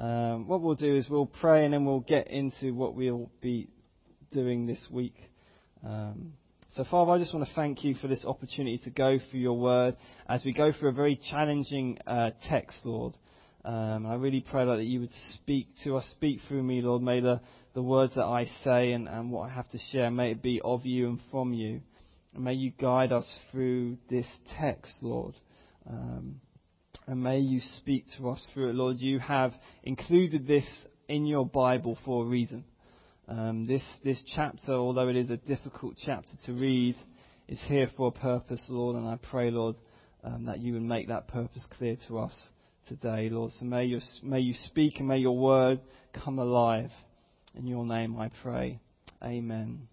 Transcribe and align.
Um, 0.00 0.48
what 0.48 0.62
we'll 0.62 0.76
do 0.76 0.96
is 0.96 1.10
we'll 1.10 1.26
pray 1.26 1.66
and 1.66 1.74
then 1.74 1.84
we'll 1.84 2.00
get 2.00 2.28
into 2.28 2.72
what 2.72 2.94
we'll 2.94 3.30
be 3.42 3.68
doing 4.32 4.66
this 4.66 4.82
week. 4.90 5.16
Um, 5.86 6.32
so, 6.70 6.84
Father, 6.90 7.12
I 7.12 7.18
just 7.18 7.34
want 7.34 7.46
to 7.46 7.54
thank 7.54 7.84
you 7.84 7.94
for 7.96 8.08
this 8.08 8.24
opportunity 8.24 8.78
to 8.84 8.90
go 8.90 9.18
through 9.18 9.40
your 9.40 9.58
word 9.58 9.96
as 10.26 10.42
we 10.42 10.54
go 10.54 10.72
through 10.72 10.88
a 10.88 10.92
very 10.92 11.20
challenging 11.30 11.98
uh, 12.06 12.30
text, 12.48 12.78
Lord. 12.84 13.14
Um, 13.62 14.06
I 14.06 14.14
really 14.14 14.40
pray 14.40 14.64
that 14.64 14.82
you 14.82 15.00
would 15.00 15.12
speak 15.34 15.68
to 15.84 15.96
us, 15.96 16.08
speak 16.12 16.40
through 16.48 16.62
me, 16.62 16.80
Lord. 16.80 17.02
May 17.02 17.20
the, 17.20 17.42
the 17.74 17.82
words 17.82 18.14
that 18.14 18.24
I 18.24 18.46
say 18.64 18.92
and, 18.92 19.06
and 19.06 19.30
what 19.30 19.50
I 19.50 19.52
have 19.52 19.68
to 19.70 19.78
share, 19.92 20.10
may 20.10 20.30
it 20.30 20.40
be 20.40 20.62
of 20.64 20.86
you 20.86 21.10
and 21.10 21.20
from 21.30 21.52
you. 21.52 21.82
And 22.34 22.44
may 22.44 22.54
you 22.54 22.70
guide 22.70 23.12
us 23.12 23.26
through 23.52 23.98
this 24.08 24.26
text, 24.58 24.92
Lord. 25.02 25.34
Um, 25.86 26.40
and 27.06 27.22
may 27.22 27.38
you 27.38 27.60
speak 27.78 28.04
to 28.18 28.28
us 28.30 28.46
through 28.52 28.70
it, 28.70 28.74
Lord. 28.74 28.98
You 28.98 29.18
have 29.18 29.52
included 29.82 30.46
this 30.46 30.66
in 31.08 31.26
your 31.26 31.46
Bible 31.46 31.98
for 32.04 32.24
a 32.24 32.26
reason. 32.26 32.64
Um, 33.28 33.66
this, 33.66 33.82
this 34.04 34.22
chapter, 34.34 34.72
although 34.72 35.08
it 35.08 35.16
is 35.16 35.30
a 35.30 35.36
difficult 35.36 35.94
chapter 36.04 36.32
to 36.46 36.52
read, 36.52 36.96
is 37.48 37.62
here 37.66 37.88
for 37.96 38.08
a 38.08 38.12
purpose, 38.12 38.64
Lord, 38.68 38.96
and 38.96 39.06
I 39.06 39.16
pray, 39.16 39.50
Lord, 39.50 39.76
um, 40.24 40.46
that 40.46 40.60
you 40.60 40.74
would 40.74 40.82
make 40.82 41.08
that 41.08 41.28
purpose 41.28 41.64
clear 41.78 41.96
to 42.08 42.18
us 42.18 42.36
today, 42.86 43.28
Lord. 43.30 43.52
So 43.58 43.64
may, 43.64 43.84
your, 43.84 44.00
may 44.22 44.40
you 44.40 44.54
speak 44.66 44.98
and 44.98 45.08
may 45.08 45.18
your 45.18 45.36
word 45.36 45.80
come 46.24 46.38
alive. 46.38 46.90
In 47.54 47.66
your 47.66 47.84
name 47.84 48.18
I 48.18 48.30
pray. 48.42 48.80
Amen. 49.22 49.89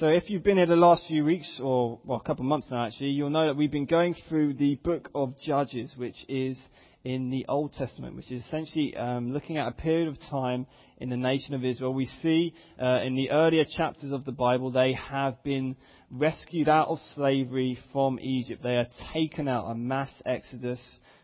So 0.00 0.08
if 0.08 0.30
you've 0.30 0.42
been 0.42 0.56
here 0.56 0.64
the 0.64 0.76
last 0.76 1.06
few 1.08 1.26
weeks, 1.26 1.60
or 1.62 2.00
well, 2.06 2.18
a 2.18 2.26
couple 2.26 2.42
of 2.42 2.48
months 2.48 2.68
now 2.70 2.86
actually, 2.86 3.10
you'll 3.10 3.28
know 3.28 3.48
that 3.48 3.54
we've 3.54 3.70
been 3.70 3.84
going 3.84 4.14
through 4.30 4.54
the 4.54 4.76
book 4.76 5.10
of 5.14 5.38
Judges, 5.38 5.94
which 5.94 6.16
is 6.26 6.58
in 7.04 7.28
the 7.28 7.44
Old 7.50 7.74
Testament, 7.74 8.16
which 8.16 8.32
is 8.32 8.42
essentially 8.46 8.96
um, 8.96 9.34
looking 9.34 9.58
at 9.58 9.68
a 9.68 9.72
period 9.72 10.08
of 10.08 10.16
time 10.30 10.66
in 10.96 11.10
the 11.10 11.18
nation 11.18 11.52
of 11.52 11.66
Israel. 11.66 11.92
We 11.92 12.06
see 12.22 12.54
uh, 12.82 13.00
in 13.04 13.14
the 13.14 13.30
earlier 13.30 13.66
chapters 13.76 14.10
of 14.10 14.24
the 14.24 14.32
Bible 14.32 14.70
they 14.70 14.94
have 14.94 15.42
been 15.42 15.76
rescued 16.10 16.70
out 16.70 16.88
of 16.88 16.98
slavery 17.14 17.76
from 17.92 18.18
Egypt. 18.22 18.62
They 18.62 18.76
are 18.76 18.88
taken 19.12 19.48
out, 19.48 19.66
a 19.66 19.74
mass 19.74 20.10
exodus. 20.24 20.80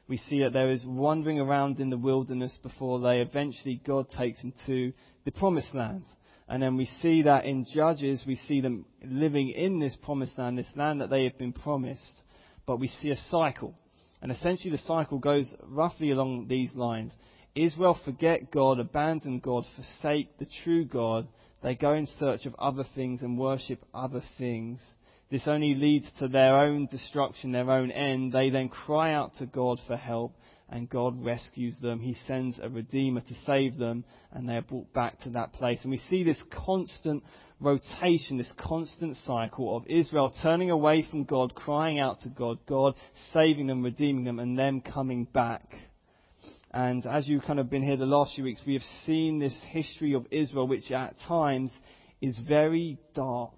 We 0.06 0.19
see 0.19 0.42
that 0.42 0.53
there 0.53 0.70
is 0.70 0.84
wandering 0.84 1.41
around 1.41 1.81
in 1.81 1.89
the 1.89 1.97
wilderness 1.97 2.55
before 2.62 3.01
they 3.01 3.23
eventually, 3.23 3.81
God 3.86 4.11
takes 4.11 4.42
them 4.42 4.53
to 4.67 4.92
the 5.25 5.31
promised 5.31 5.75
land. 5.75 6.05
And 6.48 6.62
then 6.62 6.77
we 6.77 6.86
see 7.02 7.22
that 7.22 7.44
in 7.44 7.66
Judges, 7.75 8.22
we 8.27 8.36
see 8.36 8.61
them 8.61 8.84
living 9.05 9.50
in 9.50 9.80
this 9.80 9.97
promised 10.02 10.39
land, 10.39 10.58
this 10.58 10.72
land 10.77 11.00
that 11.00 11.11
they 11.11 11.25
have 11.25 11.39
been 11.39 11.52
promised. 11.52 12.22
But 12.66 12.78
we 12.78 12.89
see 12.89 13.11
a 13.11 13.16
cycle 13.30 13.75
and 14.22 14.33
essentially, 14.33 14.70
the 14.70 14.78
cycle 14.78 15.19
goes 15.19 15.55
roughly 15.62 16.11
along 16.11 16.48
these 16.48 16.74
lines. 16.74 17.12
Israel 17.55 17.98
forget 18.05 18.50
God, 18.50 18.80
abandon 18.80 19.41
God, 19.41 19.64
forsake 19.74 20.39
the 20.39 20.48
true 20.64 20.84
God. 20.84 21.28
They 21.62 21.74
go 21.74 21.94
in 21.94 22.06
search 22.06 22.47
of 22.47 22.55
other 22.58 22.84
things 22.94 23.22
and 23.22 23.39
worship 23.39 23.84
other 23.94 24.22
things. 24.39 24.84
This 25.30 25.47
only 25.47 25.74
leads 25.74 26.11
to 26.19 26.28
their 26.28 26.56
own 26.56 26.86
destruction, 26.86 27.52
their 27.52 27.70
own 27.70 27.91
end. 27.91 28.33
They 28.33 28.50
then 28.50 28.69
cry 28.69 29.12
out 29.12 29.34
to 29.36 29.47
God 29.47 29.78
for 29.86 29.97
help, 29.97 30.33
and 30.69 30.91
God 30.91 31.25
rescues 31.25 31.78
them. 31.81 32.00
He 32.00 32.14
sends 32.27 32.59
a 32.59 32.69
Redeemer 32.69 33.20
to 33.20 33.34
save 33.47 33.77
them, 33.77 34.05
and 34.33 34.48
they 34.48 34.56
are 34.56 34.62
brought 34.62 34.92
back 34.92 35.20
to 35.20 35.31
that 35.31 35.53
place. 35.53 35.78
And 35.83 35.91
we 35.91 35.98
see 35.98 36.25
this 36.25 36.42
constant 36.67 37.23
rotation, 37.61 38.36
this 38.36 38.53
constant 38.58 39.17
cycle 39.19 39.77
of 39.77 39.86
Israel 39.86 40.34
turning 40.42 40.70
away 40.70 41.06
from 41.08 41.25
God, 41.25 41.55
crying 41.55 41.98
out 41.98 42.20
to 42.20 42.28
God, 42.28 42.58
God 42.69 42.95
saving 43.33 43.69
them, 43.69 43.83
redeeming 43.83 44.25
them, 44.25 44.39
and 44.39 44.58
them 44.58 44.81
coming 44.81 45.25
back. 45.25 45.69
And 46.73 47.06
as 47.06 47.28
you've 47.28 47.45
kind 47.45 47.61
of 47.61 47.70
been 47.70 47.83
here 47.83 47.97
the 47.97 48.05
last 48.05 48.34
few 48.34 48.45
weeks, 48.45 48.61
we 48.67 48.75
have 48.75 48.83
seen 49.06 49.39
this 49.39 49.56
history 49.70 50.14
of 50.14 50.27
Israel, 50.30 50.67
which 50.67 50.91
at 50.91 51.14
times 51.27 51.70
is 52.20 52.39
very 52.47 52.98
dark. 53.14 53.55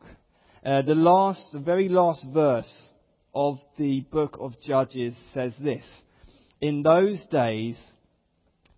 Uh, 0.64 0.82
the 0.82 0.94
last, 0.94 1.40
the 1.52 1.58
very 1.58 1.88
last 1.88 2.24
verse 2.32 2.90
of 3.34 3.58
the 3.78 4.00
book 4.00 4.36
of 4.38 4.52
Judges 4.64 5.16
says 5.32 5.54
this: 5.60 5.84
In 6.60 6.82
those 6.82 7.24
days, 7.30 7.78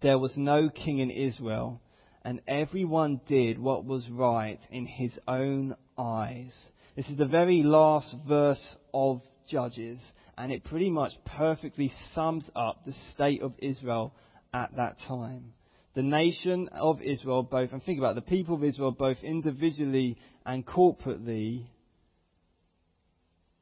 there 0.03 0.19
was 0.19 0.37
no 0.37 0.69
king 0.69 0.99
in 0.99 1.11
Israel 1.11 1.81
and 2.25 2.43
everyone 2.47 3.21
did 3.27 3.59
what 3.59 3.85
was 3.85 4.09
right 4.11 4.61
in 4.71 4.87
his 4.87 5.19
own 5.27 5.75
eyes. 5.97 6.53
This 6.95 7.09
is 7.09 7.17
the 7.17 7.27
very 7.27 7.63
last 7.63 8.15
verse 8.29 8.77
of 8.93 9.23
Judges, 9.49 10.01
and 10.37 10.53
it 10.53 10.65
pretty 10.65 10.91
much 10.91 11.13
perfectly 11.25 11.91
sums 12.13 12.49
up 12.55 12.85
the 12.85 12.93
state 13.13 13.43
of 13.43 13.55
Israel 13.59 14.15
at 14.53 14.77
that 14.77 14.97
time. 15.09 15.55
The 15.95 16.03
nation 16.03 16.69
of 16.69 17.01
Israel, 17.03 17.43
both, 17.43 17.73
and 17.73 17.83
think 17.83 17.99
about 17.99 18.17
it, 18.17 18.27
the 18.27 18.31
people 18.31 18.55
of 18.55 18.63
Israel, 18.63 18.93
both 18.93 19.19
individually 19.23 20.19
and 20.47 20.65
corporately, 20.65 21.65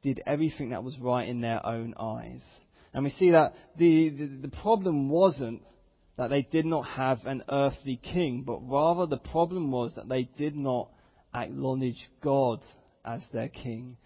did 0.03 0.21
everything 0.27 0.69
that 0.69 0.83
was 0.83 0.97
right 0.99 1.27
in 1.27 1.41
their 1.41 1.65
own 1.65 1.95
eyes. 1.99 2.43
And 2.93 3.03
we 3.03 3.11
see 3.11 3.31
that 3.31 3.53
the, 3.77 4.09
the, 4.09 4.25
the 4.47 4.55
problem 4.61 5.09
wasn't 5.09 5.61
that 6.17 6.29
they 6.29 6.41
did 6.41 6.65
not 6.65 6.81
have 6.81 7.25
an 7.25 7.43
earthly 7.49 7.97
king, 7.97 8.43
but 8.45 8.59
rather 8.67 9.05
the 9.05 9.17
problem 9.17 9.71
was 9.71 9.93
that 9.95 10.09
they 10.09 10.23
did 10.37 10.55
not 10.55 10.89
acknowledge 11.33 12.09
God 12.21 12.59
as 13.05 13.21
their 13.31 13.47
king. 13.47 13.97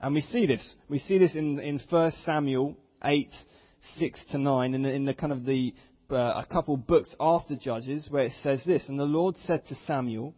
And 0.00 0.14
we 0.14 0.22
see 0.22 0.46
this. 0.46 0.74
We 0.88 0.98
see 0.98 1.18
this 1.18 1.34
in, 1.34 1.58
in 1.58 1.80
1 1.90 2.12
Samuel 2.24 2.76
8, 3.04 3.28
6 3.96 4.24
to 4.32 4.38
9, 4.38 4.74
in 4.74 4.82
the, 4.82 4.88
in 4.90 5.04
the 5.04 5.14
kind 5.14 5.32
of 5.32 5.44
the, 5.44 5.74
uh, 6.10 6.14
a 6.16 6.46
couple 6.50 6.76
books 6.76 7.14
after 7.20 7.56
Judges, 7.56 8.06
where 8.08 8.24
it 8.24 8.32
says 8.42 8.62
this, 8.64 8.88
And 8.88 8.98
the 8.98 9.04
Lord 9.04 9.36
said 9.44 9.66
to 9.68 9.74
Samuel, 9.86 10.34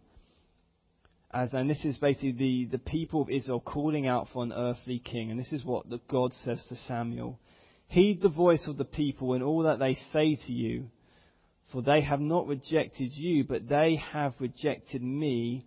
as, 1.32 1.54
and 1.54 1.70
this 1.70 1.84
is 1.84 1.96
basically 1.96 2.32
the, 2.32 2.64
the 2.72 2.78
people 2.78 3.22
of 3.22 3.30
Israel 3.30 3.60
calling 3.60 4.06
out 4.06 4.28
for 4.32 4.42
an 4.42 4.52
earthly 4.52 4.98
king, 4.98 5.30
and 5.30 5.38
this 5.38 5.52
is 5.52 5.64
what 5.64 5.88
the 5.88 6.00
God 6.08 6.32
says 6.44 6.62
to 6.68 6.74
Samuel. 6.74 7.38
Heed 7.92 8.20
the 8.20 8.28
voice 8.28 8.66
of 8.66 8.76
the 8.76 8.84
people 8.84 9.34
in 9.34 9.42
all 9.42 9.62
that 9.64 9.78
they 9.78 9.96
say 10.12 10.36
to 10.46 10.52
you 10.52 10.88
for 11.72 11.82
they 11.82 12.02
have 12.02 12.20
not 12.20 12.46
rejected 12.46 13.12
you, 13.12 13.44
but 13.44 13.68
they 13.68 13.96
have 14.12 14.34
rejected 14.38 15.02
me, 15.02 15.66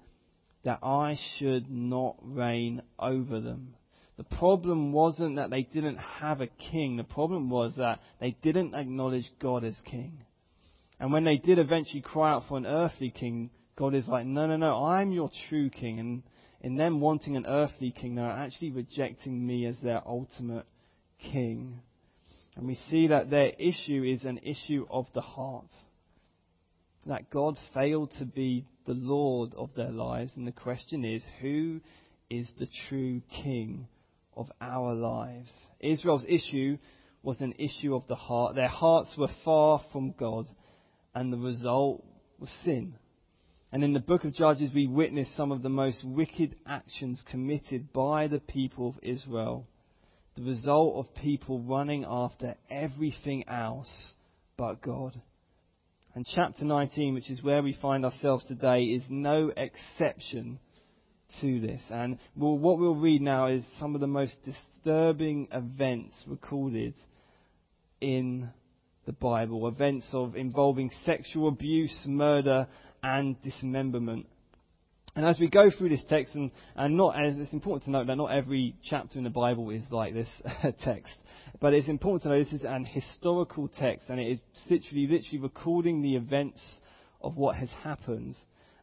that 0.64 0.80
I 0.84 1.18
should 1.38 1.70
not 1.70 2.16
reign 2.22 2.82
over 2.98 3.40
them. 3.40 3.76
The 4.18 4.24
problem 4.24 4.94
wasn't 4.94 5.36
that 5.36 5.50
they 5.50 5.64
didn't 5.64 5.98
have 5.98 6.42
a 6.42 6.48
king. 6.48 6.98
The 6.98 7.04
problem 7.04 7.50
was 7.50 7.76
that 7.78 8.00
they 8.20 8.32
didn't 8.42 8.74
acknowledge 8.74 9.30
God 9.42 9.64
as 9.64 9.80
king. 9.86 10.24
And 11.00 11.12
when 11.12 11.26
they 11.26 11.38
did 11.38 11.60
eventually 11.60 12.02
cry 12.02 12.32
out 12.32 12.44
for 12.48 12.58
an 12.58 12.66
earthly 12.66 13.12
king, 13.12 13.50
God 13.78 13.94
is 13.94 14.08
like, 14.08 14.26
no, 14.26 14.48
no, 14.48 14.56
no, 14.58 14.86
I'm 14.86 15.12
your 15.12 15.30
true 15.50 15.70
king. 15.70 16.00
And 16.00 16.24
in 16.62 16.78
them 16.78 17.02
wanting 17.02 17.36
an 17.36 17.46
earthly 17.46 17.92
king, 17.92 18.16
they're 18.16 18.26
actually 18.26 18.72
rejecting 18.72 19.46
me 19.46 19.66
as 19.66 19.76
their 19.84 20.02
ultimate 20.08 20.66
king. 21.20 21.82
And 22.56 22.68
we 22.68 22.76
see 22.90 23.08
that 23.08 23.30
their 23.30 23.50
issue 23.50 24.04
is 24.04 24.24
an 24.24 24.40
issue 24.40 24.86
of 24.90 25.08
the 25.14 25.22
heart 25.22 25.72
that 27.06 27.30
God 27.30 27.58
failed 27.74 28.12
to 28.18 28.26
be 28.26 28.66
the 28.86 28.94
Lord 28.94 29.54
of 29.56 29.70
their 29.76 29.92
lives. 29.92 30.34
And 30.36 30.48
the 30.48 30.52
question 30.52 31.06
is, 31.06 31.24
who 31.42 31.82
is 32.30 32.50
the 32.58 32.68
true 32.88 33.22
King 33.44 33.88
of 34.36 34.52
our 34.60 34.94
lives? 34.94 35.52
Israel's 35.80 36.26
issue 36.28 36.78
was 37.22 37.42
an 37.42 37.54
issue 37.58 37.96
of 37.96 38.08
the 38.08 38.16
heart. 38.16 38.56
Their 38.56 38.68
hearts 38.68 39.14
were 39.18 39.30
far 39.44 39.82
from 39.92 40.14
God, 40.18 40.48
and 41.14 41.32
the 41.32 41.38
result 41.38 42.04
was 42.40 42.50
sin. 42.64 42.96
And 43.72 43.84
in 43.84 43.94
the 43.94 44.00
book 44.00 44.24
of 44.24 44.34
Judges, 44.34 44.72
we 44.74 44.88
witness 44.88 45.36
some 45.36 45.52
of 45.52 45.62
the 45.62 45.70
most 45.70 46.04
wicked 46.04 46.56
actions 46.66 47.24
committed 47.30 47.92
by 47.92 48.28
the 48.28 48.40
people 48.40 48.90
of 48.90 49.04
Israel. 49.04 49.68
The 50.36 50.44
result 50.44 50.98
of 50.98 51.16
people 51.16 51.60
running 51.62 52.06
after 52.08 52.56
everything 52.70 53.48
else 53.48 54.14
but 54.58 54.82
God. 54.82 55.20
And 56.14 56.26
chapter 56.26 56.66
19, 56.66 57.14
which 57.14 57.30
is 57.30 57.42
where 57.42 57.64
we 57.64 57.78
find 57.82 58.06
ourselves 58.06 58.46
today, 58.46 58.84
is 58.84 59.04
no 59.10 59.52
exception 59.56 60.60
to 61.42 61.60
this. 61.60 61.82
And 61.90 62.20
we'll, 62.36 62.58
what 62.58 62.80
we'll 62.80 62.96
read 62.96 63.22
now 63.22 63.48
is 63.48 63.66
some 63.80 63.96
of 63.96 64.02
the 64.02 64.08
most 64.08 64.36
disturbing 64.44 65.48
events 65.52 66.16
recorded 66.28 66.96
in 68.02 68.50
the 69.06 69.14
Bible. 69.14 69.68
Events 69.68 70.08
of 70.14 70.36
involving 70.36 70.92
sexual 71.06 71.48
abuse, 71.48 71.98
murder, 72.06 72.68
and 73.04 73.42
dismemberment. 73.42 74.28
And 75.16 75.26
as 75.26 75.40
we 75.40 75.48
go 75.48 75.70
through 75.70 75.90
this 75.90 76.04
text, 76.10 76.36
and, 76.36 76.52
and 76.76 76.98
not, 76.98 77.16
as 77.18 77.38
it's 77.38 77.54
important 77.54 77.86
to 77.86 77.92
note 77.92 78.08
that 78.08 78.18
not 78.18 78.32
every 78.32 78.76
chapter 78.84 79.18
in 79.18 79.24
the 79.24 79.30
Bible 79.30 79.70
is 79.70 79.84
like 79.90 80.14
this 80.14 80.30
text, 80.84 81.16
but 81.62 81.74
it's 81.74 81.88
important 81.88 82.24
to 82.24 82.30
know 82.30 82.44
this 82.44 82.52
is 82.52 82.66
an 82.66 82.84
historical 82.84 83.70
text, 83.70 84.10
and 84.10 84.20
it 84.20 84.28
is 84.28 84.40
literally, 84.70 85.08
literally 85.08 85.40
recording 85.40 86.02
the 86.02 86.18
events 86.18 86.62
of 87.22 87.38
what 87.38 87.56
has 87.56 87.70
happened. 87.82 88.36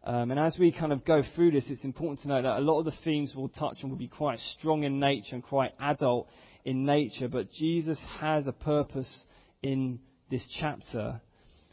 Um, 0.05 0.31
and 0.31 0.41
as 0.41 0.57
we 0.59 0.73
kind 0.73 0.91
of 0.91 1.05
go 1.05 1.23
through 1.35 1.51
this, 1.51 1.67
it's 1.69 1.85
important 1.85 2.21
to 2.21 2.29
note 2.29 2.43
that 2.43 2.59
a 2.59 2.61
lot 2.61 2.79
of 2.79 2.87
the 2.87 2.95
themes 3.05 3.35
we'll 3.37 3.49
touch 3.49 3.79
on 3.85 3.91
will 3.91 3.99
be 3.99 4.09
quite 4.09 4.39
strong 4.59 4.85
in 4.85 4.99
nature 4.99 5.35
and 5.35 5.45
quite 5.45 5.73
adult 5.79 6.29
in 6.65 6.87
nature, 6.87 7.29
but 7.29 7.53
Jesus 7.53 8.03
has 8.21 8.47
a 8.47 8.53
purpose 8.53 9.25
in 9.63 10.01
this 10.31 10.49
chapter. 10.59 11.21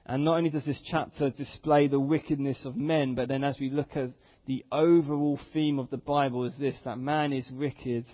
And 0.05 0.25
not 0.25 0.37
only 0.37 0.49
does 0.49 0.65
this 0.65 0.81
chapter 0.89 1.29
display 1.29 1.87
the 1.87 1.99
wickedness 1.99 2.65
of 2.65 2.75
men, 2.75 3.15
but 3.15 3.29
then 3.29 3.43
as 3.43 3.57
we 3.59 3.69
look 3.69 3.95
at 3.95 4.09
the 4.47 4.65
overall 4.71 5.39
theme 5.53 5.79
of 5.79 5.89
the 5.89 5.97
Bible 5.97 6.45
is 6.45 6.53
this, 6.59 6.77
that 6.85 6.97
man 6.97 7.33
is 7.33 7.49
wicked, 7.51 8.05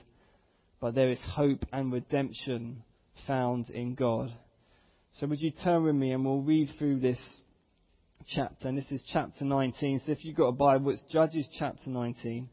but 0.79 0.95
there 0.95 1.09
is 1.09 1.19
hope 1.25 1.65
and 1.71 1.91
redemption 1.91 2.83
found 3.25 3.69
in 3.69 3.95
God. 3.95 4.33
So 5.13 5.27
would 5.27 5.41
you 5.41 5.51
turn 5.63 5.83
with 5.83 5.95
me 5.95 6.11
and 6.11 6.25
we'll 6.25 6.41
read 6.41 6.69
through 6.77 6.99
this 6.99 7.19
chapter. 8.27 8.67
And 8.67 8.77
this 8.77 8.91
is 8.91 9.03
chapter 9.11 9.45
19. 9.45 10.01
So 10.05 10.11
if 10.11 10.25
you've 10.25 10.35
got 10.35 10.47
a 10.47 10.53
Bible, 10.53 10.91
it's 10.91 11.03
Judges 11.11 11.47
chapter 11.57 11.89
19. 11.89 12.49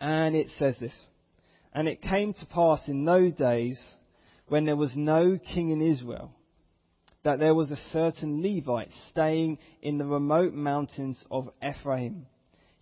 And 0.00 0.36
it 0.36 0.48
says 0.58 0.76
this. 0.80 0.94
And 1.72 1.88
it 1.88 2.02
came 2.02 2.32
to 2.34 2.46
pass 2.46 2.82
in 2.88 3.04
those 3.04 3.34
days 3.34 3.80
when 4.48 4.64
there 4.64 4.76
was 4.76 4.94
no 4.96 5.38
king 5.38 5.70
in 5.70 5.80
Israel 5.80 6.30
that 7.24 7.38
there 7.38 7.54
was 7.54 7.70
a 7.70 7.76
certain 7.90 8.42
Levite 8.42 8.90
staying 9.10 9.58
in 9.80 9.96
the 9.96 10.04
remote 10.04 10.52
mountains 10.52 11.24
of 11.30 11.48
Ephraim. 11.66 12.26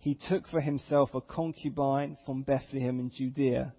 He 0.03 0.15
took 0.15 0.49
for 0.49 0.59
himself 0.59 1.15
a 1.15 1.21
concubine 1.21 2.17
from 2.25 2.41
Bethlehem 2.41 2.99
in 2.99 3.09
Judea. 3.09 3.73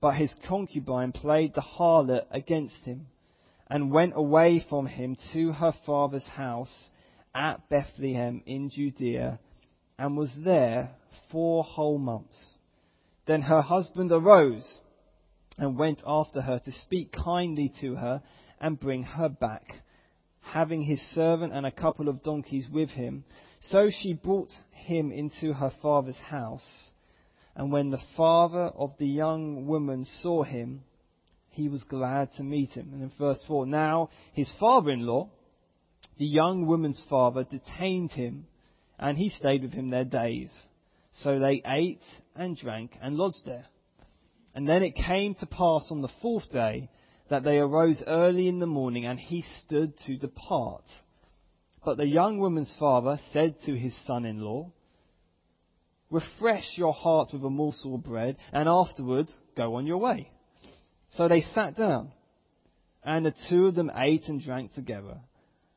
But 0.00 0.14
his 0.14 0.32
concubine 0.46 1.10
played 1.10 1.54
the 1.54 1.60
harlot 1.60 2.28
against 2.30 2.84
him 2.84 3.08
and 3.68 3.90
went 3.90 4.12
away 4.14 4.60
from 4.60 4.86
him 4.86 5.16
to 5.32 5.50
her 5.50 5.72
father's 5.84 6.26
house 6.26 6.90
at 7.34 7.68
Bethlehem 7.68 8.42
in 8.46 8.70
Judea 8.70 9.40
and 9.98 10.16
was 10.16 10.32
there 10.38 10.90
four 11.32 11.64
whole 11.64 11.98
months. 11.98 12.54
Then 13.26 13.42
her 13.42 13.60
husband 13.60 14.12
arose 14.12 14.78
and 15.58 15.76
went 15.76 16.00
after 16.06 16.42
her 16.42 16.60
to 16.60 16.70
speak 16.70 17.10
kindly 17.10 17.72
to 17.80 17.96
her 17.96 18.22
and 18.60 18.78
bring 18.78 19.02
her 19.02 19.28
back, 19.28 19.82
having 20.42 20.82
his 20.82 21.00
servant 21.12 21.52
and 21.52 21.66
a 21.66 21.72
couple 21.72 22.08
of 22.08 22.22
donkeys 22.22 22.68
with 22.72 22.90
him. 22.90 23.24
So 23.60 23.90
she 23.90 24.14
brought 24.14 24.52
him 24.90 25.12
into 25.12 25.52
her 25.54 25.70
father's 25.80 26.18
house. 26.18 26.90
And 27.54 27.72
when 27.72 27.90
the 27.90 28.02
father 28.16 28.64
of 28.64 28.92
the 28.98 29.06
young 29.06 29.66
woman 29.66 30.04
saw 30.20 30.42
him, 30.42 30.82
he 31.50 31.68
was 31.68 31.84
glad 31.84 32.30
to 32.36 32.42
meet 32.42 32.70
him. 32.70 32.90
And 32.92 33.02
in 33.02 33.12
verse 33.18 33.42
4, 33.46 33.66
now 33.66 34.10
his 34.32 34.52
father 34.58 34.90
in 34.90 35.06
law, 35.06 35.30
the 36.18 36.26
young 36.26 36.66
woman's 36.66 37.04
father, 37.08 37.44
detained 37.44 38.10
him, 38.12 38.46
and 38.98 39.16
he 39.16 39.30
stayed 39.30 39.62
with 39.62 39.72
him 39.72 39.90
their 39.90 40.04
days. 40.04 40.50
So 41.12 41.38
they 41.38 41.62
ate 41.64 42.02
and 42.36 42.56
drank 42.56 42.96
and 43.00 43.16
lodged 43.16 43.44
there. 43.46 43.66
And 44.54 44.68
then 44.68 44.82
it 44.82 44.94
came 44.94 45.34
to 45.36 45.46
pass 45.46 45.86
on 45.90 46.02
the 46.02 46.12
fourth 46.20 46.50
day 46.52 46.90
that 47.30 47.44
they 47.44 47.58
arose 47.58 48.02
early 48.06 48.48
in 48.48 48.58
the 48.58 48.66
morning, 48.66 49.06
and 49.06 49.18
he 49.18 49.44
stood 49.64 49.94
to 50.06 50.16
depart. 50.16 50.84
But 51.84 51.96
the 51.96 52.06
young 52.06 52.38
woman's 52.38 52.74
father 52.78 53.18
said 53.32 53.56
to 53.66 53.78
his 53.78 53.96
son 54.06 54.24
in 54.24 54.40
law, 54.40 54.72
Refresh 56.10 56.76
your 56.76 56.92
heart 56.92 57.32
with 57.32 57.44
a 57.44 57.50
morsel 57.50 57.94
of 57.94 58.02
bread, 58.02 58.36
and 58.52 58.68
afterward 58.68 59.28
go 59.56 59.76
on 59.76 59.86
your 59.86 59.98
way. 59.98 60.30
So 61.10 61.28
they 61.28 61.40
sat 61.40 61.76
down, 61.76 62.12
and 63.04 63.26
the 63.26 63.34
two 63.48 63.66
of 63.66 63.74
them 63.74 63.90
ate 63.94 64.28
and 64.28 64.40
drank 64.40 64.72
together. 64.74 65.18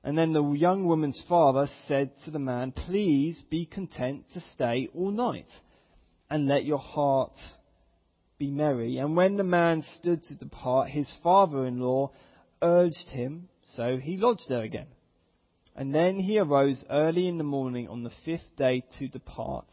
And 0.03 0.17
then 0.17 0.33
the 0.33 0.43
young 0.51 0.85
woman's 0.85 1.23
father 1.29 1.67
said 1.87 2.11
to 2.25 2.31
the 2.31 2.39
man, 2.39 2.71
Please 2.71 3.41
be 3.49 3.65
content 3.65 4.25
to 4.33 4.41
stay 4.53 4.89
all 4.93 5.11
night, 5.11 5.49
and 6.29 6.47
let 6.47 6.65
your 6.65 6.79
heart 6.79 7.35
be 8.37 8.51
merry. 8.51 8.97
And 8.97 9.15
when 9.15 9.37
the 9.37 9.43
man 9.43 9.81
stood 9.99 10.23
to 10.23 10.35
depart, 10.35 10.89
his 10.89 11.11
father 11.23 11.65
in 11.65 11.79
law 11.79 12.11
urged 12.61 13.09
him, 13.09 13.49
so 13.75 13.97
he 13.97 14.17
lodged 14.17 14.45
there 14.49 14.63
again. 14.63 14.87
And 15.75 15.93
then 15.93 16.19
he 16.19 16.37
arose 16.37 16.83
early 16.89 17.27
in 17.27 17.37
the 17.37 17.43
morning 17.43 17.87
on 17.87 18.03
the 18.03 18.11
fifth 18.25 18.55
day 18.57 18.83
to 18.99 19.07
depart. 19.07 19.65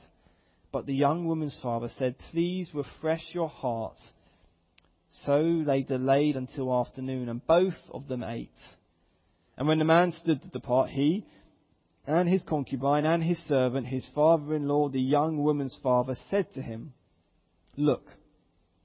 But 0.73 0.87
the 0.87 0.95
young 0.95 1.27
woman's 1.27 1.59
father 1.63 1.89
said, 1.99 2.17
Please 2.31 2.71
refresh 2.73 3.25
your 3.33 3.49
hearts 3.49 4.01
so 5.25 5.65
they 5.67 5.83
delayed 5.83 6.37
until 6.37 6.73
afternoon, 6.73 7.29
and 7.29 7.45
both 7.45 7.75
of 7.93 8.07
them 8.07 8.23
ate. 8.23 8.51
And 9.57 9.67
when 9.67 9.79
the 9.79 9.85
man 9.85 10.13
stood 10.13 10.41
to 10.43 10.49
depart, 10.49 10.91
he 10.91 11.27
and 12.07 12.29
his 12.29 12.43
concubine 12.45 13.05
and 13.05 13.23
his 13.23 13.39
servant, 13.47 13.87
his 13.89 14.09
father 14.15 14.55
in 14.55 14.69
law, 14.69 14.89
the 14.89 15.01
young 15.01 15.43
woman's 15.43 15.79
father, 15.83 16.15
said 16.31 16.53
to 16.55 16.63
him, 16.63 16.93
Look, 17.77 18.07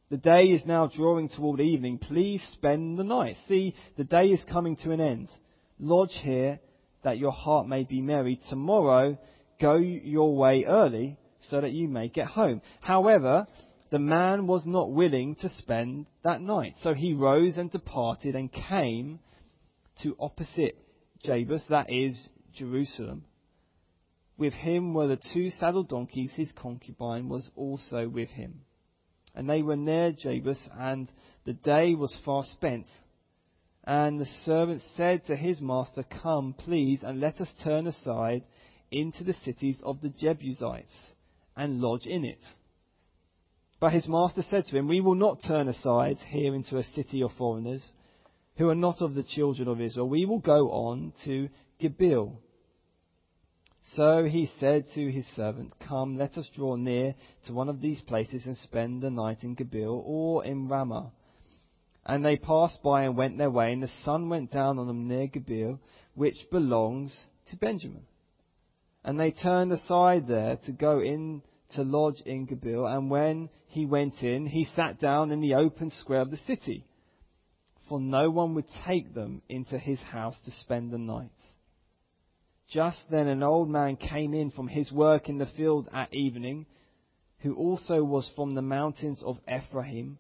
the 0.09 0.17
day 0.17 0.45
is 0.45 0.65
now 0.65 0.87
drawing 0.87 1.29
toward 1.29 1.61
evening. 1.61 1.99
Please 1.99 2.43
spend 2.53 2.97
the 2.97 3.03
night. 3.03 3.35
See, 3.47 3.75
the 3.97 4.03
day 4.03 4.27
is 4.27 4.43
coming 4.51 4.75
to 4.77 4.91
an 4.91 5.01
end. 5.01 5.29
Lodge 5.79 6.17
here 6.21 6.59
that 7.03 7.17
your 7.19 7.31
heart 7.31 7.67
may 7.67 7.83
be 7.83 8.01
merry. 8.01 8.39
Tomorrow 8.49 9.17
go 9.61 9.75
your 9.75 10.35
way 10.35 10.65
early 10.65 11.17
so 11.39 11.61
that 11.61 11.71
you 11.71 11.87
may 11.87 12.07
get 12.07 12.27
home. 12.27 12.61
However, 12.81 13.47
the 13.91 13.99
man 13.99 14.47
was 14.47 14.65
not 14.65 14.91
willing 14.91 15.35
to 15.35 15.49
spend 15.49 16.07
that 16.23 16.41
night. 16.41 16.73
So 16.81 16.93
he 16.93 17.13
rose 17.13 17.57
and 17.57 17.71
departed 17.71 18.35
and 18.35 18.51
came 18.51 19.19
to 20.03 20.15
opposite 20.19 20.77
Jebus, 21.23 21.67
that 21.69 21.91
is 21.91 22.29
Jerusalem. 22.53 23.25
With 24.37 24.53
him 24.53 24.93
were 24.93 25.07
the 25.07 25.21
two 25.33 25.49
saddled 25.49 25.89
donkeys, 25.89 26.33
his 26.35 26.51
concubine 26.51 27.29
was 27.29 27.49
also 27.55 28.07
with 28.09 28.29
him. 28.29 28.61
And 29.33 29.49
they 29.49 29.61
were 29.61 29.75
near 29.75 30.11
Jebus, 30.11 30.69
and 30.77 31.09
the 31.45 31.53
day 31.53 31.95
was 31.95 32.17
far 32.25 32.43
spent. 32.43 32.87
And 33.85 34.19
the 34.19 34.25
servant 34.43 34.81
said 34.95 35.25
to 35.27 35.35
his 35.35 35.61
master, 35.61 36.03
Come, 36.21 36.53
please, 36.57 37.01
and 37.03 37.19
let 37.19 37.39
us 37.39 37.51
turn 37.63 37.87
aside 37.87 38.43
into 38.91 39.23
the 39.23 39.33
cities 39.33 39.79
of 39.83 40.01
the 40.01 40.09
Jebusites, 40.09 41.13
and 41.55 41.81
lodge 41.81 42.05
in 42.05 42.25
it. 42.25 42.43
But 43.79 43.93
his 43.93 44.07
master 44.07 44.41
said 44.41 44.65
to 44.65 44.77
him, 44.77 44.87
We 44.87 45.01
will 45.01 45.15
not 45.15 45.43
turn 45.45 45.67
aside 45.67 46.17
here 46.29 46.55
into 46.55 46.77
a 46.77 46.83
city 46.83 47.21
of 47.21 47.31
foreigners 47.37 47.91
who 48.57 48.69
are 48.69 48.75
not 48.75 49.01
of 49.01 49.15
the 49.15 49.23
children 49.23 49.67
of 49.67 49.81
Israel. 49.81 50.09
We 50.09 50.25
will 50.25 50.39
go 50.39 50.71
on 50.71 51.13
to 51.25 51.49
Gibeah. 51.79 52.27
So 53.95 54.25
he 54.25 54.49
said 54.59 54.85
to 54.95 55.11
his 55.11 55.27
servant, 55.35 55.73
Come, 55.87 56.17
let 56.17 56.37
us 56.37 56.49
draw 56.55 56.75
near 56.75 57.15
to 57.45 57.53
one 57.53 57.69
of 57.69 57.81
these 57.81 58.01
places 58.01 58.45
and 58.45 58.57
spend 58.57 59.01
the 59.01 59.11
night 59.11 59.43
in 59.43 59.53
Gibeah 59.53 59.87
or 59.87 60.43
in 60.43 60.67
Ramah. 60.67 61.11
And 62.05 62.23
they 62.23 62.37
passed 62.37 62.81
by 62.83 63.03
and 63.03 63.17
went 63.17 63.37
their 63.37 63.49
way, 63.49 63.73
and 63.73 63.83
the 63.83 63.91
sun 64.03 64.29
went 64.29 64.51
down 64.51 64.79
on 64.79 64.87
them 64.87 65.07
near 65.07 65.27
Gibeah, 65.27 65.77
which 66.13 66.35
belongs 66.51 67.27
to 67.49 67.57
Benjamin. 67.57 68.05
And 69.05 69.19
they 69.19 69.29
turned 69.29 69.71
aside 69.71 70.27
there 70.27 70.57
to 70.65 70.71
go 70.71 70.99
in 70.99 71.43
to 71.75 71.83
lodge 71.83 72.21
in 72.25 72.45
Gibeah, 72.45 72.85
and 72.85 73.11
when 73.11 73.49
he 73.67 73.85
went 73.85 74.23
in, 74.23 74.47
he 74.47 74.65
sat 74.65 74.99
down 74.99 75.31
in 75.31 75.41
the 75.41 75.53
open 75.53 75.91
square 75.91 76.21
of 76.21 76.31
the 76.31 76.37
city, 76.37 76.85
for 77.87 77.99
no 77.99 78.31
one 78.31 78.55
would 78.55 78.65
take 78.83 79.13
them 79.13 79.43
into 79.47 79.77
his 79.77 80.01
house 80.01 80.35
to 80.45 80.51
spend 80.51 80.89
the 80.89 80.97
night. 80.97 81.29
Just 82.67 83.11
then 83.11 83.27
an 83.27 83.43
old 83.43 83.69
man 83.69 83.95
came 83.95 84.33
in 84.33 84.49
from 84.49 84.67
his 84.67 84.91
work 84.91 85.29
in 85.29 85.37
the 85.37 85.45
field 85.55 85.87
at 85.93 86.11
evening, 86.11 86.65
who 87.41 87.53
also 87.53 88.03
was 88.03 88.27
from 88.35 88.55
the 88.55 88.63
mountains 88.63 89.21
of 89.23 89.37
Ephraim, 89.47 90.17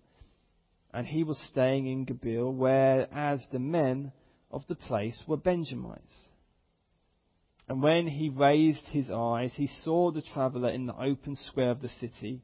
and 0.93 1.07
he 1.07 1.23
was 1.23 1.39
staying 1.49 1.87
in 1.87 2.05
Gibeah, 2.05 2.45
whereas 2.51 3.47
the 3.51 3.57
men 3.57 4.11
of 4.51 4.61
the 4.67 4.75
place 4.75 5.23
were 5.27 5.37
Benjamites. 5.37 6.29
And 7.67 7.81
when 7.81 8.07
he 8.07 8.29
raised 8.29 8.85
his 8.87 9.09
eyes, 9.09 9.53
he 9.55 9.67
saw 9.67 10.11
the 10.11 10.21
traveller 10.21 10.69
in 10.69 10.85
the 10.85 10.95
open 10.95 11.35
square 11.35 11.71
of 11.71 11.81
the 11.81 11.89
city. 11.89 12.41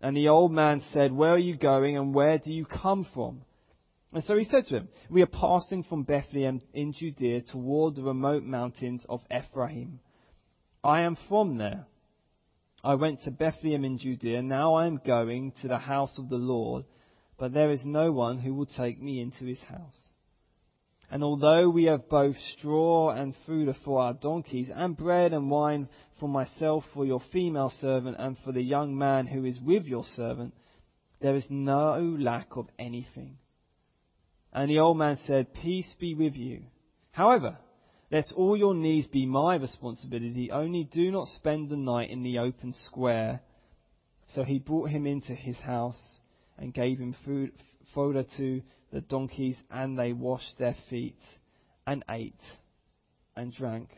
And 0.00 0.16
the 0.16 0.28
old 0.28 0.52
man 0.52 0.82
said, 0.92 1.12
Where 1.12 1.32
are 1.32 1.38
you 1.38 1.56
going, 1.56 1.96
and 1.96 2.14
where 2.14 2.38
do 2.38 2.52
you 2.52 2.64
come 2.64 3.06
from? 3.12 3.42
And 4.12 4.24
so 4.24 4.36
he 4.36 4.44
said 4.44 4.64
to 4.66 4.76
him, 4.76 4.88
We 5.10 5.22
are 5.22 5.26
passing 5.26 5.82
from 5.82 6.04
Bethlehem 6.04 6.62
in 6.72 6.94
Judea 6.94 7.42
toward 7.42 7.96
the 7.96 8.02
remote 8.02 8.44
mountains 8.44 9.04
of 9.08 9.20
Ephraim. 9.30 10.00
I 10.82 11.02
am 11.02 11.18
from 11.28 11.58
there. 11.58 11.86
I 12.82 12.94
went 12.94 13.22
to 13.22 13.30
Bethlehem 13.30 13.84
in 13.84 13.98
Judea. 13.98 14.42
Now 14.42 14.74
I 14.74 14.86
am 14.86 15.00
going 15.04 15.52
to 15.60 15.68
the 15.68 15.78
house 15.78 16.18
of 16.18 16.28
the 16.28 16.36
Lord, 16.36 16.84
but 17.38 17.52
there 17.52 17.72
is 17.72 17.84
no 17.84 18.12
one 18.12 18.38
who 18.38 18.54
will 18.54 18.66
take 18.66 19.02
me 19.02 19.20
into 19.20 19.44
his 19.44 19.60
house. 19.64 20.05
And 21.10 21.22
although 21.22 21.68
we 21.68 21.84
have 21.84 22.08
both 22.08 22.36
straw 22.56 23.10
and 23.10 23.34
food 23.46 23.74
for 23.84 24.00
our 24.00 24.14
donkeys, 24.14 24.70
and 24.74 24.96
bread 24.96 25.32
and 25.32 25.50
wine 25.50 25.88
for 26.18 26.28
myself, 26.28 26.84
for 26.92 27.06
your 27.06 27.20
female 27.32 27.70
servant, 27.70 28.16
and 28.18 28.36
for 28.44 28.52
the 28.52 28.62
young 28.62 28.96
man 28.98 29.26
who 29.26 29.44
is 29.44 29.60
with 29.60 29.84
your 29.84 30.04
servant, 30.04 30.54
there 31.20 31.36
is 31.36 31.46
no 31.48 32.16
lack 32.18 32.56
of 32.56 32.68
anything. 32.78 33.38
And 34.52 34.70
the 34.70 34.80
old 34.80 34.98
man 34.98 35.16
said, 35.26 35.54
Peace 35.54 35.94
be 36.00 36.14
with 36.14 36.34
you. 36.34 36.62
However, 37.12 37.58
let 38.10 38.32
all 38.32 38.56
your 38.56 38.74
needs 38.74 39.06
be 39.06 39.26
my 39.26 39.56
responsibility, 39.56 40.50
only 40.50 40.84
do 40.84 41.10
not 41.10 41.28
spend 41.28 41.68
the 41.68 41.76
night 41.76 42.10
in 42.10 42.22
the 42.22 42.38
open 42.38 42.72
square. 42.72 43.40
So 44.28 44.44
he 44.44 44.58
brought 44.58 44.90
him 44.90 45.06
into 45.06 45.34
his 45.34 45.58
house 45.60 46.20
and 46.58 46.74
gave 46.74 46.98
him 46.98 47.14
food, 47.24 47.52
fodder 47.94 48.24
to 48.36 48.62
the 48.92 49.00
donkeys, 49.00 49.56
and 49.70 49.98
they 49.98 50.12
washed 50.12 50.58
their 50.58 50.76
feet 50.90 51.18
and 51.86 52.04
ate. 52.10 52.34
and 53.36 53.52
drank. 53.52 53.90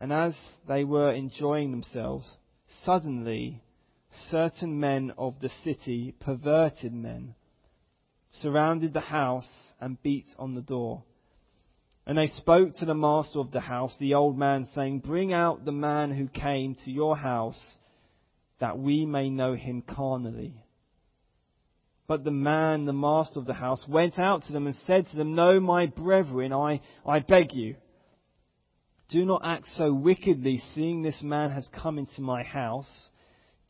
And 0.00 0.12
as 0.12 0.38
they 0.68 0.84
were 0.84 1.10
enjoying 1.10 1.72
themselves, 1.72 2.30
suddenly 2.84 3.60
certain 4.30 4.78
men 4.78 5.12
of 5.18 5.40
the 5.40 5.50
city, 5.64 6.14
perverted 6.20 6.92
men, 6.92 7.34
surrounded 8.30 8.92
the 8.92 9.00
house 9.00 9.48
and 9.80 10.00
beat 10.02 10.26
on 10.38 10.54
the 10.54 10.62
door. 10.62 11.02
And 12.06 12.16
they 12.16 12.28
spoke 12.28 12.72
to 12.74 12.86
the 12.86 12.94
master 12.94 13.38
of 13.40 13.50
the 13.50 13.60
house, 13.60 13.94
the 13.98 14.14
old 14.14 14.38
man, 14.38 14.68
saying, 14.74 15.00
Bring 15.00 15.32
out 15.32 15.64
the 15.64 15.72
man 15.72 16.10
who 16.10 16.28
came 16.28 16.74
to 16.84 16.90
your 16.90 17.16
house, 17.16 17.60
that 18.60 18.78
we 18.78 19.04
may 19.04 19.28
know 19.28 19.54
him 19.54 19.82
carnally. 19.82 20.54
But 22.08 22.24
the 22.24 22.32
man, 22.32 22.86
the 22.86 22.92
master 22.92 23.38
of 23.38 23.46
the 23.46 23.54
house, 23.54 23.84
went 23.86 24.18
out 24.18 24.42
to 24.44 24.52
them 24.52 24.66
and 24.66 24.74
said 24.86 25.06
to 25.08 25.16
them, 25.16 25.34
No, 25.34 25.60
my 25.60 25.86
brethren, 25.86 26.52
I, 26.52 26.80
I 27.06 27.20
beg 27.20 27.52
you, 27.52 27.76
do 29.10 29.24
not 29.24 29.42
act 29.42 29.64
so 29.76 29.92
wickedly, 29.92 30.60
seeing 30.74 31.02
this 31.02 31.22
man 31.22 31.50
has 31.50 31.68
come 31.68 31.98
into 31.98 32.20
my 32.20 32.42
house. 32.42 33.08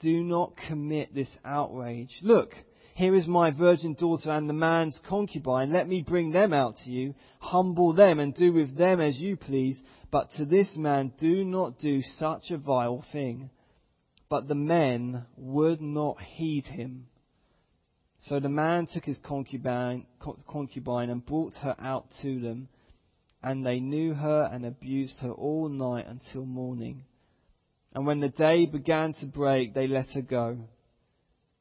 Do 0.01 0.25
not 0.25 0.57
commit 0.69 1.15
this 1.15 1.31
outrage. 1.45 2.11
Look, 2.23 2.55
here 2.95 3.15
is 3.15 3.29
my 3.29 3.53
virgin 3.53 3.95
daughter 3.95 4.33
and 4.33 4.49
the 4.49 4.55
man's 4.55 5.01
concubine. 5.09 5.73
Let 5.73 5.89
me 5.89 6.03
bring 6.03 6.33
them 6.33 6.53
out 6.53 6.75
to 6.85 6.91
you. 6.91 7.15
Humble 7.39 7.93
them 7.93 8.19
and 8.19 8.35
do 8.35 8.53
with 8.53 8.77
them 8.77 9.01
as 9.01 9.19
you 9.21 9.37
please. 9.37 9.81
But 10.11 10.31
to 10.37 10.45
this 10.45 10.77
man 10.77 11.13
do 11.21 11.45
not 11.45 11.79
do 11.79 12.03
such 12.03 12.51
a 12.51 12.59
vile 12.59 13.05
thing. 13.13 13.51
But 14.29 14.49
the 14.49 14.57
men 14.57 15.25
would 15.37 15.81
not 15.81 16.21
heed 16.21 16.67
him. 16.67 17.07
So 18.21 18.41
the 18.41 18.49
man 18.49 18.87
took 18.87 19.05
his 19.05 19.19
concubine, 19.19 20.07
concubine 20.49 21.11
and 21.11 21.25
brought 21.25 21.55
her 21.55 21.77
out 21.79 22.07
to 22.23 22.41
them. 22.41 22.69
And 23.43 23.65
they 23.65 23.79
knew 23.79 24.15
her 24.15 24.49
and 24.53 24.67
abused 24.67 25.19
her 25.21 25.31
all 25.31 25.69
night 25.69 26.07
until 26.09 26.45
morning. 26.45 27.05
And 27.95 28.07
when 28.07 28.21
the 28.21 28.29
day 28.29 28.67
began 28.67 29.15
to 29.15 29.27
break, 29.27 29.75
they 29.75 29.87
let 29.87 30.11
her 30.11 30.23
go. 30.23 30.59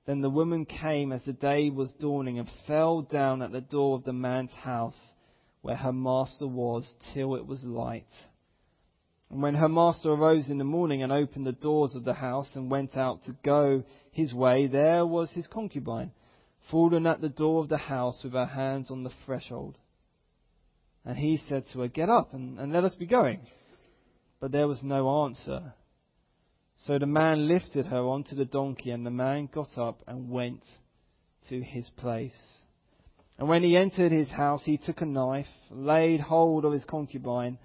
Then 0.07 0.21
the 0.21 0.29
woman 0.29 0.65
came 0.65 1.11
as 1.11 1.25
the 1.25 1.33
day 1.33 1.69
was 1.69 1.91
dawning 1.99 2.39
and 2.39 2.49
fell 2.65 3.01
down 3.01 3.41
at 3.41 3.51
the 3.51 3.61
door 3.61 3.95
of 3.97 4.05
the 4.05 4.13
man's 4.13 4.53
house 4.53 4.99
where 5.61 5.75
her 5.75 5.91
master 5.91 6.47
was 6.47 6.93
till 7.13 7.35
it 7.35 7.45
was 7.45 7.63
light. 7.63 8.05
And 9.29 9.41
when 9.41 9.55
her 9.55 9.67
master 9.67 10.11
arose 10.13 10.49
in 10.49 10.57
the 10.57 10.63
morning 10.63 11.03
and 11.03 11.11
opened 11.11 11.45
the 11.45 11.51
doors 11.51 11.93
of 11.95 12.05
the 12.05 12.13
house 12.13 12.49
and 12.55 12.71
went 12.71 12.95
out 12.95 13.23
to 13.23 13.35
go 13.43 13.83
his 14.11 14.33
way, 14.33 14.67
there 14.67 15.05
was 15.05 15.29
his 15.31 15.45
concubine, 15.47 16.11
fallen 16.71 17.07
at 17.07 17.21
the 17.21 17.29
door 17.29 17.62
of 17.62 17.69
the 17.69 17.77
house 17.77 18.21
with 18.24 18.33
her 18.33 18.45
hands 18.45 18.91
on 18.91 19.03
the 19.03 19.12
threshold. 19.25 19.77
And 21.05 21.17
he 21.17 21.38
said 21.47 21.63
to 21.71 21.79
her, 21.79 21.88
Get 21.88 22.09
up 22.09 22.33
and, 22.33 22.59
and 22.59 22.74
let 22.74 22.83
us 22.83 22.95
be 22.95 23.05
going. 23.05 23.39
But 24.39 24.51
there 24.51 24.67
was 24.67 24.83
no 24.83 25.25
answer. 25.25 25.74
So 26.77 27.00
the 27.00 27.05
man 27.05 27.47
lifted 27.47 27.88
her 27.88 28.01
onto 28.01 28.36
the 28.36 28.45
donkey, 28.45 28.91
and 28.91 29.05
the 29.05 29.12
man 29.12 29.50
got 29.51 29.77
up 29.77 30.03
and 30.07 30.29
went 30.29 30.63
to 31.50 31.62
his 31.62 31.89
place. 31.97 32.38
And 33.39 33.47
when 33.47 33.63
he 33.63 33.77
entered 33.77 34.12
his 34.12 34.29
house, 34.29 34.63
he 34.65 34.77
took 34.77 35.01
a 35.01 35.05
knife, 35.05 35.47
laid 35.71 36.19
hold 36.19 36.65
of 36.65 36.74
his 36.74 36.86
concubine, 36.86 37.57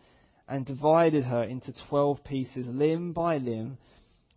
and 0.49 0.66
divided 0.66 1.25
her 1.25 1.42
into 1.42 1.75
twelve 1.88 2.25
pieces, 2.25 2.66
limb 2.66 3.12
by 3.12 3.38
limb, 3.38 3.78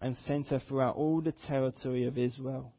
and 0.01 0.15
sent 0.15 0.47
her 0.47 0.59
throughout 0.59 0.95
all 0.95 1.21
the 1.21 1.33
territory 1.47 2.05
of 2.05 2.17
Israel. 2.17 2.73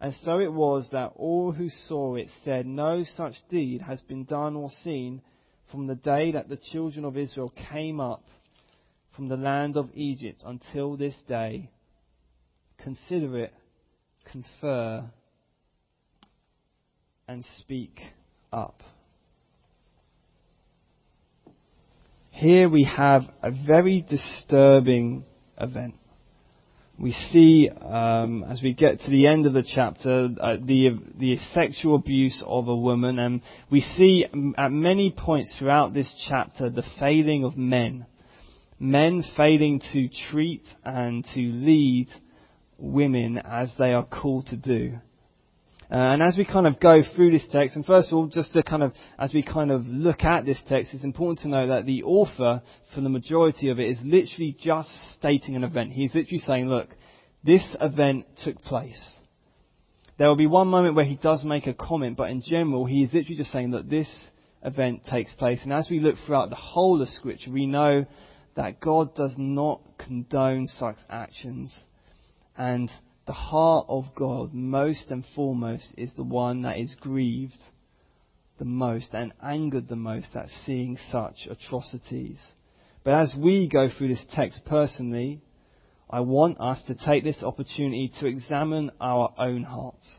And 0.00 0.14
so 0.24 0.38
it 0.38 0.52
was 0.52 0.88
that 0.92 1.12
all 1.16 1.52
who 1.52 1.68
saw 1.68 2.14
it 2.16 2.28
said, 2.42 2.66
No 2.66 3.04
such 3.16 3.34
deed 3.50 3.82
has 3.82 4.00
been 4.02 4.24
done 4.24 4.56
or 4.56 4.70
seen 4.82 5.20
from 5.70 5.86
the 5.86 5.94
day 5.94 6.32
that 6.32 6.48
the 6.48 6.58
children 6.72 7.04
of 7.04 7.18
Israel 7.18 7.52
came 7.70 8.00
up 8.00 8.24
from 9.14 9.28
the 9.28 9.36
land 9.36 9.76
of 9.76 9.90
Egypt 9.94 10.42
until 10.46 10.96
this 10.96 11.16
day. 11.28 11.70
Consider 12.78 13.38
it, 13.40 13.54
confer, 14.32 15.04
and 17.28 17.44
speak 17.58 18.00
up. 18.52 18.82
Here 22.30 22.70
we 22.70 22.84
have 22.84 23.22
a 23.42 23.50
very 23.50 24.00
disturbing 24.00 25.24
event. 25.60 25.99
We 27.00 27.12
see, 27.12 27.70
um, 27.70 28.44
as 28.44 28.60
we 28.62 28.74
get 28.74 29.00
to 29.00 29.10
the 29.10 29.26
end 29.26 29.46
of 29.46 29.54
the 29.54 29.62
chapter, 29.62 30.28
uh, 30.38 30.56
the, 30.62 30.90
the 31.18 31.36
sexual 31.54 31.94
abuse 31.94 32.44
of 32.46 32.68
a 32.68 32.76
woman, 32.76 33.18
and 33.18 33.40
we 33.70 33.80
see 33.80 34.26
um, 34.32 34.54
at 34.58 34.70
many 34.70 35.10
points 35.10 35.56
throughout 35.58 35.94
this 35.94 36.12
chapter 36.28 36.68
the 36.68 36.84
failing 36.98 37.44
of 37.44 37.56
men 37.56 38.06
men 38.80 39.22
failing 39.36 39.80
to 39.92 40.08
treat 40.30 40.64
and 40.84 41.24
to 41.34 41.40
lead 41.40 42.08
women 42.78 43.38
as 43.38 43.70
they 43.78 43.92
are 43.92 44.06
called 44.06 44.46
to 44.46 44.56
do. 44.56 44.98
Uh, 45.90 45.96
and 45.96 46.22
as 46.22 46.36
we 46.36 46.44
kind 46.44 46.68
of 46.68 46.78
go 46.78 47.00
through 47.16 47.32
this 47.32 47.46
text, 47.50 47.74
and 47.74 47.84
first 47.84 48.08
of 48.08 48.14
all, 48.14 48.26
just 48.26 48.52
to 48.52 48.62
kind 48.62 48.82
of, 48.82 48.92
as 49.18 49.34
we 49.34 49.42
kind 49.42 49.72
of 49.72 49.84
look 49.86 50.22
at 50.22 50.46
this 50.46 50.62
text, 50.68 50.94
it's 50.94 51.02
important 51.02 51.40
to 51.40 51.48
know 51.48 51.66
that 51.66 51.84
the 51.84 52.04
author, 52.04 52.62
for 52.94 53.00
the 53.00 53.08
majority 53.08 53.70
of 53.70 53.80
it, 53.80 53.90
is 53.90 53.98
literally 54.04 54.56
just 54.60 54.88
stating 55.16 55.56
an 55.56 55.64
event. 55.64 55.90
He's 55.92 56.14
literally 56.14 56.38
saying, 56.38 56.68
look, 56.68 56.90
this 57.42 57.66
event 57.80 58.26
took 58.44 58.62
place. 58.62 59.16
There 60.16 60.28
will 60.28 60.36
be 60.36 60.46
one 60.46 60.68
moment 60.68 60.94
where 60.94 61.04
he 61.04 61.16
does 61.16 61.42
make 61.44 61.66
a 61.66 61.74
comment, 61.74 62.16
but 62.16 62.30
in 62.30 62.42
general, 62.42 62.84
he 62.84 63.02
is 63.02 63.12
literally 63.12 63.36
just 63.36 63.50
saying 63.50 63.72
that 63.72 63.90
this 63.90 64.08
event 64.62 65.02
takes 65.10 65.32
place. 65.34 65.60
And 65.64 65.72
as 65.72 65.88
we 65.90 65.98
look 65.98 66.16
throughout 66.24 66.50
the 66.50 66.56
whole 66.56 67.02
of 67.02 67.08
Scripture, 67.08 67.50
we 67.50 67.66
know 67.66 68.06
that 68.54 68.80
God 68.80 69.14
does 69.16 69.34
not 69.38 69.80
condone 69.98 70.66
such 70.66 70.98
actions. 71.08 71.74
And 72.56 72.90
the 73.30 73.34
heart 73.34 73.86
of 73.88 74.06
God, 74.16 74.52
most 74.52 75.12
and 75.12 75.24
foremost, 75.36 75.94
is 75.96 76.10
the 76.16 76.24
one 76.24 76.62
that 76.62 76.78
is 76.78 76.96
grieved 76.98 77.60
the 78.58 78.64
most 78.64 79.14
and 79.14 79.32
angered 79.40 79.88
the 79.88 79.94
most 79.94 80.34
at 80.34 80.48
seeing 80.48 80.98
such 81.12 81.46
atrocities. 81.48 82.40
But 83.04 83.14
as 83.14 83.32
we 83.38 83.68
go 83.68 83.88
through 83.88 84.08
this 84.08 84.26
text 84.32 84.62
personally, 84.66 85.42
I 86.10 86.18
want 86.22 86.60
us 86.60 86.82
to 86.88 86.96
take 86.96 87.22
this 87.22 87.44
opportunity 87.44 88.10
to 88.18 88.26
examine 88.26 88.90
our 89.00 89.32
own 89.38 89.62
hearts 89.62 90.10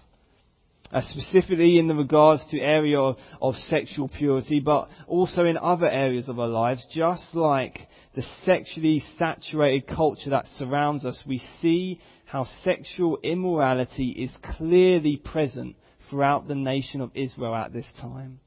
uh, 0.94 1.02
specifically 1.02 1.80
in 1.80 1.88
the 1.88 1.96
regards 1.96 2.46
to 2.52 2.60
area 2.60 3.00
of, 3.00 3.18
of 3.42 3.56
sexual 3.56 4.10
purity, 4.10 4.60
but 4.60 4.90
also 5.08 5.46
in 5.46 5.58
other 5.58 5.88
areas 5.88 6.28
of 6.28 6.40
our 6.40 6.48
lives, 6.48 6.86
just 6.92 7.34
like 7.34 7.88
the 8.16 8.24
sexually 8.44 9.02
saturated 9.18 9.88
culture 9.88 10.32
that 10.32 10.48
surrounds 10.58 11.06
us, 11.06 11.24
we 11.26 11.42
see 11.62 12.00
how 12.32 12.46
sexual 12.64 13.20
immorality 13.24 14.12
is 14.12 14.32
clearly 14.56 15.18
present 15.18 15.76
throughout 16.10 16.48
the 16.48 16.56
nation 16.56 17.02
of 17.02 17.12
Israel 17.14 17.54
at 17.54 17.74
this 17.74 17.92
time. 18.00 18.40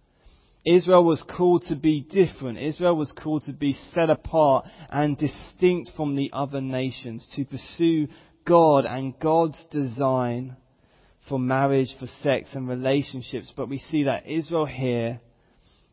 Israel 0.64 1.04
was 1.04 1.22
called 1.36 1.64
to 1.68 1.76
be 1.76 2.00
different. 2.00 2.58
Israel 2.58 2.96
was 2.96 3.12
called 3.12 3.42
to 3.44 3.52
be 3.52 3.76
set 3.92 4.08
apart 4.08 4.64
and 4.88 5.18
distinct 5.18 5.90
from 5.94 6.16
the 6.16 6.30
other 6.32 6.62
nations, 6.62 7.28
to 7.36 7.44
pursue 7.44 8.08
God 8.46 8.86
and 8.86 9.18
God's 9.18 9.62
design 9.70 10.56
for 11.28 11.38
marriage, 11.38 11.94
for 12.00 12.06
sex 12.06 12.48
and 12.54 12.66
relationships, 12.66 13.52
but 13.54 13.68
we 13.68 13.76
see 13.78 14.04
that 14.04 14.26
Israel 14.26 14.64
here, 14.64 15.20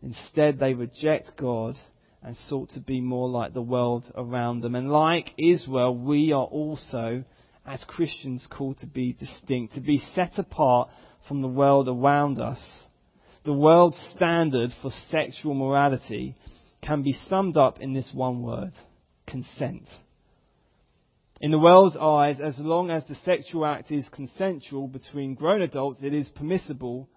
instead 0.01 0.59
they 0.59 0.73
reject 0.73 1.31
God 1.37 1.75
and 2.23 2.37
sought 2.47 2.69
to 2.69 2.79
be 2.79 3.01
more 3.01 3.27
like 3.27 3.53
the 3.53 3.61
world 3.61 4.09
around 4.15 4.61
them. 4.61 4.75
And 4.75 4.89
like 4.89 5.33
Israel, 5.37 5.93
we 5.93 6.31
are 6.31 6.45
also, 6.45 7.25
as 7.65 7.83
Christians, 7.85 8.47
called 8.49 8.77
to 8.79 8.87
be 8.87 9.13
distinct, 9.13 9.75
to 9.75 9.81
be 9.81 9.99
set 10.13 10.37
apart 10.37 10.89
from 11.27 11.41
the 11.41 11.47
world 11.47 11.87
around 11.87 12.39
us. 12.39 12.61
The 13.43 13.53
world's 13.53 13.99
standard 14.15 14.71
for 14.81 14.91
sexual 15.09 15.53
morality 15.53 16.35
can 16.81 17.03
be 17.03 17.13
summed 17.27 17.57
up 17.57 17.79
in 17.79 17.93
this 17.93 18.11
one 18.13 18.41
word 18.41 18.73
consent. 19.27 19.87
In 21.39 21.49
the 21.49 21.59
world's 21.59 21.97
eyes, 21.97 22.39
as 22.39 22.59
long 22.59 22.91
as 22.91 23.03
the 23.07 23.15
sexual 23.15 23.65
act 23.65 23.91
is 23.91 24.07
consensual 24.09 24.87
between 24.87 25.33
grown 25.33 25.61
adults, 25.61 25.99
it 26.03 26.13
is 26.13 26.29
permissible. 26.29 27.09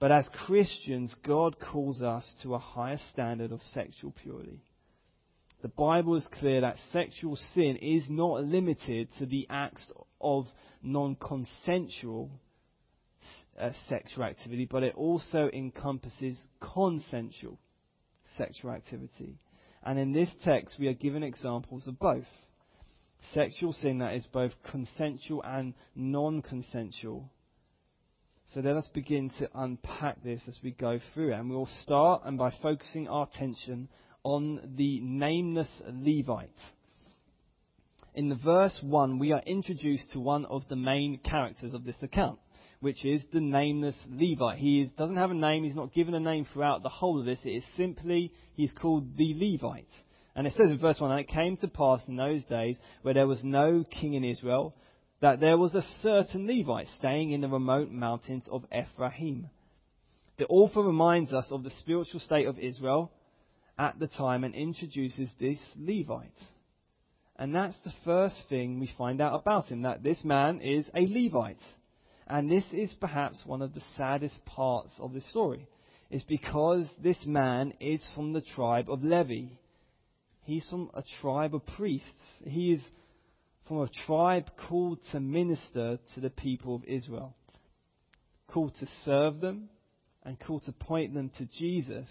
But 0.00 0.10
as 0.10 0.28
Christians, 0.46 1.14
God 1.24 1.56
calls 1.60 2.02
us 2.02 2.34
to 2.42 2.54
a 2.54 2.58
higher 2.58 2.98
standard 3.12 3.52
of 3.52 3.62
sexual 3.62 4.12
purity. 4.22 4.60
The 5.64 5.68
Bible 5.68 6.16
is 6.16 6.28
clear 6.38 6.60
that 6.60 6.76
sexual 6.92 7.36
sin 7.54 7.76
is 7.76 8.02
not 8.10 8.44
limited 8.44 9.08
to 9.18 9.24
the 9.24 9.46
acts 9.48 9.90
of 10.20 10.46
non 10.82 11.16
consensual 11.16 12.30
uh, 13.58 13.70
sexual 13.88 14.24
activity, 14.24 14.68
but 14.70 14.82
it 14.82 14.94
also 14.94 15.48
encompasses 15.54 16.38
consensual 16.60 17.58
sexual 18.36 18.72
activity. 18.72 19.38
And 19.82 19.98
in 19.98 20.12
this 20.12 20.28
text, 20.44 20.76
we 20.78 20.88
are 20.88 20.92
given 20.92 21.22
examples 21.22 21.88
of 21.88 21.98
both 21.98 22.26
sexual 23.32 23.72
sin 23.72 24.00
that 24.00 24.16
is 24.16 24.26
both 24.26 24.52
consensual 24.70 25.42
and 25.44 25.72
non 25.96 26.42
consensual. 26.42 27.30
So 28.48 28.60
let 28.60 28.76
us 28.76 28.90
begin 28.92 29.30
to 29.38 29.48
unpack 29.54 30.22
this 30.22 30.44
as 30.46 30.60
we 30.62 30.72
go 30.72 31.00
through 31.14 31.32
it. 31.32 31.38
And 31.38 31.48
we'll 31.48 31.64
start 31.84 32.20
and 32.26 32.36
by 32.36 32.52
focusing 32.60 33.08
our 33.08 33.26
attention 33.32 33.88
on 34.24 34.74
the 34.76 35.00
nameless 35.00 35.70
Levite. 35.86 36.48
In 38.14 38.28
the 38.28 38.36
verse 38.36 38.78
1, 38.82 39.18
we 39.18 39.32
are 39.32 39.42
introduced 39.44 40.12
to 40.12 40.20
one 40.20 40.44
of 40.46 40.62
the 40.68 40.76
main 40.76 41.18
characters 41.18 41.74
of 41.74 41.84
this 41.84 42.02
account, 42.02 42.38
which 42.80 43.04
is 43.04 43.22
the 43.32 43.40
nameless 43.40 43.98
Levite. 44.08 44.58
He 44.58 44.80
is, 44.80 44.92
doesn't 44.92 45.16
have 45.16 45.30
a 45.30 45.34
name, 45.34 45.64
he's 45.64 45.74
not 45.74 45.92
given 45.92 46.14
a 46.14 46.20
name 46.20 46.46
throughout 46.52 46.82
the 46.82 46.88
whole 46.88 47.20
of 47.20 47.26
this. 47.26 47.40
It 47.44 47.50
is 47.50 47.64
simply, 47.76 48.32
he's 48.54 48.72
called 48.72 49.16
the 49.16 49.34
Levite. 49.34 49.88
And 50.36 50.46
it 50.46 50.54
says 50.56 50.70
in 50.70 50.78
verse 50.78 51.00
1, 51.00 51.10
And 51.10 51.20
it 51.20 51.28
came 51.28 51.56
to 51.58 51.68
pass 51.68 52.00
in 52.08 52.16
those 52.16 52.44
days 52.44 52.78
where 53.02 53.14
there 53.14 53.26
was 53.26 53.42
no 53.44 53.84
king 53.84 54.14
in 54.14 54.24
Israel, 54.24 54.74
that 55.20 55.40
there 55.40 55.58
was 55.58 55.74
a 55.74 55.82
certain 56.00 56.46
Levite 56.46 56.86
staying 56.98 57.32
in 57.32 57.40
the 57.40 57.48
remote 57.48 57.90
mountains 57.90 58.46
of 58.50 58.64
Ephraim. 58.72 59.48
The 60.38 60.46
author 60.46 60.82
reminds 60.82 61.32
us 61.32 61.46
of 61.50 61.62
the 61.62 61.70
spiritual 61.70 62.20
state 62.20 62.46
of 62.46 62.58
Israel 62.58 63.12
at 63.78 63.98
the 63.98 64.06
time 64.06 64.44
and 64.44 64.54
introduces 64.54 65.30
this 65.40 65.58
Levite. 65.76 66.30
And 67.36 67.54
that's 67.54 67.78
the 67.84 67.92
first 68.04 68.44
thing 68.48 68.78
we 68.78 68.90
find 68.96 69.20
out 69.20 69.40
about 69.40 69.66
him, 69.66 69.82
that 69.82 70.02
this 70.02 70.22
man 70.24 70.60
is 70.60 70.86
a 70.94 71.06
Levite. 71.06 71.56
And 72.26 72.50
this 72.50 72.64
is 72.72 72.94
perhaps 73.00 73.42
one 73.44 73.60
of 73.60 73.74
the 73.74 73.82
saddest 73.96 74.44
parts 74.44 74.92
of 74.98 75.12
the 75.12 75.20
story, 75.20 75.66
is 76.10 76.22
because 76.22 76.88
this 77.02 77.26
man 77.26 77.74
is 77.80 78.06
from 78.14 78.32
the 78.32 78.40
tribe 78.40 78.88
of 78.88 79.02
Levi. 79.02 79.54
He's 80.44 80.66
from 80.68 80.90
a 80.94 81.02
tribe 81.20 81.54
of 81.54 81.66
priests. 81.66 82.42
He 82.44 82.72
is 82.72 82.86
from 83.66 83.80
a 83.80 83.88
tribe 84.06 84.50
called 84.68 85.00
to 85.10 85.20
minister 85.20 85.98
to 86.14 86.20
the 86.20 86.30
people 86.30 86.76
of 86.76 86.84
Israel, 86.84 87.34
called 88.48 88.74
to 88.76 88.86
serve 89.04 89.40
them, 89.40 89.68
and 90.22 90.38
called 90.38 90.62
to 90.64 90.72
point 90.72 91.14
them 91.14 91.30
to 91.38 91.46
Jesus. 91.46 92.08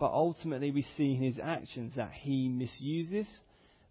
But 0.00 0.12
ultimately, 0.12 0.70
we 0.70 0.82
see 0.96 1.14
in 1.14 1.22
his 1.22 1.38
actions 1.38 1.92
that 1.96 2.12
he 2.12 2.48
misuses, 2.48 3.28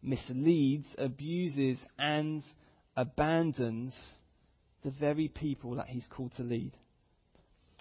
misleads, 0.01 0.87
abuses, 0.97 1.77
and 1.99 2.41
abandons 2.97 3.95
the 4.83 4.89
very 4.89 5.27
people 5.27 5.75
that 5.75 5.85
he's 5.85 6.07
called 6.07 6.31
to 6.37 6.43
lead. 6.43 6.71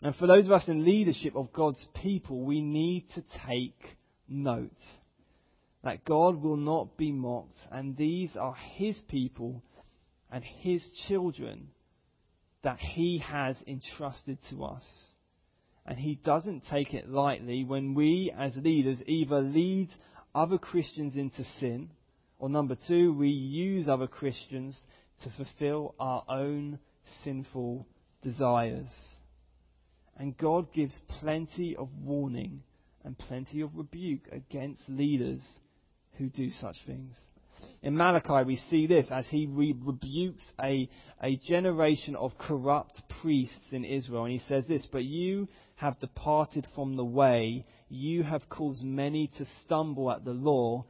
And 0.03 0.15
for 0.15 0.27
those 0.27 0.45
of 0.45 0.53
us 0.53 0.69
in 0.69 0.85
leadership 0.85 1.35
of 1.37 1.55
God's 1.55 1.85
people, 2.03 2.45
we 2.45 2.61
need 2.61 3.07
to 3.15 3.25
take 3.47 3.81
note 4.29 4.71
that 5.83 6.05
God 6.05 6.43
will 6.43 6.59
not 6.59 6.99
be 6.99 7.13
mocked, 7.13 7.57
and 7.73 7.97
these 7.97 8.37
are 8.37 8.55
His 8.75 9.01
people 9.09 9.63
and 10.31 10.45
His 10.45 10.87
children 11.09 11.69
that 12.63 12.79
He 12.79 13.19
has 13.19 13.57
entrusted 13.67 14.39
to 14.51 14.65
us. 14.65 14.85
And 15.89 15.99
He 15.99 16.17
doesn't 16.17 16.65
take 16.71 16.93
it 16.93 17.09
lightly 17.09 17.65
when 17.65 17.95
we, 17.95 18.31
as 18.39 18.55
leaders, 18.57 19.01
either 19.07 19.41
lead 19.41 19.89
other 20.35 20.59
Christians 20.59 21.17
into 21.17 21.43
sin, 21.59 21.89
or 22.39 22.51
number 22.51 22.77
two, 22.87 23.15
we 23.15 23.31
use 23.31 23.89
other 23.89 24.07
Christians 24.07 24.79
to 25.23 25.31
fulfill 25.31 25.95
our 25.99 26.25
own 26.29 26.79
sinful 27.25 27.87
desires. 28.23 28.91
And 30.19 30.37
God 30.37 30.75
gives 30.75 31.01
plenty 31.21 31.75
of 31.75 31.89
warning 32.05 32.63
and 33.03 33.17
plenty 33.17 33.63
of 33.63 33.75
rebuke 33.75 34.29
against 34.31 34.87
leaders 34.91 35.41
who 36.19 36.29
do 36.29 36.51
such 36.51 36.77
things. 36.87 37.17
In 37.83 37.97
Malachi, 37.97 38.45
we 38.47 38.57
see 38.71 38.87
this 38.87 39.07
as 39.11 39.27
he 39.29 39.47
re- 39.47 39.75
rebukes 39.85 40.45
a, 40.63 40.89
a 41.23 41.37
generation 41.37 42.15
of 42.15 42.37
corrupt 42.37 43.01
priests 43.23 43.73
in 43.73 43.85
Israel. 43.85 44.25
And 44.25 44.33
he 44.33 44.47
says 44.47 44.67
this, 44.69 44.87
But 44.93 45.05
you 45.05 45.49
have 45.79 45.99
departed 46.01 46.67
from 46.75 46.97
the 46.97 47.05
way, 47.05 47.65
you 47.89 48.25
have 48.25 48.49
caused 48.49 48.83
many 48.83 49.29
to 49.39 49.47
stumble 49.65 50.11
at 50.11 50.25
the 50.25 50.33
law, 50.33 50.85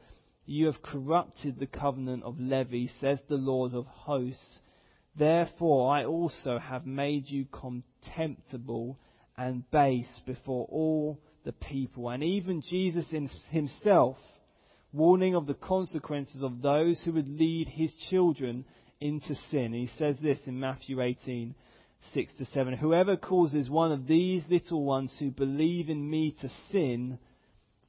you 0.47 0.65
have 0.65 0.81
corrupted 0.81 1.59
the 1.59 1.67
covenant 1.67 2.23
of 2.23 2.39
Levi, 2.39 2.87
says 2.99 3.19
the 3.27 3.35
Lord 3.35 3.75
of 3.75 3.85
hosts. 3.85 4.59
Therefore, 5.15 5.93
I 5.93 6.05
also 6.05 6.57
have 6.57 6.87
made 6.87 7.29
you 7.29 7.45
contemptible 7.51 8.97
and 9.37 9.69
base 9.69 10.21
before 10.25 10.67
all 10.71 11.19
the 11.45 11.51
people. 11.51 12.09
And 12.09 12.23
even 12.23 12.63
Jesus 12.67 13.13
himself 13.51 14.17
warning 14.91 15.35
of 15.35 15.45
the 15.45 15.53
consequences 15.53 16.41
of 16.41 16.63
those 16.63 16.99
who 17.05 17.13
would 17.13 17.29
lead 17.29 17.67
his 17.67 17.93
children 18.09 18.65
into 18.99 19.35
sin. 19.51 19.71
he 19.71 19.87
says 19.99 20.17
this 20.19 20.39
in 20.47 20.59
Matthew 20.59 20.99
18, 20.99 21.53
6 22.13 22.31
to 22.37 22.45
7. 22.45 22.77
Whoever 22.77 23.17
causes 23.17 23.69
one 23.69 23.91
of 23.91 24.07
these 24.07 24.43
little 24.49 24.83
ones 24.83 25.15
who 25.19 25.31
believe 25.31 25.89
in 25.89 26.09
me 26.09 26.35
to 26.41 26.49
sin, 26.71 27.19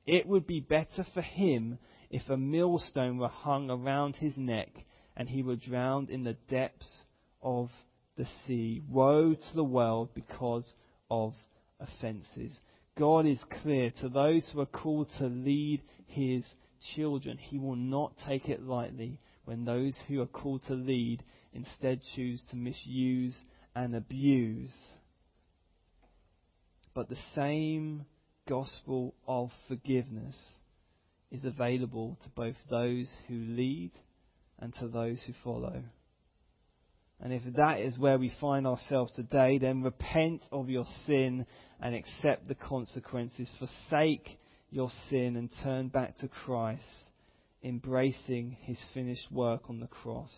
it 0.06 0.26
would 0.26 0.46
be 0.46 0.60
better 0.60 1.06
for 1.14 1.22
him 1.22 1.78
if 2.10 2.28
a 2.28 2.36
millstone 2.36 3.18
were 3.18 3.28
hung 3.28 3.70
around 3.70 4.16
his 4.16 4.36
neck 4.36 4.68
and 5.16 5.28
he 5.28 5.42
were 5.42 5.56
drowned 5.56 6.10
in 6.10 6.24
the 6.24 6.36
depths 6.48 6.92
of 7.42 7.70
the 8.16 8.26
sea. 8.46 8.82
Woe 8.88 9.34
to 9.34 9.54
the 9.54 9.64
world 9.64 10.10
because 10.14 10.72
of 11.10 11.34
offences. 11.78 12.58
God 12.98 13.26
is 13.26 13.40
clear 13.62 13.90
to 14.00 14.08
those 14.08 14.48
who 14.52 14.60
are 14.60 14.66
called 14.66 15.08
to 15.18 15.26
lead 15.26 15.82
his 16.06 16.46
children. 16.94 17.38
He 17.38 17.58
will 17.58 17.76
not 17.76 18.12
take 18.26 18.48
it 18.48 18.62
lightly 18.62 19.18
when 19.44 19.64
those 19.64 19.96
who 20.06 20.20
are 20.20 20.26
called 20.26 20.62
to 20.66 20.74
lead 20.74 21.22
instead 21.52 22.00
choose 22.14 22.42
to 22.50 22.56
misuse 22.56 23.36
and 23.74 23.94
abuse. 23.94 24.74
But 26.94 27.08
the 27.08 27.18
same 27.34 28.04
gospel 28.48 29.14
of 29.28 29.50
forgiveness 29.68 30.36
is 31.30 31.44
available 31.44 32.18
to 32.22 32.28
both 32.30 32.56
those 32.68 33.08
who 33.28 33.34
lead 33.34 33.92
and 34.58 34.74
to 34.80 34.88
those 34.88 35.22
who 35.26 35.32
follow. 35.44 35.82
And 37.22 37.32
if 37.32 37.42
that 37.56 37.80
is 37.80 37.98
where 37.98 38.18
we 38.18 38.32
find 38.40 38.66
ourselves 38.66 39.12
today, 39.14 39.58
then 39.58 39.82
repent 39.82 40.40
of 40.50 40.70
your 40.70 40.86
sin 41.06 41.46
and 41.80 41.94
accept 41.94 42.48
the 42.48 42.54
consequences. 42.54 43.50
Forsake 43.58 44.38
your 44.70 44.88
sin 45.08 45.36
and 45.36 45.50
turn 45.62 45.88
back 45.88 46.16
to 46.18 46.28
Christ, 46.28 46.82
embracing 47.62 48.56
his 48.62 48.82
finished 48.94 49.30
work 49.30 49.68
on 49.68 49.80
the 49.80 49.86
cross. 49.86 50.34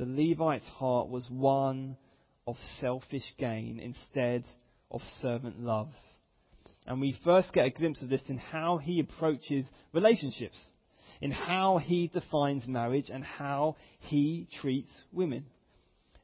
The 0.00 0.06
Levite's 0.06 0.66
heart 0.66 1.10
was 1.10 1.28
one 1.28 1.98
of 2.46 2.56
selfish 2.80 3.34
gain 3.38 3.78
instead 3.78 4.46
of 4.90 5.02
servant 5.20 5.60
love. 5.60 5.90
And 6.86 7.02
we 7.02 7.20
first 7.22 7.52
get 7.52 7.66
a 7.66 7.70
glimpse 7.70 8.00
of 8.00 8.08
this 8.08 8.22
in 8.30 8.38
how 8.38 8.78
he 8.78 9.00
approaches 9.00 9.68
relationships, 9.92 10.58
in 11.20 11.30
how 11.30 11.76
he 11.76 12.06
defines 12.06 12.66
marriage, 12.66 13.10
and 13.10 13.22
how 13.22 13.76
he 13.98 14.48
treats 14.62 14.90
women. 15.12 15.44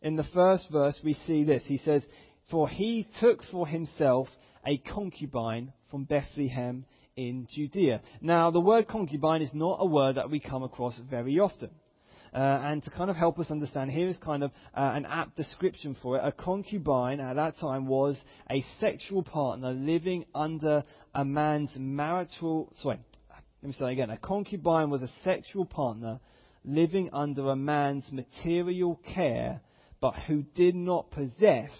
In 0.00 0.16
the 0.16 0.24
first 0.32 0.70
verse, 0.72 0.98
we 1.04 1.12
see 1.12 1.44
this. 1.44 1.64
He 1.66 1.76
says, 1.76 2.02
For 2.50 2.70
he 2.70 3.06
took 3.20 3.42
for 3.52 3.66
himself 3.66 4.28
a 4.64 4.78
concubine 4.78 5.74
from 5.90 6.04
Bethlehem 6.04 6.86
in 7.14 7.46
Judea. 7.52 8.00
Now, 8.22 8.50
the 8.50 8.58
word 8.58 8.88
concubine 8.88 9.42
is 9.42 9.52
not 9.52 9.80
a 9.82 9.86
word 9.86 10.16
that 10.16 10.30
we 10.30 10.40
come 10.40 10.62
across 10.62 10.98
very 11.10 11.38
often. 11.40 11.72
Uh, 12.34 12.38
and 12.38 12.82
to 12.84 12.90
kind 12.90 13.10
of 13.10 13.16
help 13.16 13.38
us 13.38 13.50
understand, 13.50 13.90
here 13.90 14.08
is 14.08 14.16
kind 14.18 14.42
of 14.42 14.50
uh, 14.74 14.92
an 14.94 15.06
apt 15.06 15.36
description 15.36 15.96
for 16.02 16.16
it. 16.16 16.22
A 16.24 16.32
concubine 16.32 17.20
at 17.20 17.36
that 17.36 17.56
time 17.58 17.86
was 17.86 18.20
a 18.50 18.64
sexual 18.80 19.22
partner 19.22 19.72
living 19.72 20.24
under 20.34 20.84
a 21.14 21.24
man's 21.24 21.72
marital. 21.76 22.72
Sorry, 22.76 22.98
let 23.62 23.68
me 23.68 23.72
say 23.72 23.92
again. 23.92 24.10
A 24.10 24.18
concubine 24.18 24.90
was 24.90 25.02
a 25.02 25.10
sexual 25.24 25.64
partner 25.64 26.20
living 26.64 27.10
under 27.12 27.50
a 27.50 27.56
man's 27.56 28.10
material 28.12 29.00
care, 29.14 29.60
but 30.00 30.14
who 30.26 30.42
did 30.42 30.74
not 30.74 31.10
possess 31.10 31.70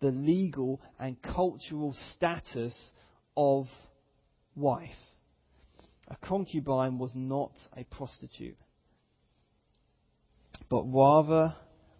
the 0.00 0.10
legal 0.10 0.80
and 0.98 1.20
cultural 1.22 1.94
status 2.14 2.74
of 3.36 3.66
wife. 4.56 4.90
A 6.08 6.16
concubine 6.16 6.98
was 6.98 7.12
not 7.14 7.52
a 7.76 7.84
prostitute, 7.84 8.58
but 10.68 10.82
rather 10.84 11.54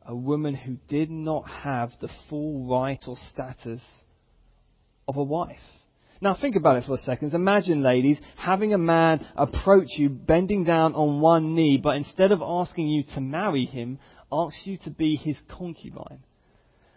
a 0.07 0.15
woman 0.15 0.55
who 0.55 0.77
did 0.89 1.11
not 1.11 1.49
have 1.49 1.91
the 2.01 2.11
full 2.29 2.69
right 2.69 3.03
or 3.07 3.17
status 3.33 3.81
of 5.09 5.17
a 5.17 5.23
wife. 5.23 5.57
Now 6.21 6.37
think 6.41 6.57
about 6.57 6.77
it 6.77 6.85
for 6.87 6.95
a 6.95 6.99
second. 6.99 7.35
Imagine, 7.35 7.83
ladies, 7.83 8.19
having 8.37 8.73
a 8.73 8.79
man 8.79 9.27
approach 9.37 9.89
you 9.97 10.09
bending 10.09 10.65
down 10.65 10.95
on 10.95 11.21
one 11.21 11.55
knee, 11.55 11.79
but 11.83 11.97
instead 11.97 12.33
of 12.33 12.41
asking 12.43 12.89
you 12.89 13.03
to 13.15 13.21
marry 13.21 13.67
him, 13.67 13.99
asks 14.33 14.63
you 14.65 14.79
to 14.85 14.91
be 14.91 15.17
his 15.17 15.37
concubine. 15.49 16.21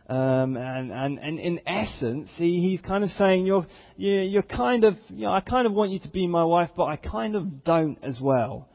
Um, 0.09 0.55
and, 0.55 0.91
and, 0.91 1.19
and 1.19 1.39
in 1.39 1.59
essence, 1.67 2.31
he, 2.37 2.61
he's 2.61 2.79
kind 2.79 3.03
of 3.03 3.09
saying, 3.11 3.45
you're, 3.45 3.67
you're, 3.97 4.43
kind 4.43 4.85
of, 4.85 4.93
you 5.09 5.23
know, 5.23 5.33
I 5.33 5.41
kind 5.41 5.67
of 5.67 5.73
want 5.73 5.91
you 5.91 5.99
to 5.99 6.09
be 6.09 6.27
my 6.27 6.45
wife, 6.45 6.69
but 6.77 6.85
I 6.85 6.95
kind 6.95 7.35
of 7.35 7.65
don't 7.65 7.97
as 8.01 8.17
well. 8.21 8.69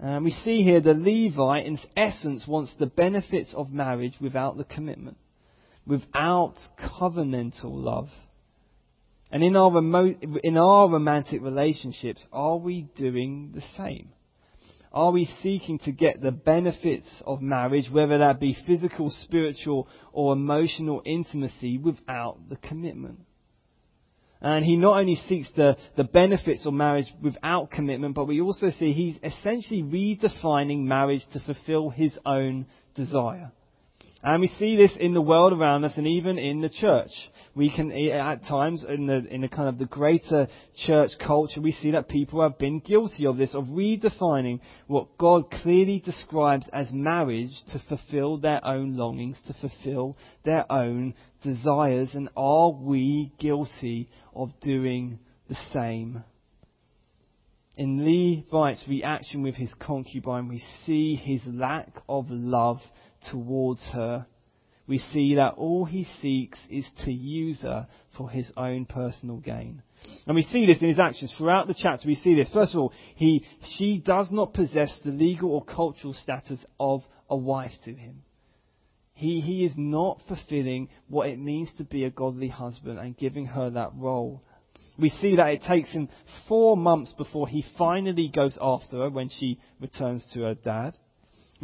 Um, 0.00 0.24
we 0.24 0.30
see 0.30 0.62
here 0.62 0.80
the 0.80 0.94
Levite, 0.94 1.66
in 1.66 1.78
essence, 1.96 2.46
wants 2.46 2.74
the 2.78 2.86
benefits 2.86 3.54
of 3.54 3.72
marriage 3.72 4.14
without 4.20 4.56
the 4.56 4.64
commitment, 4.64 5.16
without 5.86 6.54
covenantal 6.78 7.64
love. 7.64 8.08
And 9.30 9.42
in 9.42 9.56
our, 9.56 9.70
remote, 9.70 10.16
in 10.42 10.56
our 10.56 10.88
romantic 10.88 11.42
relationships, 11.42 12.20
are 12.32 12.56
we 12.56 12.88
doing 12.96 13.52
the 13.54 13.62
same? 13.76 14.10
Are 14.92 15.10
we 15.10 15.28
seeking 15.42 15.80
to 15.80 15.92
get 15.92 16.22
the 16.22 16.30
benefits 16.30 17.22
of 17.26 17.42
marriage, 17.42 17.88
whether 17.90 18.18
that 18.18 18.38
be 18.38 18.56
physical, 18.66 19.10
spiritual, 19.10 19.88
or 20.12 20.32
emotional 20.32 21.02
intimacy, 21.04 21.78
without 21.78 22.48
the 22.48 22.56
commitment? 22.56 23.20
And 24.44 24.62
he 24.62 24.76
not 24.76 24.98
only 24.98 25.14
seeks 25.14 25.50
the, 25.56 25.74
the 25.96 26.04
benefits 26.04 26.66
of 26.66 26.74
marriage 26.74 27.06
without 27.22 27.70
commitment, 27.70 28.14
but 28.14 28.26
we 28.26 28.42
also 28.42 28.68
see 28.68 28.92
he's 28.92 29.16
essentially 29.24 29.82
redefining 29.82 30.80
marriage 30.80 31.22
to 31.32 31.40
fulfill 31.40 31.88
his 31.88 32.18
own 32.26 32.66
desire. 32.94 33.50
And 34.22 34.42
we 34.42 34.48
see 34.58 34.76
this 34.76 34.94
in 35.00 35.14
the 35.14 35.22
world 35.22 35.54
around 35.54 35.84
us 35.84 35.96
and 35.96 36.06
even 36.06 36.36
in 36.38 36.60
the 36.60 36.68
church. 36.68 37.08
We 37.56 37.70
can, 37.70 37.92
eh, 37.92 38.10
at 38.10 38.44
times, 38.44 38.84
in 38.88 39.06
the, 39.06 39.24
in 39.32 39.42
the 39.42 39.48
kind 39.48 39.68
of 39.68 39.78
the 39.78 39.84
greater 39.84 40.48
church 40.86 41.10
culture, 41.24 41.60
we 41.60 41.70
see 41.70 41.92
that 41.92 42.08
people 42.08 42.42
have 42.42 42.58
been 42.58 42.80
guilty 42.80 43.26
of 43.26 43.36
this, 43.36 43.54
of 43.54 43.66
redefining 43.66 44.60
what 44.88 45.16
God 45.18 45.50
clearly 45.50 46.00
describes 46.04 46.68
as 46.72 46.90
marriage 46.92 47.52
to 47.72 47.80
fulfill 47.88 48.38
their 48.38 48.64
own 48.66 48.96
longings, 48.96 49.40
to 49.46 49.54
fulfill 49.54 50.16
their 50.44 50.70
own 50.70 51.14
desires. 51.42 52.10
And 52.14 52.28
are 52.36 52.70
we 52.70 53.32
guilty 53.38 54.08
of 54.34 54.50
doing 54.60 55.20
the 55.48 55.56
same? 55.72 56.24
In 57.76 58.04
Levite's 58.04 58.84
reaction 58.88 59.42
with 59.42 59.56
his 59.56 59.72
concubine, 59.80 60.48
we 60.48 60.62
see 60.84 61.16
his 61.16 61.40
lack 61.46 61.88
of 62.08 62.26
love 62.30 62.78
towards 63.30 63.80
her, 63.92 64.26
we 64.86 64.98
see 64.98 65.36
that 65.36 65.54
all 65.54 65.84
he 65.84 66.04
seeks 66.20 66.58
is 66.68 66.86
to 67.04 67.12
use 67.12 67.62
her 67.62 67.86
for 68.16 68.28
his 68.28 68.52
own 68.56 68.84
personal 68.84 69.38
gain. 69.38 69.82
And 70.26 70.36
we 70.36 70.42
see 70.42 70.66
this 70.66 70.82
in 70.82 70.88
his 70.88 71.00
actions. 71.00 71.32
Throughout 71.36 71.66
the 71.66 71.74
chapter, 71.76 72.06
we 72.06 72.14
see 72.14 72.34
this. 72.34 72.50
First 72.52 72.74
of 72.74 72.80
all, 72.80 72.92
he, 73.16 73.44
she 73.76 73.98
does 73.98 74.30
not 74.30 74.52
possess 74.52 74.98
the 75.04 75.10
legal 75.10 75.50
or 75.50 75.64
cultural 75.64 76.12
status 76.12 76.64
of 76.78 77.02
a 77.30 77.36
wife 77.36 77.72
to 77.84 77.94
him. 77.94 78.22
He, 79.14 79.40
he 79.40 79.64
is 79.64 79.72
not 79.76 80.20
fulfilling 80.28 80.88
what 81.08 81.28
it 81.28 81.38
means 81.38 81.72
to 81.78 81.84
be 81.84 82.04
a 82.04 82.10
godly 82.10 82.48
husband 82.48 82.98
and 82.98 83.16
giving 83.16 83.46
her 83.46 83.70
that 83.70 83.92
role. 83.94 84.42
We 84.98 85.08
see 85.08 85.36
that 85.36 85.48
it 85.48 85.62
takes 85.62 85.90
him 85.90 86.08
four 86.48 86.76
months 86.76 87.14
before 87.16 87.48
he 87.48 87.64
finally 87.78 88.28
goes 88.28 88.58
after 88.60 88.98
her 88.98 89.10
when 89.10 89.28
she 89.28 89.58
returns 89.80 90.26
to 90.34 90.42
her 90.42 90.54
dad. 90.54 90.98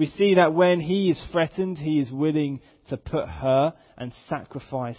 We 0.01 0.07
see 0.07 0.37
that 0.37 0.55
when 0.55 0.81
he 0.81 1.11
is 1.11 1.23
threatened, 1.31 1.77
he 1.77 1.99
is 1.99 2.11
willing 2.11 2.63
to 2.89 2.97
put 2.97 3.29
her 3.29 3.75
and 3.99 4.15
sacrifice 4.31 4.97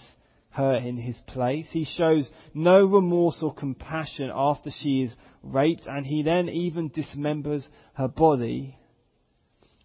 her 0.50 0.74
in 0.74 0.96
his 0.96 1.20
place. 1.26 1.66
He 1.72 1.84
shows 1.84 2.30
no 2.54 2.84
remorse 2.84 3.40
or 3.42 3.52
compassion 3.52 4.30
after 4.32 4.70
she 4.70 5.02
is 5.02 5.12
raped, 5.42 5.86
and 5.86 6.06
he 6.06 6.22
then 6.22 6.48
even 6.48 6.88
dismembers 6.88 7.66
her 7.94 8.06
body. 8.06 8.78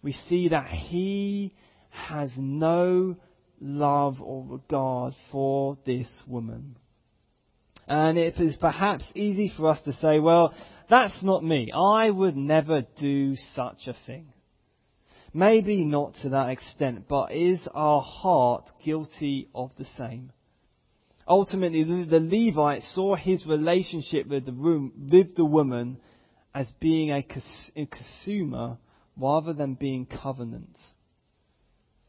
We 0.02 0.12
see 0.12 0.50
that 0.50 0.68
he 0.68 1.52
has 1.90 2.30
no 2.38 3.16
love 3.60 4.22
or 4.22 4.44
regard 4.46 5.14
for 5.32 5.78
this 5.84 6.06
woman. 6.28 6.76
And 7.88 8.16
it 8.18 8.38
is 8.38 8.56
perhaps 8.56 9.04
easy 9.16 9.52
for 9.56 9.66
us 9.66 9.82
to 9.82 9.92
say, 9.94 10.20
well, 10.20 10.54
that's 10.88 11.24
not 11.24 11.42
me. 11.42 11.72
I 11.74 12.08
would 12.08 12.36
never 12.36 12.82
do 13.00 13.34
such 13.56 13.88
a 13.88 13.96
thing. 14.06 14.28
Maybe 15.34 15.84
not 15.84 16.14
to 16.22 16.30
that 16.30 16.50
extent, 16.50 17.06
but 17.08 17.32
is 17.32 17.60
our 17.74 18.00
heart 18.00 18.64
guilty 18.84 19.48
of 19.54 19.70
the 19.76 19.84
same? 19.96 20.32
Ultimately, 21.26 21.84
the 22.04 22.20
Levite 22.20 22.82
saw 22.82 23.14
his 23.14 23.46
relationship 23.46 24.26
with 24.26 24.46
the, 24.46 24.52
room, 24.52 24.92
with 25.12 25.36
the 25.36 25.44
woman 25.44 25.98
as 26.54 26.70
being 26.80 27.10
a, 27.10 27.22
consumer 27.22 28.78
rather 29.16 29.52
than 29.52 29.74
being 29.74 30.06
covenant. 30.06 30.76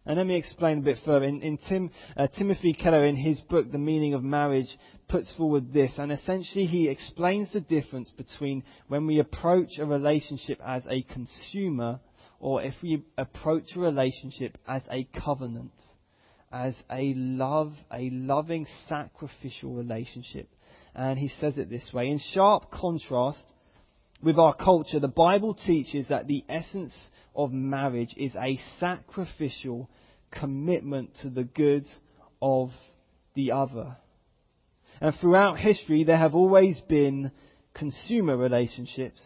And 0.05 0.17
let 0.17 0.25
me 0.25 0.37
explain 0.37 0.79
a 0.79 0.81
bit 0.81 0.97
further. 1.05 1.25
In, 1.25 1.41
in 1.41 1.57
Tim, 1.67 1.91
uh, 2.15 2.27
Timothy 2.27 2.73
Keller, 2.73 3.05
in 3.05 3.17
his 3.17 3.41
book, 3.41 3.71
The 3.71 3.77
Meaning 3.77 4.13
of 4.13 4.23
Marriage, 4.23 4.69
puts 5.09 5.31
forward 5.35 5.73
this, 5.73 5.91
and 5.97 6.11
essentially 6.11 6.65
he 6.65 6.87
explains 6.87 7.51
the 7.51 7.59
difference 7.59 8.09
between 8.11 8.63
when 8.87 9.05
we 9.05 9.19
approach 9.19 9.77
a 9.77 9.85
relationship 9.85 10.59
as 10.65 10.87
a 10.87 11.01
consumer 11.03 11.99
or 12.39 12.63
if 12.63 12.73
we 12.81 13.03
approach 13.17 13.75
a 13.75 13.79
relationship 13.79 14.57
as 14.67 14.81
a 14.89 15.07
covenant, 15.23 15.73
as 16.51 16.75
a 16.89 17.13
love, 17.15 17.73
a 17.91 18.09
loving 18.09 18.65
sacrificial 18.87 19.73
relationship. 19.73 20.49
And 20.95 21.19
he 21.19 21.27
says 21.39 21.57
it 21.57 21.69
this 21.69 21.91
way. 21.93 22.09
In 22.09 22.19
sharp 22.33 22.71
contrast 22.71 23.43
with 24.23 24.39
our 24.39 24.55
culture, 24.55 24.99
the 24.99 25.07
Bible 25.07 25.53
teaches 25.53 26.07
that 26.07 26.27
the 26.27 26.43
essence 26.49 26.93
of 27.35 27.51
marriage 27.51 28.13
is 28.17 28.35
a 28.35 28.59
sacrificial 28.79 29.89
commitment 30.31 31.11
to 31.21 31.29
the 31.29 31.43
good 31.43 31.83
of 32.41 32.69
the 33.35 33.51
other. 33.51 33.97
And 35.01 35.13
throughout 35.15 35.59
history, 35.59 36.03
there 36.03 36.17
have 36.17 36.35
always 36.35 36.79
been 36.81 37.31
consumer 37.73 38.35
relationships 38.35 39.21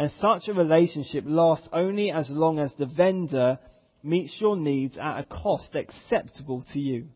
and 0.00 0.10
such 0.12 0.48
a 0.48 0.54
relationship 0.54 1.24
lasts 1.26 1.68
only 1.74 2.10
as 2.10 2.30
long 2.30 2.58
as 2.58 2.74
the 2.78 2.86
vendor 2.86 3.58
meets 4.02 4.34
your 4.40 4.56
needs 4.56 4.96
at 4.96 5.18
a 5.18 5.24
cost 5.24 5.74
acceptable 5.74 6.64
to 6.72 6.80
you. 6.80 7.08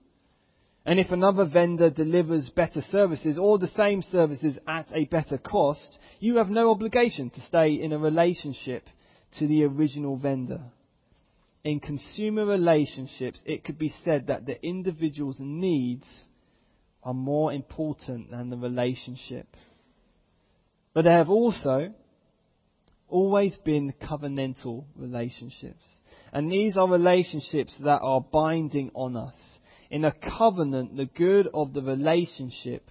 And 0.85 1.01
if 1.01 1.11
another 1.11 1.47
vendor 1.47 1.89
delivers 1.89 2.51
better 2.51 2.83
services 2.83 3.39
or 3.39 3.59
the 3.59 3.69
same 3.69 4.03
services 4.03 4.59
at 4.69 4.87
a 4.95 5.07
better 5.07 5.39
cost, 5.39 5.99
you 6.21 6.37
have 6.37 6.51
no 6.51 6.71
obligation 6.71 7.31
to 7.31 7.41
stay 7.41 7.73
in 7.73 7.93
a 7.93 7.99
relationship 7.99 8.87
to 9.39 9.47
the 9.47 9.65
original 9.65 10.19
vendor. 10.19 10.61
In 11.65 11.81
consumer 11.81 12.45
relationships, 12.45 13.41
it 13.47 13.65
could 13.65 13.79
be 13.79 13.95
said 14.05 14.27
that 14.27 14.45
the 14.45 14.63
individual's 14.63 15.39
needs 15.41 16.05
are 17.03 17.15
more 17.15 17.51
important 17.51 18.31
than 18.31 18.51
the 18.51 18.59
relationship. 18.59 19.47
But 20.93 21.05
there 21.05 21.17
have 21.17 21.31
also 21.31 21.95
always 23.09 23.57
been 23.65 23.95
covenantal 24.03 24.85
relationships. 24.97 25.85
And 26.33 26.51
these 26.51 26.77
are 26.77 26.89
relationships 26.89 27.75
that 27.85 28.01
are 28.03 28.21
binding 28.33 28.91
on 28.95 29.17
us. 29.17 29.35
In 29.91 30.05
a 30.05 30.13
covenant, 30.13 30.97
the 30.97 31.07
good 31.07 31.49
of 31.55 31.73
the 31.73 31.83
relationship 31.83 32.91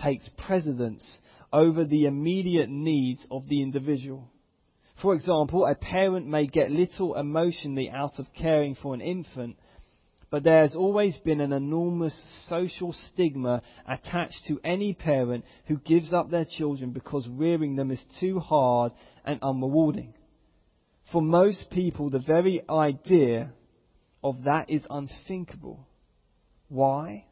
takes 0.00 0.28
precedence 0.36 1.18
over 1.52 1.84
the 1.84 2.06
immediate 2.06 2.68
needs 2.68 3.26
of 3.30 3.48
the 3.48 3.62
individual. 3.62 4.28
For 5.00 5.14
example, 5.14 5.66
a 5.66 5.74
parent 5.74 6.26
may 6.26 6.46
get 6.46 6.70
little 6.70 7.16
emotionally 7.16 7.90
out 7.90 8.18
of 8.18 8.26
caring 8.32 8.74
for 8.74 8.94
an 8.94 9.00
infant, 9.00 9.56
but 10.34 10.42
there 10.42 10.62
has 10.62 10.74
always 10.74 11.16
been 11.18 11.40
an 11.40 11.52
enormous 11.52 12.12
social 12.48 12.92
stigma 12.92 13.62
attached 13.86 14.44
to 14.48 14.58
any 14.64 14.92
parent 14.92 15.44
who 15.66 15.76
gives 15.76 16.12
up 16.12 16.28
their 16.28 16.44
children 16.44 16.90
because 16.90 17.28
rearing 17.28 17.76
them 17.76 17.92
is 17.92 18.02
too 18.18 18.40
hard 18.40 18.90
and 19.24 19.40
unrewarding. 19.42 20.12
For 21.12 21.22
most 21.22 21.70
people, 21.70 22.10
the 22.10 22.18
very 22.18 22.64
idea 22.68 23.52
of 24.24 24.42
that 24.42 24.70
is 24.70 24.84
unthinkable. 24.90 25.86
Why? 26.66 27.26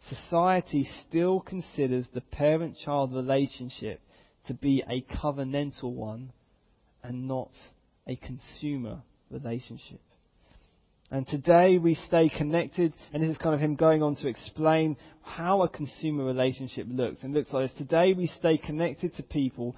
Society 0.00 0.86
still 1.08 1.40
considers 1.40 2.06
the 2.12 2.20
parent 2.20 2.76
child 2.84 3.14
relationship 3.14 4.02
to 4.46 4.52
be 4.52 4.84
a 4.86 5.00
covenantal 5.00 5.90
one 5.90 6.34
and 7.02 7.26
not 7.26 7.52
a 8.06 8.14
consumer 8.16 9.00
relationship. 9.30 10.02
And 11.10 11.26
today 11.26 11.78
we 11.78 11.94
stay 11.94 12.28
connected, 12.28 12.92
and 13.12 13.22
this 13.22 13.30
is 13.30 13.38
kind 13.38 13.54
of 13.54 13.60
him 13.60 13.76
going 13.76 14.02
on 14.02 14.16
to 14.16 14.28
explain 14.28 14.96
how 15.22 15.62
a 15.62 15.68
consumer 15.68 16.24
relationship 16.24 16.86
looks. 16.90 17.22
And 17.22 17.32
looks 17.32 17.52
like 17.52 17.68
this. 17.68 17.78
Today 17.78 18.12
we 18.12 18.26
stay 18.26 18.58
connected 18.58 19.14
to 19.16 19.22
people 19.22 19.76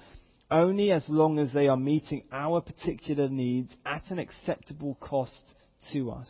only 0.49 0.91
as 0.91 1.05
long 1.07 1.37
as 1.37 1.53
they 1.53 1.67
are 1.67 1.77
meeting 1.77 2.23
our 2.31 2.61
particular 2.61 3.29
needs 3.29 3.71
at 3.85 4.09
an 4.09 4.17
acceptable 4.17 4.97
cost 4.99 5.43
to 5.93 6.09
us. 6.09 6.29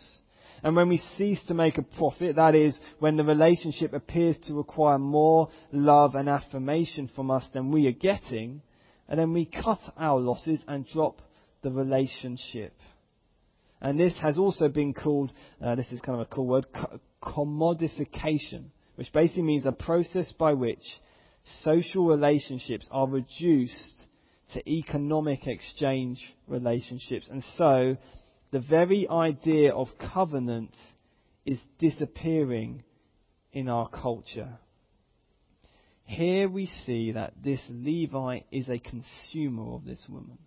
And 0.64 0.76
when 0.76 0.90
we 0.90 0.98
cease 1.18 1.42
to 1.48 1.54
make 1.54 1.78
a 1.78 1.84
profit, 1.84 2.36
that 2.36 2.54
is, 2.54 2.78
when 3.00 3.16
the 3.16 3.24
relationship 3.24 3.94
appears 3.94 4.38
to 4.48 4.54
require 4.54 5.00
more 5.00 5.48
love 5.72 6.16
and 6.16 6.28
affirmation 6.28 7.10
from 7.16 7.32
us 7.32 7.48
than 7.54 7.72
we 7.72 7.88
are 7.88 7.94
getting, 7.94 8.62
and 9.08 9.18
then 9.18 9.32
we 9.32 9.46
cut 9.46 9.80
our 9.98 10.20
losses 10.20 10.60
and 10.68 10.86
drop 10.86 11.22
the 11.62 11.72
relationship. 11.72 12.74
And 13.82 14.00
this 14.00 14.14
has 14.22 14.38
also 14.38 14.68
been 14.68 14.94
called, 14.94 15.32
uh, 15.64 15.76
this 15.76 15.92
is 15.92 16.02
kind 16.02 16.20
of 16.20 16.28
a 16.28 16.36
cool 16.36 16.48
word, 16.48 16.66
commodification, 17.24 18.66
which 18.96 19.12
basically 19.14 19.44
means 19.44 19.66
a 19.66 19.72
process 19.72 20.32
by 20.38 20.54
which 20.54 20.84
social 21.64 22.06
relationships 22.06 22.86
are 22.92 23.08
reduced 23.08 24.06
to 24.54 24.70
economic 24.70 25.48
exchange 25.48 26.20
relationships. 26.48 27.28
And 27.30 27.44
so, 27.56 27.98
the 28.52 28.60
very 28.60 29.08
idea 29.08 29.74
of 29.74 29.88
covenant 30.14 30.76
is 31.46 31.60
disappearing 31.78 32.84
in 33.54 33.70
our 33.70 33.88
culture. 33.88 34.60
here 36.06 36.50
we 36.50 36.66
see 36.66 37.12
that 37.12 37.34
this 37.44 37.62
Levite 37.70 38.46
is 38.52 38.68
a 38.68 38.80
consumer 38.80 39.76
of 39.76 39.86
this 39.86 40.06
woman. 40.10 40.38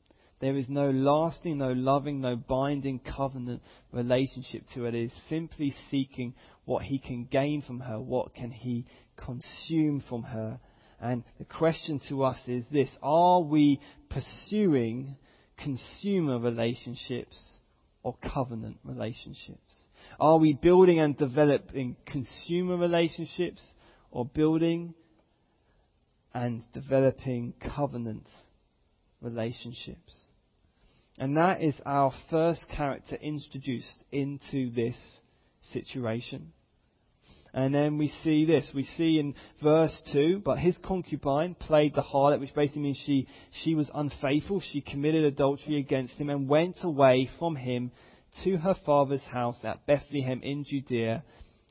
There 0.42 0.56
is 0.56 0.68
no 0.68 0.90
lasting, 0.90 1.58
no 1.58 1.70
loving, 1.70 2.20
no 2.20 2.34
binding 2.34 2.98
covenant 2.98 3.62
relationship 3.92 4.64
to 4.74 4.86
it. 4.86 4.94
It 4.96 5.04
is 5.04 5.12
simply 5.28 5.72
seeking 5.88 6.34
what 6.64 6.82
he 6.82 6.98
can 6.98 7.26
gain 7.26 7.62
from 7.62 7.78
her, 7.78 8.00
what 8.00 8.34
can 8.34 8.50
he 8.50 8.84
consume 9.16 10.02
from 10.08 10.24
her. 10.24 10.58
And 11.00 11.22
the 11.38 11.44
question 11.44 12.00
to 12.08 12.24
us 12.24 12.40
is 12.48 12.64
this 12.72 12.90
Are 13.04 13.40
we 13.40 13.78
pursuing 14.10 15.14
consumer 15.58 16.40
relationships 16.40 17.40
or 18.02 18.16
covenant 18.34 18.78
relationships? 18.82 19.60
Are 20.18 20.38
we 20.38 20.54
building 20.54 20.98
and 20.98 21.16
developing 21.16 21.94
consumer 22.04 22.76
relationships 22.76 23.62
or 24.10 24.26
building 24.26 24.94
and 26.34 26.64
developing 26.72 27.54
covenant 27.60 28.26
relationships? 29.20 30.12
And 31.18 31.36
that 31.36 31.60
is 31.60 31.74
our 31.84 32.12
first 32.30 32.64
character 32.74 33.16
introduced 33.16 34.04
into 34.10 34.70
this 34.70 34.96
situation. 35.60 36.52
And 37.54 37.74
then 37.74 37.98
we 37.98 38.08
see 38.08 38.46
this. 38.46 38.70
We 38.74 38.84
see 38.84 39.18
in 39.18 39.34
verse 39.62 40.00
2, 40.12 40.40
but 40.42 40.58
his 40.58 40.78
concubine 40.78 41.54
played 41.54 41.94
the 41.94 42.00
harlot, 42.00 42.40
which 42.40 42.54
basically 42.54 42.82
means 42.82 43.02
she, 43.04 43.28
she 43.62 43.74
was 43.74 43.90
unfaithful. 43.94 44.60
She 44.60 44.80
committed 44.80 45.24
adultery 45.24 45.76
against 45.76 46.14
him 46.14 46.30
and 46.30 46.48
went 46.48 46.78
away 46.82 47.28
from 47.38 47.56
him 47.56 47.92
to 48.44 48.56
her 48.56 48.74
father's 48.86 49.24
house 49.24 49.62
at 49.64 49.84
Bethlehem 49.86 50.40
in 50.42 50.64
Judea 50.64 51.22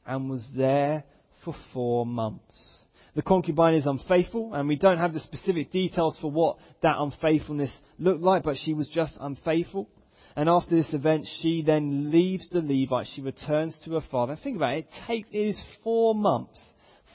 and 0.06 0.30
was 0.30 0.46
there 0.56 1.04
for 1.44 1.56
four 1.74 2.06
months. 2.06 2.81
The 3.14 3.22
concubine 3.22 3.76
is 3.76 3.86
unfaithful, 3.86 4.54
and 4.54 4.70
we 4.70 4.78
don't 4.78 4.98
have 4.98 5.12
the 5.12 5.20
specific 5.20 5.72
details 5.72 6.18
for 6.22 6.32
what 6.32 6.58
that 6.82 6.96
unfaithfulness 6.98 7.72
looked 8.00 8.22
like, 8.22 8.44
but 8.44 8.56
she 8.58 8.74
was 8.74 8.88
just 8.88 9.18
unfaithful. 9.20 9.90
And 10.38 10.48
after 10.48 10.76
this 10.76 10.94
event, 10.94 11.28
she 11.42 11.62
then 11.62 12.10
leaves 12.10 12.48
the 12.50 12.62
Levite. 12.62 13.08
She 13.14 13.22
returns 13.22 13.78
to 13.84 13.96
her 13.96 14.08
father. 14.10 14.38
Think 14.42 14.56
about 14.56 14.76
it. 14.76 14.78
It, 14.86 14.88
take, 15.08 15.26
it 15.32 15.38
is 15.38 15.62
four 15.84 16.16
months. 16.16 16.62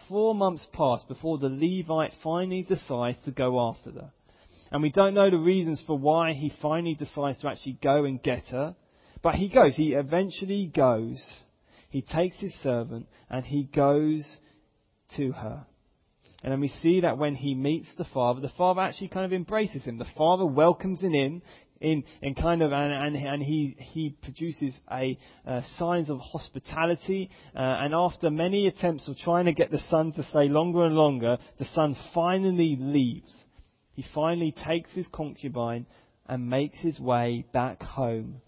Four 0.09 0.35
months 0.35 0.67
pass 0.73 1.03
before 1.09 1.39
the 1.39 1.49
Levite 1.49 2.13
finally 2.23 2.63
decides 2.63 3.19
to 3.25 3.31
go 3.31 3.69
after 3.71 3.91
her. 3.93 4.13
And 4.71 4.83
we 4.83 4.91
don't 4.91 5.15
know 5.15 5.31
the 5.31 5.39
reasons 5.39 5.83
for 5.87 5.97
why 5.97 6.35
he 6.35 6.53
finally 6.61 6.95
decides 6.95 7.41
to 7.41 7.49
actually 7.49 7.79
go 7.83 8.05
and 8.05 8.23
get 8.23 8.45
her. 8.49 8.77
But 9.23 9.37
he 9.37 9.49
goes. 9.49 9.75
He 9.77 9.95
eventually 9.95 10.67
goes. 10.67 11.25
He 11.89 12.03
takes 12.03 12.39
his 12.39 12.55
servant 12.63 13.07
and 13.31 13.47
he 13.47 13.65
goes 13.65 14.27
to 15.17 15.33
her. 15.33 15.65
And 16.47 16.53
then 16.53 16.61
we 16.61 16.69
see 16.69 17.01
that 17.01 17.19
when 17.19 17.35
he 17.35 17.57
meets 17.57 17.93
the 17.99 18.05
father, 18.05 18.41
the 18.41 18.53
father 18.57 18.81
actually 18.81 19.09
kind 19.09 19.27
of 19.27 19.33
embraces 19.33 19.83
him. 19.83 19.99
The 19.99 20.07
father 20.17 20.47
welcomes 20.47 21.01
him 21.01 21.13
in, 21.13 21.43
in, 21.81 22.05
in 22.23 22.37
kind 22.37 22.63
of, 22.63 22.71
and, 22.71 22.93
and, 22.93 23.17
and 23.17 23.43
he, 23.43 23.77
he 23.81 24.15
produces 24.23 24.73
a, 24.89 25.19
uh, 25.45 25.63
signs 25.77 26.09
of 26.09 26.21
hospitality. 26.21 27.31
Uh, 27.53 27.59
and 27.59 27.93
after 27.93 28.31
many 28.31 28.69
attempts 28.69 29.09
of 29.09 29.17
trying 29.17 29.47
to 29.47 29.53
get 29.53 29.73
the 29.73 29.83
son 29.91 30.13
to 30.13 30.23
stay 30.23 30.47
longer 30.47 30.85
and 30.85 30.95
longer, 30.95 31.37
the 31.59 31.65
son 31.75 31.97
finally 32.15 32.77
leaves. 32.79 33.35
He 33.95 34.05
finally 34.15 34.55
takes 34.65 34.93
his 34.93 35.09
concubine 35.13 35.85
and 36.29 36.49
makes 36.49 36.79
his 36.79 37.01
way 37.01 37.45
back 37.53 37.83
home. 37.83 38.41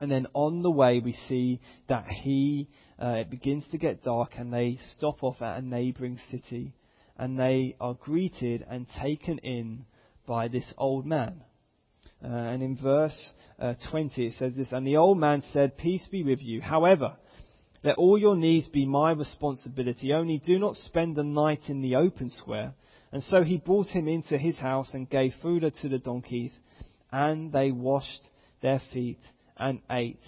And 0.00 0.10
then 0.10 0.26
on 0.32 0.62
the 0.62 0.70
way, 0.70 1.00
we 1.00 1.12
see 1.28 1.60
that 1.90 2.06
he, 2.06 2.70
uh, 2.98 3.16
it 3.16 3.30
begins 3.30 3.66
to 3.72 3.76
get 3.76 4.02
dark 4.02 4.36
and 4.38 4.50
they 4.50 4.78
stop 4.96 5.22
off 5.22 5.42
at 5.42 5.58
a 5.58 5.60
neighboring 5.60 6.18
city 6.30 6.72
and 7.20 7.38
they 7.38 7.76
are 7.78 7.92
greeted 7.92 8.64
and 8.68 8.86
taken 8.98 9.36
in 9.38 9.84
by 10.26 10.48
this 10.48 10.72
old 10.78 11.04
man. 11.04 11.42
Uh, 12.24 12.28
and 12.28 12.62
in 12.62 12.78
verse 12.82 13.32
uh, 13.60 13.74
20 13.90 14.26
it 14.26 14.32
says 14.38 14.56
this, 14.56 14.72
And 14.72 14.86
the 14.86 14.96
old 14.96 15.18
man 15.18 15.42
said, 15.52 15.76
Peace 15.76 16.08
be 16.10 16.22
with 16.22 16.40
you. 16.40 16.62
However, 16.62 17.12
let 17.84 17.96
all 17.96 18.16
your 18.16 18.36
needs 18.36 18.70
be 18.70 18.86
my 18.86 19.12
responsibility. 19.12 20.14
Only 20.14 20.38
do 20.38 20.58
not 20.58 20.76
spend 20.76 21.14
the 21.14 21.22
night 21.22 21.60
in 21.68 21.82
the 21.82 21.96
open 21.96 22.30
square. 22.30 22.72
And 23.12 23.22
so 23.22 23.42
he 23.42 23.58
brought 23.58 23.88
him 23.88 24.08
into 24.08 24.38
his 24.38 24.58
house 24.58 24.94
and 24.94 25.08
gave 25.08 25.34
food 25.42 25.70
to 25.82 25.88
the 25.90 25.98
donkeys, 25.98 26.56
and 27.12 27.52
they 27.52 27.70
washed 27.70 28.30
their 28.62 28.80
feet 28.94 29.20
and 29.58 29.80
ate 29.90 30.20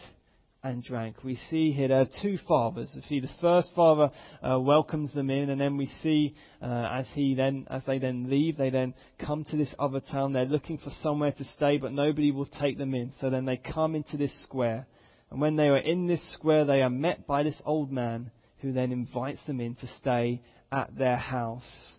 and 0.65 0.83
drank. 0.83 1.25
We 1.25 1.37
see 1.51 1.73
here 1.73 1.89
there 1.89 2.03
are 2.03 2.09
two 2.23 2.39
fathers. 2.47 2.93
We 2.95 3.03
see 3.03 3.21
the 3.21 3.29
first 3.41 3.71
father 3.75 4.11
uh, 4.43 4.61
welcomes 4.61 5.13
them 5.13 5.29
in, 5.29 5.51
and 5.51 5.61
then 5.61 5.77
we 5.77 5.87
see 6.03 6.37
uh, 6.61 6.89
as 6.91 7.07
he 7.15 7.35
then, 7.35 7.67
as 7.69 7.83
they 7.85 7.99
then 7.99 8.31
leave, 8.31 8.57
they 8.57 8.71
then 8.71 8.95
come 9.25 9.45
to 9.45 9.57
this 9.57 9.75
other 9.79 10.01
town. 10.01 10.33
They're 10.33 10.45
looking 10.45 10.79
for 10.79 10.91
somewhere 11.03 11.33
to 11.33 11.45
stay, 11.57 11.79
but 11.79 11.93
nobody 11.93 12.31
will 12.31 12.47
take 12.47 12.79
them 12.79 12.95
in. 12.95 13.13
So 13.21 13.29
then 13.29 13.45
they 13.45 13.57
come 13.57 13.97
into 13.97 14.17
this 14.17 14.33
square, 14.45 14.87
and 15.31 15.41
when 15.41 15.57
they 15.57 15.69
are 15.69 15.79
in 15.79 16.07
this 16.07 16.33
square, 16.33 16.65
they 16.65 16.83
are 16.83 16.91
met 16.91 17.27
by 17.27 17.43
this 17.43 17.61
old 17.65 17.91
man 17.91 18.31
who 18.59 18.73
then 18.73 18.93
invites 18.93 19.45
them 19.47 19.61
in 19.61 19.75
to 19.77 19.89
stay 19.99 20.43
at 20.71 20.97
their 20.97 21.17
house. 21.17 21.97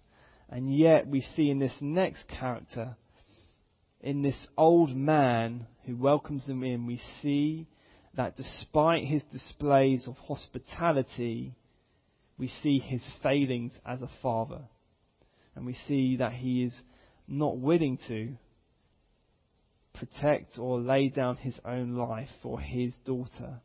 And 0.50 0.74
yet 0.74 1.08
we 1.08 1.20
see 1.20 1.50
in 1.50 1.60
this 1.60 1.76
next 1.82 2.24
character, 2.30 2.96
in 4.00 4.22
this 4.22 4.48
old 4.58 4.96
man 4.96 5.68
who 5.86 5.98
welcomes 5.98 6.46
them 6.46 6.64
in, 6.64 6.86
we 6.86 7.02
see 7.22 7.68
that 8.16 8.36
despite 8.36 9.06
his 9.06 9.24
displays 9.24 10.08
of 10.08 10.18
hospitality, 10.18 11.56
we 12.38 12.48
see 12.48 12.80
his 12.80 13.04
failings 13.22 13.74
as 13.86 14.02
a 14.02 14.10
father. 14.22 14.62
And 15.56 15.66
we 15.66 15.74
see 15.74 16.18
that 16.18 16.34
he 16.34 16.64
is 16.64 16.76
not 17.28 17.58
willing 17.58 17.98
to 18.08 18.34
protect 19.94 20.58
or 20.58 20.80
lay 20.80 21.10
down 21.10 21.38
his 21.38 21.60
own 21.66 21.96
life 21.96 22.30
for 22.42 22.60
his 22.60 22.96
daughter. 23.06 23.62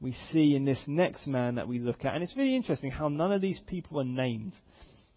We 0.00 0.12
see 0.32 0.54
in 0.54 0.64
this 0.64 0.82
next 0.86 1.26
man 1.26 1.56
that 1.56 1.68
we 1.68 1.78
look 1.78 2.04
at, 2.04 2.14
and 2.14 2.22
it's 2.22 2.36
really 2.36 2.56
interesting 2.56 2.90
how 2.90 3.08
none 3.08 3.32
of 3.32 3.40
these 3.40 3.60
people 3.66 4.00
are 4.00 4.04
named. 4.04 4.52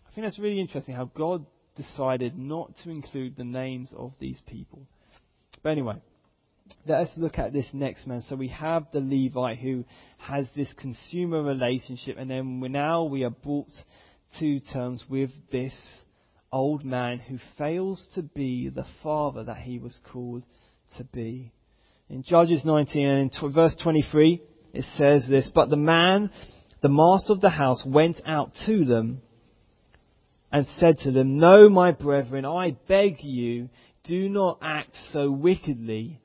I 0.07 0.13
think 0.13 0.25
that's 0.25 0.39
really 0.39 0.59
interesting 0.59 0.95
how 0.95 1.05
God 1.15 1.45
decided 1.75 2.37
not 2.37 2.71
to 2.83 2.89
include 2.89 3.35
the 3.35 3.43
names 3.43 3.93
of 3.95 4.13
these 4.19 4.41
people. 4.47 4.87
But 5.61 5.71
anyway, 5.71 6.01
let 6.85 7.01
us 7.01 7.09
look 7.17 7.37
at 7.37 7.53
this 7.53 7.69
next 7.73 8.07
man. 8.07 8.21
So 8.21 8.35
we 8.35 8.47
have 8.49 8.87
the 8.91 8.99
Levite 8.99 9.59
who 9.59 9.85
has 10.17 10.47
this 10.55 10.71
consumer 10.77 11.43
relationship, 11.43 12.17
and 12.17 12.29
then 12.29 12.59
now 12.71 13.03
we 13.03 13.23
are 13.23 13.29
brought 13.29 13.71
to 14.39 14.59
terms 14.71 15.03
with 15.09 15.31
this 15.51 15.73
old 16.51 16.83
man 16.83 17.19
who 17.19 17.37
fails 17.57 18.05
to 18.15 18.21
be 18.21 18.69
the 18.69 18.85
father 19.03 19.43
that 19.43 19.57
he 19.57 19.79
was 19.79 19.99
called 20.11 20.43
to 20.97 21.03
be. 21.03 21.51
In 22.09 22.23
Judges 22.23 22.63
19 22.63 23.07
and 23.07 23.31
in 23.31 23.51
verse 23.51 23.75
23, 23.83 24.41
it 24.73 24.85
says 24.95 25.27
this, 25.29 25.51
But 25.53 25.69
the 25.69 25.75
man, 25.75 26.31
the 26.81 26.89
master 26.89 27.33
of 27.33 27.41
the 27.41 27.49
house, 27.49 27.83
went 27.85 28.21
out 28.25 28.53
to 28.65 28.85
them 28.85 29.21
and 30.51 30.65
said 30.77 30.97
to 30.99 31.11
them, 31.11 31.37
No, 31.37 31.67
my 31.67 31.91
brethren, 31.91 32.45
I 32.45 32.77
beg 32.87 33.23
you, 33.23 33.69
do 34.05 34.29
not 34.29 34.59
act 34.61 34.91
so 35.11 35.29
wickedly 35.29 36.21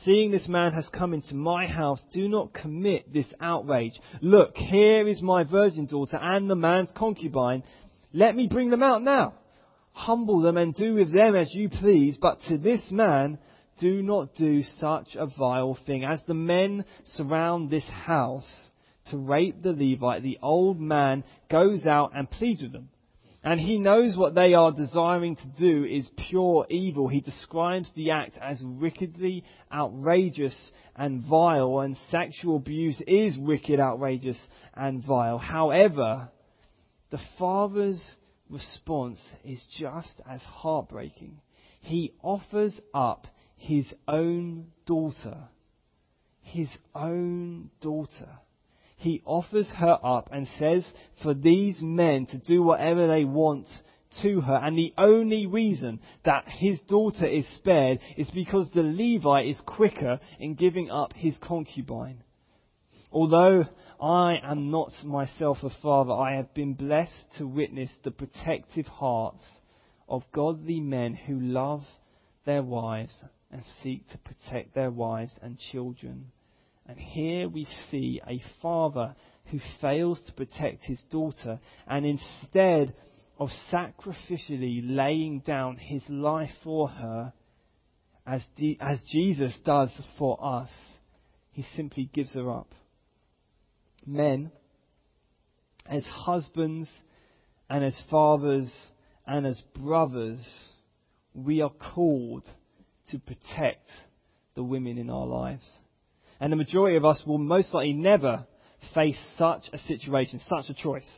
Seeing 0.00 0.30
this 0.30 0.48
man 0.48 0.72
has 0.72 0.88
come 0.88 1.12
into 1.12 1.34
my 1.34 1.66
house, 1.66 2.02
do 2.12 2.28
not 2.28 2.54
commit 2.54 3.12
this 3.12 3.32
outrage. 3.40 4.00
Look, 4.20 4.56
here 4.56 5.06
is 5.06 5.20
my 5.20 5.44
virgin 5.44 5.86
daughter 5.86 6.18
and 6.20 6.48
the 6.48 6.56
man's 6.56 6.90
concubine. 6.96 7.62
Let 8.12 8.34
me 8.34 8.48
bring 8.48 8.70
them 8.70 8.82
out 8.82 9.02
now. 9.02 9.34
Humble 9.92 10.40
them 10.40 10.56
and 10.56 10.74
do 10.74 10.94
with 10.94 11.12
them 11.12 11.36
as 11.36 11.54
you 11.54 11.68
please, 11.68 12.16
but 12.20 12.40
to 12.48 12.56
this 12.56 12.90
man 12.90 13.38
do 13.80 14.02
not 14.02 14.34
do 14.36 14.62
such 14.62 15.14
a 15.14 15.26
vile 15.26 15.78
thing. 15.86 16.04
As 16.04 16.22
the 16.26 16.34
men 16.34 16.84
surround 17.04 17.70
this 17.70 17.88
house 17.88 18.70
to 19.10 19.18
rape 19.18 19.60
the 19.62 19.72
Levite, 19.72 20.22
the 20.22 20.38
old 20.42 20.80
man 20.80 21.24
goes 21.50 21.86
out 21.86 22.12
and 22.14 22.30
pleads 22.30 22.62
with 22.62 22.72
them. 22.72 22.88
And 23.44 23.58
he 23.58 23.78
knows 23.78 24.16
what 24.16 24.34
they 24.36 24.54
are 24.54 24.70
desiring 24.70 25.34
to 25.36 25.46
do 25.58 25.84
is 25.84 26.08
pure 26.28 26.64
evil. 26.70 27.08
He 27.08 27.20
describes 27.20 27.90
the 27.94 28.12
act 28.12 28.38
as 28.40 28.62
wickedly 28.64 29.42
outrageous 29.72 30.72
and 30.94 31.24
vile, 31.28 31.80
and 31.80 31.96
sexual 32.10 32.56
abuse 32.56 33.00
is 33.06 33.36
wicked, 33.36 33.80
outrageous, 33.80 34.40
and 34.74 35.04
vile. 35.04 35.38
However, 35.38 36.28
the 37.10 37.20
father's 37.36 38.00
response 38.48 39.20
is 39.44 39.64
just 39.76 40.20
as 40.28 40.40
heartbreaking. 40.42 41.40
He 41.80 42.14
offers 42.22 42.80
up 42.94 43.26
his 43.56 43.92
own 44.06 44.68
daughter. 44.86 45.48
His 46.42 46.68
own 46.94 47.70
daughter 47.80 48.38
he 49.02 49.22
offers 49.24 49.68
her 49.76 49.98
up 50.02 50.28
and 50.32 50.46
says 50.58 50.90
for 51.22 51.34
these 51.34 51.76
men 51.82 52.26
to 52.26 52.38
do 52.38 52.62
whatever 52.62 53.08
they 53.08 53.24
want 53.24 53.66
to 54.22 54.40
her. 54.40 54.54
And 54.54 54.78
the 54.78 54.94
only 54.96 55.46
reason 55.46 56.00
that 56.24 56.44
his 56.46 56.80
daughter 56.82 57.26
is 57.26 57.46
spared 57.56 57.98
is 58.16 58.30
because 58.30 58.70
the 58.70 58.82
Levite 58.82 59.46
is 59.46 59.60
quicker 59.66 60.20
in 60.38 60.54
giving 60.54 60.90
up 60.90 61.12
his 61.14 61.36
concubine. 61.38 62.22
Although 63.10 63.64
I 64.00 64.40
am 64.42 64.70
not 64.70 64.92
myself 65.04 65.58
a 65.62 65.70
father, 65.82 66.12
I 66.12 66.36
have 66.36 66.54
been 66.54 66.74
blessed 66.74 67.36
to 67.38 67.46
witness 67.46 67.90
the 68.04 68.10
protective 68.10 68.86
hearts 68.86 69.46
of 70.08 70.22
godly 70.32 70.80
men 70.80 71.14
who 71.14 71.40
love 71.40 71.82
their 72.44 72.62
wives 72.62 73.16
and 73.50 73.62
seek 73.82 74.08
to 74.10 74.18
protect 74.18 74.74
their 74.74 74.90
wives 74.90 75.38
and 75.42 75.58
children. 75.58 76.32
And 76.86 76.98
here 76.98 77.48
we 77.48 77.66
see 77.90 78.20
a 78.26 78.42
father 78.60 79.14
who 79.46 79.58
fails 79.80 80.20
to 80.26 80.32
protect 80.32 80.84
his 80.84 81.02
daughter 81.10 81.60
and 81.86 82.04
instead 82.04 82.94
of 83.38 83.48
sacrificially 83.72 84.82
laying 84.84 85.40
down 85.40 85.76
his 85.76 86.02
life 86.08 86.50
for 86.62 86.88
her, 86.88 87.32
as, 88.26 88.44
as 88.80 89.02
Jesus 89.10 89.58
does 89.64 89.90
for 90.18 90.38
us, 90.44 90.70
he 91.50 91.64
simply 91.74 92.08
gives 92.12 92.34
her 92.34 92.50
up. 92.50 92.72
Men, 94.06 94.52
as 95.86 96.04
husbands 96.04 96.88
and 97.68 97.84
as 97.84 98.00
fathers 98.10 98.72
and 99.26 99.46
as 99.46 99.60
brothers, 99.74 100.44
we 101.34 101.60
are 101.60 101.72
called 101.94 102.44
to 103.10 103.18
protect 103.18 103.88
the 104.54 104.62
women 104.62 104.98
in 104.98 105.10
our 105.10 105.26
lives. 105.26 105.68
And 106.42 106.50
the 106.50 106.56
majority 106.56 106.96
of 106.96 107.04
us 107.04 107.22
will 107.24 107.38
most 107.38 107.72
likely 107.72 107.92
never 107.92 108.44
face 108.94 109.16
such 109.38 109.62
a 109.72 109.78
situation, 109.78 110.40
such 110.40 110.68
a 110.70 110.74
choice. 110.74 111.08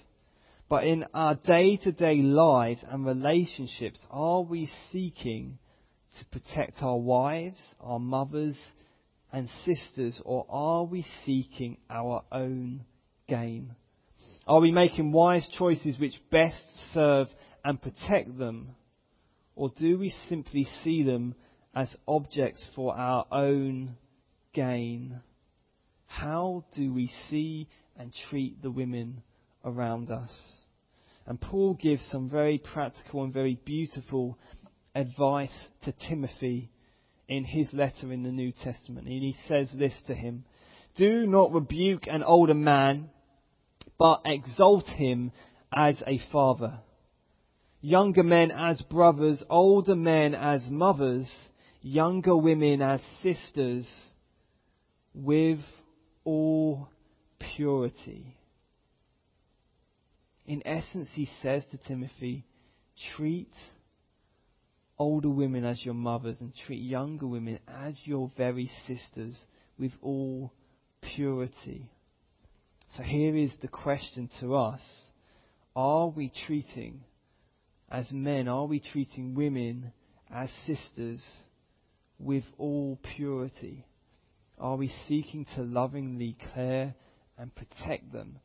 But 0.68 0.84
in 0.84 1.06
our 1.14 1.34
day 1.34 1.78
to 1.78 1.92
day 1.92 2.16
lives 2.16 2.84
and 2.86 3.06
relationships, 3.06 4.04
are 4.10 4.42
we 4.42 4.68
seeking 4.92 5.56
to 6.18 6.26
protect 6.26 6.82
our 6.82 6.98
wives, 6.98 7.62
our 7.80 7.98
mothers, 7.98 8.58
and 9.32 9.48
sisters, 9.64 10.20
or 10.26 10.44
are 10.50 10.84
we 10.84 11.06
seeking 11.24 11.78
our 11.88 12.22
own 12.30 12.84
gain? 13.26 13.74
Are 14.46 14.60
we 14.60 14.72
making 14.72 15.10
wise 15.10 15.48
choices 15.56 15.98
which 15.98 16.20
best 16.30 16.62
serve 16.92 17.28
and 17.64 17.80
protect 17.80 18.36
them? 18.36 18.76
Or 19.56 19.72
do 19.74 19.98
we 19.98 20.10
simply 20.28 20.66
see 20.82 21.02
them 21.02 21.34
as 21.74 21.96
objects 22.06 22.68
for 22.76 22.94
our 22.94 23.24
own 23.32 23.96
gain? 24.54 25.20
How 26.06 26.64
do 26.76 26.94
we 26.94 27.10
see 27.28 27.68
and 27.96 28.14
treat 28.30 28.62
the 28.62 28.70
women 28.70 29.22
around 29.64 30.10
us? 30.10 30.30
And 31.26 31.40
Paul 31.40 31.74
gives 31.74 32.06
some 32.10 32.30
very 32.30 32.58
practical 32.58 33.24
and 33.24 33.32
very 33.32 33.58
beautiful 33.64 34.38
advice 34.94 35.54
to 35.84 35.92
Timothy 36.08 36.70
in 37.28 37.44
his 37.44 37.72
letter 37.72 38.12
in 38.12 38.22
the 38.22 38.30
New 38.30 38.52
Testament. 38.52 39.06
And 39.06 39.22
he 39.22 39.34
says 39.48 39.70
this 39.76 39.94
to 40.06 40.14
him 40.14 40.44
Do 40.96 41.26
not 41.26 41.52
rebuke 41.52 42.06
an 42.06 42.22
older 42.22 42.54
man, 42.54 43.10
but 43.98 44.22
exalt 44.24 44.86
him 44.86 45.32
as 45.74 46.02
a 46.06 46.20
father. 46.30 46.78
Younger 47.80 48.22
men 48.22 48.50
as 48.50 48.80
brothers, 48.82 49.42
older 49.50 49.96
men 49.96 50.34
as 50.34 50.68
mothers, 50.70 51.30
younger 51.82 52.36
women 52.36 52.80
as 52.80 53.00
sisters, 53.22 53.86
with 55.14 55.60
all 56.24 56.88
purity. 57.56 58.36
In 60.46 60.62
essence, 60.66 61.08
he 61.14 61.28
says 61.42 61.64
to 61.70 61.78
Timothy, 61.78 62.44
treat 63.16 63.52
older 64.98 65.30
women 65.30 65.64
as 65.64 65.84
your 65.84 65.94
mothers 65.94 66.36
and 66.40 66.52
treat 66.66 66.82
younger 66.82 67.26
women 67.26 67.58
as 67.66 67.94
your 68.04 68.30
very 68.36 68.70
sisters 68.86 69.38
with 69.78 69.92
all 70.02 70.52
purity. 71.14 71.90
So 72.96 73.02
here 73.02 73.36
is 73.36 73.52
the 73.60 73.68
question 73.68 74.28
to 74.40 74.54
us. 74.54 74.80
Are 75.74 76.08
we 76.08 76.30
treating, 76.46 77.00
as 77.90 78.12
men, 78.12 78.46
are 78.46 78.66
we 78.66 78.80
treating 78.80 79.34
women 79.34 79.92
as 80.32 80.50
sisters 80.66 81.20
with 82.18 82.44
all 82.58 83.00
purity? 83.16 83.84
Are 84.58 84.76
we 84.76 84.88
seeking 85.08 85.46
to 85.56 85.62
lovingly 85.62 86.36
care 86.54 86.94
and 87.36 87.54
protect 87.54 88.12
them 88.12 88.38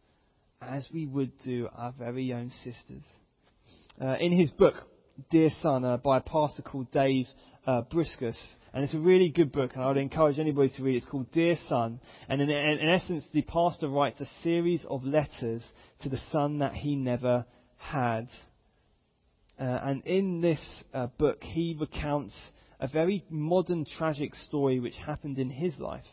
as 0.62 0.88
we 0.94 1.06
would 1.06 1.32
do 1.46 1.70
our 1.76 1.92
very 1.92 2.34
own 2.34 2.50
sisters? 2.50 3.04
Uh, 4.02 4.16
in 4.20 4.32
his 4.32 4.52
book, 4.52 4.76
Dear 5.30 5.50
Son, 5.62 5.86
uh, 5.86 5.98
by 5.98 6.18
a 6.18 6.22
pastor 6.22 6.64
called 6.64 6.92
Dave 6.92 7.28
uh, 7.68 7.84
Bruskas, 7.84 8.38
and 8.74 8.84
it's 8.84 8.96
a 8.96 9.00
really 9.00 9.30
good 9.30 9.52
book, 9.52 9.72
and 9.74 9.84
I 9.84 9.88
would 9.88 9.98
encourage 9.98 10.40
anybody 10.40 10.70
to 10.76 10.84
read 10.84 10.96
it. 10.96 10.98
It's 10.98 11.06
called 11.06 11.32
Dear 11.32 11.56
Son, 11.68 12.00
and 12.28 12.42
in, 12.42 12.50
in, 12.50 12.80
in 12.80 12.90
essence, 12.90 13.28
the 13.32 13.42
pastor 13.44 13.88
writes 13.90 14.20
a 14.20 14.26
series 14.42 14.86
of 14.90 15.04
letters 15.04 15.68
to 16.02 16.10
the 16.10 16.20
son 16.32 16.60
that 16.60 16.74
he 16.74 16.96
never 16.96 17.46
had. 17.78 18.30
Uh, 19.60 19.64
and 19.64 20.04
in 20.06 20.42
this 20.42 20.84
uh, 20.94 21.08
book, 21.18 21.44
he 21.44 21.76
recounts 21.78 22.34
a 22.80 22.88
very 22.88 23.26
modern 23.30 23.86
tragic 23.86 24.34
story 24.36 24.80
which 24.80 24.96
happened 24.96 25.38
in 25.38 25.50
his 25.50 25.78
life, 25.80 26.06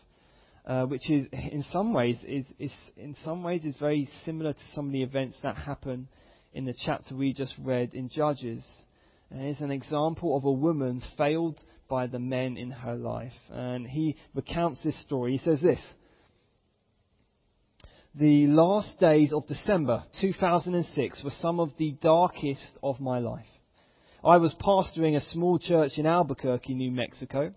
uh, 0.66 0.84
which 0.84 1.08
is 1.10 1.26
in 1.32 1.64
some 1.70 1.92
ways 1.92 2.18
is, 2.26 2.44
is 2.58 2.72
in 2.96 3.14
some 3.24 3.42
ways 3.42 3.64
is 3.64 3.76
very 3.78 4.08
similar 4.24 4.52
to 4.52 4.62
some 4.74 4.86
of 4.86 4.92
the 4.92 5.02
events 5.02 5.36
that 5.42 5.56
happen 5.56 6.08
in 6.52 6.64
the 6.64 6.74
chapter 6.84 7.14
we 7.14 7.32
just 7.32 7.54
read 7.58 7.94
in 7.94 8.08
Judges. 8.08 8.64
And 9.30 9.42
it's 9.42 9.60
an 9.60 9.70
example 9.70 10.36
of 10.36 10.44
a 10.44 10.52
woman 10.52 11.02
failed 11.16 11.60
by 11.88 12.06
the 12.06 12.18
men 12.18 12.56
in 12.56 12.70
her 12.70 12.96
life, 12.96 13.32
and 13.50 13.86
he 13.86 14.16
recounts 14.34 14.80
this 14.82 15.00
story. 15.02 15.32
He 15.32 15.38
says 15.38 15.60
this. 15.60 15.84
The 18.14 18.46
last 18.46 18.98
days 18.98 19.32
of 19.32 19.46
December 19.46 20.02
2006 20.20 21.22
were 21.22 21.30
some 21.30 21.60
of 21.60 21.70
the 21.76 21.92
darkest 22.00 22.78
of 22.82 22.98
my 22.98 23.18
life. 23.18 23.46
I 24.26 24.38
was 24.38 24.56
pastoring 24.58 25.14
a 25.14 25.20
small 25.20 25.56
church 25.56 25.98
in 25.98 26.04
Albuquerque, 26.04 26.74
New 26.74 26.90
Mexico, 26.90 27.52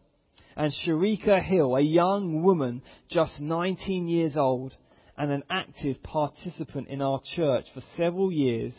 and 0.55 0.71
Sharika 0.71 1.41
Hill, 1.41 1.75
a 1.75 1.81
young 1.81 2.43
woman 2.43 2.83
just 3.09 3.41
19 3.41 4.07
years 4.07 4.37
old 4.37 4.77
and 5.17 5.31
an 5.31 5.41
active 5.49 6.03
participant 6.03 6.87
in 6.87 7.01
our 7.01 7.21
church 7.35 7.65
for 7.73 7.81
several 7.97 8.31
years, 8.31 8.75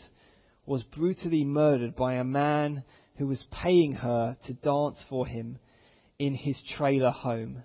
was 0.65 0.83
brutally 0.83 1.43
murdered 1.43 1.93
by 1.97 2.13
a 2.13 2.23
man 2.23 2.85
who 3.17 3.27
was 3.27 3.45
paying 3.51 3.91
her 3.91 4.37
to 4.45 4.53
dance 4.53 5.03
for 5.09 5.27
him 5.27 5.59
in 6.17 6.33
his 6.33 6.63
trailer 6.77 7.11
home. 7.11 7.61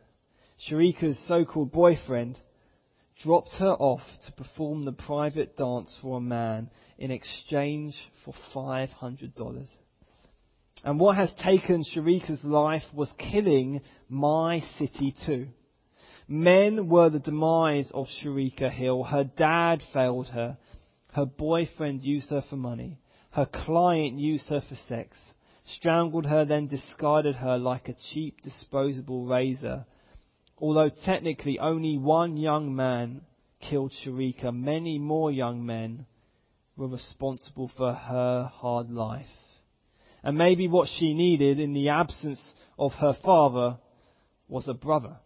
Sharika's 0.68 1.22
so 1.28 1.44
called 1.44 1.70
boyfriend 1.70 2.36
dropped 3.22 3.52
her 3.60 3.74
off 3.74 4.02
to 4.26 4.32
perform 4.32 4.86
the 4.86 4.92
private 4.92 5.56
dance 5.56 5.96
for 6.02 6.18
a 6.18 6.20
man 6.20 6.68
in 6.98 7.12
exchange 7.12 7.94
for 8.24 8.34
$500. 8.52 9.68
And 10.84 11.00
what 11.00 11.16
has 11.16 11.34
taken 11.42 11.82
Sharika's 11.82 12.44
life 12.44 12.84
was 12.92 13.12
killing 13.18 13.80
my 14.08 14.60
city 14.78 15.14
too. 15.26 15.48
Men 16.28 16.88
were 16.88 17.08
the 17.08 17.18
demise 17.18 17.90
of 17.92 18.06
Sharika 18.06 18.70
Hill. 18.70 19.04
Her 19.04 19.24
dad 19.24 19.82
failed 19.92 20.28
her. 20.28 20.58
Her 21.12 21.24
boyfriend 21.24 22.02
used 22.02 22.30
her 22.30 22.42
for 22.42 22.56
money. 22.56 22.98
Her 23.30 23.46
client 23.46 24.18
used 24.18 24.48
her 24.48 24.60
for 24.60 24.74
sex. 24.74 25.18
Strangled 25.64 26.26
her, 26.26 26.44
then 26.44 26.68
discarded 26.68 27.36
her 27.36 27.58
like 27.58 27.88
a 27.88 27.96
cheap 28.12 28.40
disposable 28.42 29.26
razor. 29.26 29.86
Although 30.58 30.90
technically 31.04 31.58
only 31.58 31.98
one 31.98 32.36
young 32.36 32.74
man 32.74 33.22
killed 33.60 33.92
Sharika, 33.92 34.54
many 34.54 34.98
more 34.98 35.30
young 35.30 35.64
men 35.64 36.06
were 36.76 36.88
responsible 36.88 37.70
for 37.76 37.92
her 37.92 38.50
hard 38.52 38.90
life. 38.90 39.26
And 40.26 40.36
maybe 40.36 40.66
what 40.66 40.88
she 40.88 41.14
needed 41.14 41.60
in 41.60 41.72
the 41.72 41.90
absence 41.90 42.40
of 42.76 42.90
her 42.94 43.12
father 43.24 43.78
was 44.48 44.66
a 44.66 44.74
brother. 44.74 45.18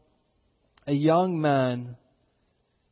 A 0.86 0.92
young 0.92 1.40
man 1.40 1.96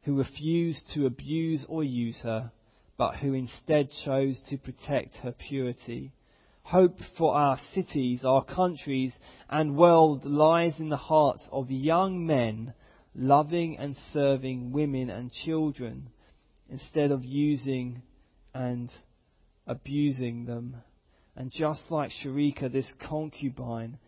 who 0.05 0.16
refused 0.16 0.85
to 0.94 1.05
abuse 1.05 1.66
or 1.68 1.85
use 1.85 2.18
her, 2.23 2.51
but 2.97 3.16
who 3.16 3.35
instead 3.35 3.91
chose 4.07 4.41
to 4.49 4.57
protect 4.57 5.16
her 5.16 5.32
purity. 5.32 6.14
Hope 6.62 6.97
for 7.18 7.35
our 7.35 7.59
cities, 7.74 8.24
our 8.24 8.43
countries, 8.43 9.12
and 9.51 9.76
world 9.76 10.24
lies 10.24 10.80
in 10.80 10.89
the 10.89 10.97
hearts 10.97 11.47
of 11.53 11.70
young 11.70 12.24
men 12.24 12.72
loving 13.14 13.76
and 13.76 13.95
serving 14.14 14.72
women 14.72 15.11
and 15.11 15.30
children 15.30 16.09
instead 16.70 17.11
of 17.11 17.22
using 17.22 18.01
and 18.55 18.89
abusing 19.66 20.47
them. 20.47 20.76
And 21.39 21.53
just 21.53 21.89
like 21.89 22.11
Sharika, 22.11 22.70
this 22.70 22.93
concubine, 23.09 23.99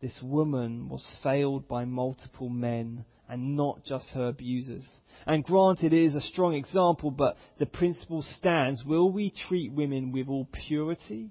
this 0.00 0.18
woman 0.22 0.88
was 0.88 1.04
failed 1.22 1.68
by 1.68 1.84
multiple 1.84 2.48
men 2.48 3.04
and 3.28 3.56
not 3.56 3.84
just 3.84 4.08
her 4.14 4.28
abusers. 4.28 4.88
And 5.26 5.44
granted, 5.44 5.92
it 5.92 6.02
is 6.02 6.14
a 6.14 6.22
strong 6.22 6.54
example, 6.54 7.10
but 7.10 7.36
the 7.58 7.66
principle 7.66 8.22
stands. 8.22 8.84
Will 8.86 9.12
we 9.12 9.34
treat 9.48 9.70
women 9.70 10.12
with 10.12 10.28
all 10.28 10.48
purity, 10.66 11.30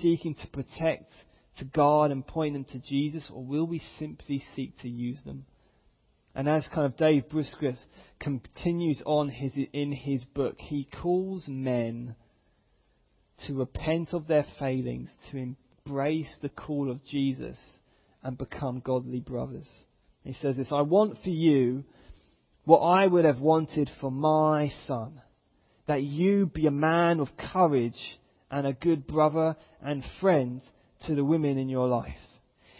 seeking 0.00 0.34
to 0.34 0.48
protect, 0.48 1.08
to 1.58 1.64
guard, 1.66 2.10
and 2.10 2.26
point 2.26 2.54
them 2.54 2.64
to 2.64 2.80
Jesus, 2.80 3.30
or 3.32 3.44
will 3.44 3.68
we 3.68 3.80
simply 4.00 4.42
seek 4.56 4.76
to 4.78 4.88
use 4.88 5.22
them? 5.24 5.46
And 6.34 6.48
as 6.48 6.66
kind 6.74 6.86
of 6.86 6.96
Dave 6.96 7.28
Bruskas 7.28 7.80
continues 8.18 9.00
on 9.06 9.28
his, 9.28 9.52
in 9.72 9.92
his 9.92 10.24
book, 10.24 10.56
he 10.58 10.88
calls 11.00 11.46
men 11.46 12.16
to 13.46 13.54
repent 13.54 14.12
of 14.12 14.26
their 14.26 14.46
failings, 14.58 15.10
to 15.30 15.36
embrace 15.36 16.34
the 16.42 16.48
call 16.48 16.90
of 16.90 17.04
Jesus, 17.04 17.58
and 18.22 18.38
become 18.38 18.80
godly 18.80 19.20
brothers. 19.20 19.68
He 20.22 20.32
says 20.32 20.56
this 20.56 20.72
I 20.72 20.80
want 20.80 21.18
for 21.22 21.30
you 21.30 21.84
what 22.64 22.78
I 22.78 23.06
would 23.06 23.26
have 23.26 23.40
wanted 23.40 23.90
for 24.00 24.10
my 24.10 24.70
son, 24.86 25.20
that 25.86 26.02
you 26.02 26.46
be 26.46 26.66
a 26.66 26.70
man 26.70 27.20
of 27.20 27.28
courage 27.52 28.18
and 28.50 28.66
a 28.66 28.72
good 28.72 29.06
brother 29.06 29.56
and 29.82 30.02
friend 30.20 30.62
to 31.06 31.14
the 31.14 31.24
women 31.24 31.58
in 31.58 31.68
your 31.68 31.88
life. 31.88 32.14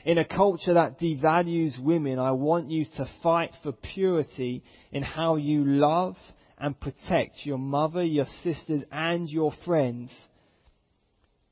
In 0.04 0.18
a 0.18 0.24
culture 0.24 0.74
that 0.74 0.98
devalues 0.98 1.82
women, 1.82 2.18
I 2.18 2.32
want 2.32 2.70
you 2.70 2.84
to 2.96 3.08
fight 3.22 3.52
for 3.62 3.72
purity 3.72 4.62
in 4.92 5.02
how 5.02 5.36
you 5.36 5.64
love 5.64 6.16
and 6.58 6.78
protect 6.78 7.44
your 7.44 7.58
mother, 7.58 8.02
your 8.02 8.26
sisters, 8.42 8.84
and 8.92 9.28
your 9.28 9.52
friends. 9.64 10.10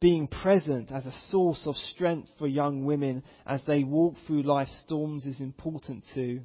Being 0.02 0.26
present 0.26 0.90
as 0.90 1.06
a 1.06 1.12
source 1.30 1.62
of 1.64 1.76
strength 1.76 2.28
for 2.36 2.48
young 2.48 2.84
women 2.84 3.22
as 3.46 3.64
they 3.66 3.84
walk 3.84 4.16
through 4.26 4.42
life's 4.42 4.82
storms 4.84 5.26
is 5.26 5.40
important 5.40 6.02
too. 6.12 6.40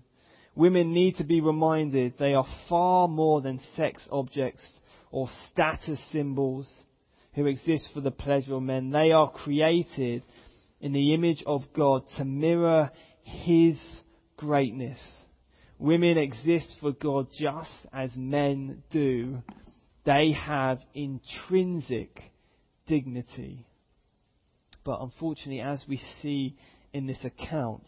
Women 0.53 0.93
need 0.93 1.16
to 1.16 1.24
be 1.24 1.41
reminded 1.41 2.20
they 2.20 2.36
are 2.36 2.45
far 2.70 3.08
more 3.08 3.41
than 3.41 3.60
sex 3.76 4.08
objects 4.12 4.62
or 5.10 5.28
status 5.49 5.99
symbols 6.12 6.72
who 7.34 7.47
exist 7.47 7.89
for 7.95 8.01
the 8.01 8.12
pleasure 8.12 8.53
of 8.53 8.62
men. 8.62 8.91
They 8.91 9.12
are 9.12 9.32
created 9.32 10.22
in 10.80 10.93
the 10.93 11.16
image 11.16 11.43
of 11.47 11.62
God 11.76 12.03
to 12.18 12.26
mirror 12.26 12.91
His 13.24 13.80
greatness. 14.36 14.99
Women 15.80 16.20
exist 16.20 16.78
for 16.80 16.91
God 16.91 17.30
just 17.36 17.88
as 17.91 18.16
men 18.16 18.84
do. 18.91 19.41
They 20.05 20.34
have 20.34 20.78
intrinsic 20.93 22.22
dignity. 22.88 23.66
But 24.84 25.02
unfortunately, 25.02 25.62
as 25.62 25.84
we 25.88 25.98
see 26.22 26.56
in 26.94 27.08
this 27.08 27.24
account, 27.24 27.84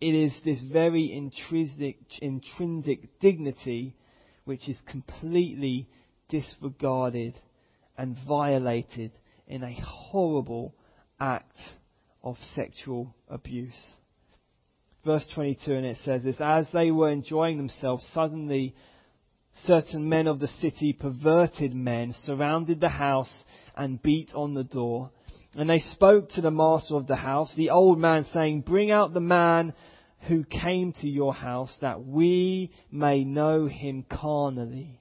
it 0.00 0.14
is 0.14 0.38
this 0.44 0.62
very 0.72 1.12
intrinsic, 1.12 1.98
intrinsic 2.20 3.20
dignity 3.20 3.96
which 4.44 4.68
is 4.68 4.78
completely 4.90 5.88
disregarded 6.28 7.34
and 7.96 8.16
violated 8.26 9.12
in 9.46 9.62
a 9.62 9.72
horrible 9.74 10.74
act 11.20 11.56
of 12.22 12.36
sexual 12.54 13.14
abuse. 13.28 13.78
Verse 15.04 15.26
22, 15.34 15.74
and 15.74 15.86
it 15.86 15.96
says 16.04 16.22
this 16.22 16.40
As 16.40 16.66
they 16.72 16.90
were 16.90 17.10
enjoying 17.10 17.56
themselves, 17.56 18.06
suddenly 18.12 18.74
certain 19.52 20.08
men 20.08 20.26
of 20.26 20.40
the 20.40 20.48
city, 20.48 20.92
perverted 20.92 21.74
men, 21.74 22.14
surrounded 22.24 22.80
the 22.80 22.88
house 22.88 23.44
and 23.76 24.02
beat 24.02 24.30
on 24.34 24.54
the 24.54 24.64
door. 24.64 25.10
And 25.54 25.68
they 25.68 25.80
spoke 25.80 26.30
to 26.30 26.40
the 26.40 26.50
master 26.50 26.94
of 26.94 27.06
the 27.06 27.16
house, 27.16 27.54
the 27.56 27.70
old 27.70 27.98
man, 27.98 28.24
saying, 28.32 28.62
Bring 28.62 28.90
out 28.90 29.14
the 29.14 29.20
man 29.20 29.72
who 30.28 30.44
came 30.44 30.92
to 31.00 31.08
your 31.08 31.32
house, 31.32 31.76
that 31.80 32.04
we 32.04 32.72
may 32.90 33.24
know 33.24 33.66
him 33.66 34.04
carnally. 34.10 35.00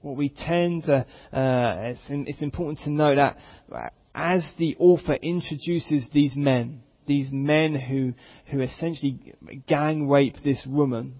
What 0.00 0.16
we 0.16 0.28
tend 0.28 0.84
to, 0.84 0.98
uh, 0.98 1.04
it's, 1.32 2.04
it's 2.08 2.42
important 2.42 2.78
to 2.84 2.90
note 2.90 3.16
that 3.16 3.92
as 4.14 4.48
the 4.58 4.76
author 4.78 5.14
introduces 5.14 6.08
these 6.12 6.36
men, 6.36 6.82
these 7.06 7.30
men 7.32 7.74
who, 7.74 8.14
who 8.50 8.60
essentially 8.60 9.34
gang 9.66 10.08
rape 10.08 10.36
this 10.44 10.64
woman, 10.66 11.16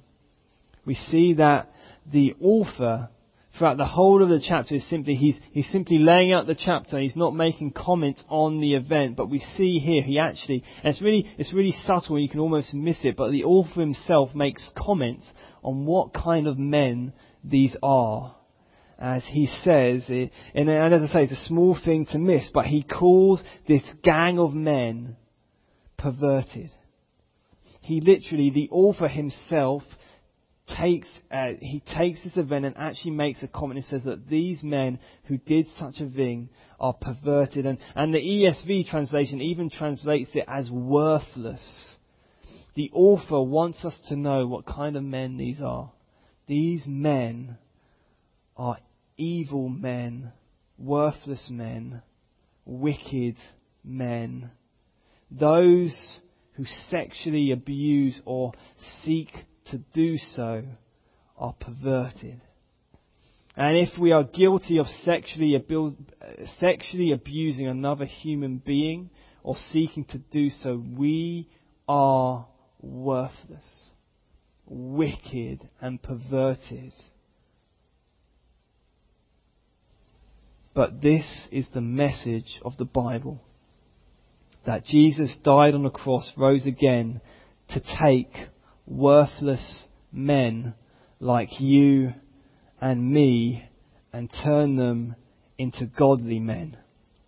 we 0.89 0.95
see 0.95 1.35
that 1.35 1.71
the 2.11 2.35
author 2.41 3.11
throughout 3.59 3.77
the 3.77 3.85
whole 3.85 4.23
of 4.23 4.31
the 4.31 4.43
chapter 4.49 4.75
is 4.75 4.89
simply 4.89 5.17
he's 5.17 5.39
he's 5.53 5.71
simply 5.71 5.99
laying 5.99 6.33
out 6.33 6.47
the 6.47 6.55
chapter. 6.55 6.99
He's 6.99 7.15
not 7.15 7.35
making 7.35 7.73
comments 7.73 8.25
on 8.31 8.63
the 8.63 8.73
event, 8.73 9.15
but 9.15 9.29
we 9.29 9.39
see 9.39 9.81
here 9.81 10.03
he 10.03 10.19
actually 10.19 10.65
and 10.83 10.95
it's 10.95 11.03
really 11.03 11.31
it's 11.37 11.53
really 11.53 11.75
subtle. 11.85 12.17
and 12.17 12.23
You 12.23 12.31
can 12.31 12.41
almost 12.41 12.73
miss 12.73 13.05
it, 13.05 13.17
but 13.19 13.33
the 13.33 13.45
author 13.45 13.81
himself 13.83 14.35
makes 14.35 14.71
comments 14.79 15.31
on 15.63 15.85
what 15.85 16.15
kind 16.15 16.47
of 16.47 16.59
men 16.59 17.13
these 17.45 17.77
are. 17.83 18.35
As 18.99 19.25
he 19.31 19.47
says, 19.63 20.07
eh, 20.09 20.29
and 20.55 20.71
as 20.71 21.03
I 21.03 21.13
say, 21.13 21.23
it's 21.25 21.33
a 21.33 21.45
small 21.45 21.79
thing 21.85 22.07
to 22.13 22.19
miss, 22.19 22.49
but 22.53 22.65
he 22.65 22.83
calls 22.83 23.43
this 23.69 23.83
gang 24.03 24.39
of 24.39 24.55
men 24.55 25.17
perverted. 25.99 26.71
He 27.89 28.01
literally, 28.01 28.51
the 28.51 28.69
author 28.71 29.09
himself, 29.09 29.83
takes 30.77 31.09
uh, 31.31 31.53
he 31.61 31.83
takes 31.97 32.23
this 32.25 32.37
event 32.37 32.65
and 32.65 32.77
actually 32.79 33.13
makes 33.13 33.43
a 33.43 33.49
comment. 33.49 33.81
He 33.81 33.91
says 33.91 34.05
that 34.05 34.29
these 34.29 34.63
men 34.63 34.99
who 35.25 35.39
did 35.39 35.67
such 35.77 36.01
a 36.01 36.09
thing 36.09 36.49
are 36.79 36.93
perverted, 36.93 37.67
and 37.67 37.79
and 37.95 38.15
the 38.15 38.19
ESV 38.19 38.89
translation 38.89 39.41
even 39.41 39.71
translates 39.71 40.31
it 40.35 40.45
as 40.49 40.71
worthless. 40.71 41.97
The 42.75 42.91
author 42.93 43.43
wants 43.43 43.85
us 43.85 43.99
to 44.09 44.17
know 44.17 44.47
what 44.47 44.65
kind 44.65 44.97
of 44.97 45.03
men 45.03 45.37
these 45.37 45.61
are. 45.61 45.91
These 46.47 46.85
men 46.87 47.59
are 48.57 48.79
evil 49.17 49.69
men, 49.69 50.33
worthless 50.79 51.49
men, 51.51 52.03
wicked 52.65 53.37
men. 53.85 54.51
Those 55.31 55.95
who 56.53 56.65
sexually 56.89 57.53
abuse 57.53 58.21
or 58.25 58.53
seek 59.03 59.31
to 59.71 59.79
do 59.95 60.17
so 60.17 60.65
are 61.37 61.55
perverted. 61.61 62.41
And 63.57 63.77
if 63.77 63.99
we 63.99 64.13
are 64.13 64.23
guilty 64.23 64.79
of 64.79 64.87
sexually, 65.05 65.57
abu- 65.57 65.97
sexually 66.61 67.13
abusing 67.13 67.67
another 67.67 68.05
human 68.05 68.59
being 68.59 69.11
or 69.43 69.57
seeking 69.71 70.05
to 70.07 70.19
do 70.19 70.51
so, 70.51 70.83
we 70.97 71.49
are 71.89 72.47
worthless, 72.81 73.89
wicked, 74.67 75.69
and 75.81 76.01
perverted. 76.01 76.93
But 80.75 81.03
this 81.03 81.49
is 81.51 81.69
the 81.75 81.81
message 81.81 82.61
of 82.65 82.77
the 82.77 82.85
Bible 82.85 83.41
that 84.67 84.85
Jesus 84.85 85.37
died 85.43 85.75
on 85.75 85.83
the 85.83 85.91
cross, 85.91 86.33
rose 86.37 86.67
again 86.67 87.21
to 87.71 87.83
take 88.01 88.33
worthless 88.89 89.85
men 90.11 90.75
like 91.21 91.61
you 91.61 92.13
and 92.81 93.13
me 93.13 93.69
and 94.13 94.31
turn 94.45 94.77
them 94.77 95.15
into 95.59 95.87
godly 95.87 96.39
men. 96.39 96.77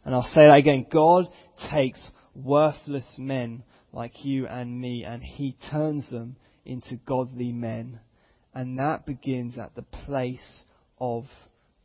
And 0.05 0.15
I'll 0.15 0.23
say 0.23 0.47
that 0.47 0.57
again. 0.57 0.87
God 0.91 1.27
takes 1.71 2.11
worthless 2.35 3.07
men 3.19 3.63
like 3.93 4.25
you 4.25 4.47
and 4.47 4.81
me 4.81 5.05
and 5.05 5.23
he 5.23 5.57
turns 5.71 6.09
them 6.11 6.37
into 6.65 6.97
godly 7.07 7.53
men. 7.53 8.01
And 8.55 8.79
that 8.79 9.05
begins 9.07 9.59
at 9.59 9.75
the 9.75 9.83
place 9.83 10.65
of 10.99 11.25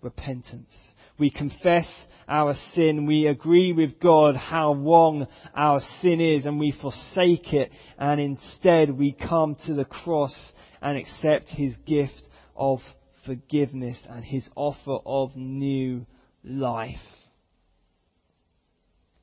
repentance. 0.02 0.72
We 1.18 1.30
confess 1.30 1.88
our 2.28 2.54
sin. 2.74 3.06
We 3.06 3.28
agree 3.28 3.72
with 3.74 4.00
God 4.00 4.36
how 4.36 4.74
wrong 4.74 5.28
our 5.54 5.80
sin 6.02 6.20
is 6.20 6.46
and 6.46 6.60
we 6.60 6.74
forsake 6.82 7.54
it. 7.54 7.72
And 7.98 8.20
instead 8.20 8.92
we 8.92 9.14
come 9.14 9.56
to 9.66 9.74
the 9.74 9.86
cross 9.86 10.36
and 10.82 10.98
accept 10.98 11.48
His 11.50 11.74
gift 11.86 12.22
of 12.56 12.80
forgiveness 13.26 14.00
and 14.10 14.24
His 14.24 14.50
offer 14.56 14.98
of 15.06 15.36
new 15.36 16.06
life. 16.44 16.96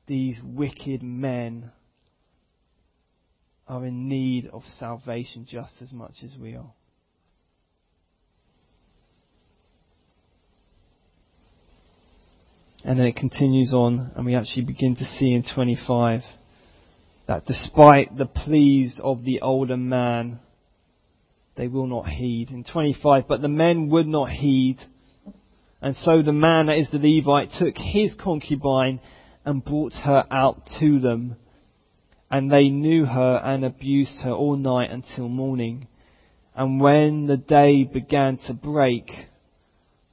These 0.07 0.39
wicked 0.43 1.01
men 1.01 1.71
are 3.67 3.85
in 3.85 4.09
need 4.09 4.47
of 4.47 4.63
salvation 4.79 5.45
just 5.49 5.81
as 5.81 5.93
much 5.93 6.15
as 6.23 6.35
we 6.37 6.55
are. 6.55 6.73
And 12.83 12.99
then 12.99 13.05
it 13.05 13.15
continues 13.15 13.73
on, 13.73 14.11
and 14.15 14.25
we 14.25 14.35
actually 14.35 14.63
begin 14.63 14.95
to 14.97 15.05
see 15.05 15.33
in 15.33 15.43
25 15.55 16.21
that 17.27 17.45
despite 17.45 18.17
the 18.17 18.25
pleas 18.25 18.99
of 19.01 19.23
the 19.23 19.39
older 19.39 19.77
man, 19.77 20.39
they 21.55 21.69
will 21.69 21.87
not 21.87 22.07
heed. 22.09 22.49
In 22.49 22.65
25, 22.65 23.23
but 23.27 23.41
the 23.41 23.47
men 23.47 23.89
would 23.89 24.07
not 24.07 24.29
heed. 24.29 24.79
And 25.81 25.95
so 25.95 26.21
the 26.21 26.33
man, 26.33 26.65
that 26.65 26.77
is 26.77 26.91
the 26.91 26.97
Levite, 26.97 27.51
took 27.57 27.75
his 27.77 28.15
concubine 28.21 28.99
and 29.45 29.63
brought 29.63 29.93
her 30.03 30.25
out 30.29 30.63
to 30.79 30.99
them. 30.99 31.37
And 32.29 32.51
they 32.51 32.67
knew 32.67 33.05
her 33.05 33.41
and 33.45 33.63
abused 33.63 34.21
her 34.23 34.31
all 34.31 34.57
night 34.57 34.91
until 34.91 35.29
morning. 35.29 35.87
And 36.53 36.81
when 36.81 37.27
the 37.27 37.37
day 37.37 37.85
began 37.85 38.39
to 38.47 38.53
break, 38.53 39.09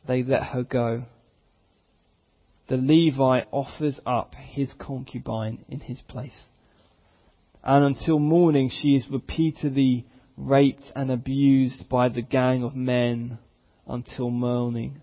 they 0.07 0.23
let 0.23 0.45
her 0.45 0.63
go 0.63 1.05
the 2.71 2.77
Levite 2.77 3.49
offers 3.51 4.01
up 4.07 4.33
his 4.37 4.73
concubine 4.79 5.65
in 5.69 5.81
his 5.81 6.01
place. 6.03 6.47
and 7.63 7.85
until 7.85 8.19
morning 8.19 8.71
she 8.71 8.95
is 8.95 9.07
repeatedly 9.11 10.07
raped 10.37 10.85
and 10.97 11.11
abused 11.11 11.87
by 11.91 12.09
the 12.09 12.23
gang 12.23 12.63
of 12.63 12.75
men 12.75 13.39
until 13.87 14.31
morning. 14.31 14.99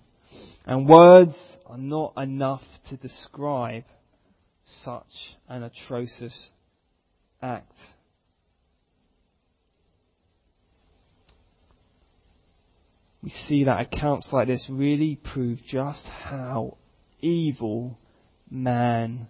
And 0.66 0.88
words 0.88 1.36
are 1.68 1.78
not 1.78 2.14
enough 2.18 2.64
to 2.90 2.98
describe 2.98 3.84
such 4.64 5.36
an 5.48 5.62
atrocious 5.62 6.52
act. 7.42 7.76
We 13.22 13.30
see 13.30 13.66
that 13.66 13.82
accounts 13.82 14.30
like 14.32 14.48
this 14.48 14.68
really 14.70 15.20
prove 15.22 15.60
just 15.68 16.06
how 16.06 16.78
evil 17.20 17.98
man 18.50 19.28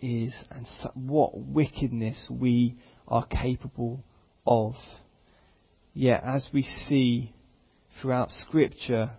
is 0.00 0.34
and 0.50 0.66
what 0.94 1.36
wickedness 1.36 2.30
we 2.30 2.76
are 3.06 3.26
capable 3.26 4.02
of. 4.46 4.74
Yet, 5.92 6.22
as 6.24 6.48
we 6.52 6.62
see 6.62 7.34
throughout 8.00 8.30
Scripture, 8.30 9.10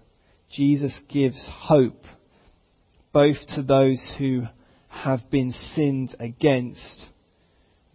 Jesus 0.51 0.97
gives 1.09 1.49
hope 1.53 2.03
both 3.13 3.37
to 3.55 3.61
those 3.61 3.99
who 4.17 4.43
have 4.87 5.29
been 5.29 5.53
sinned 5.73 6.15
against, 6.19 7.07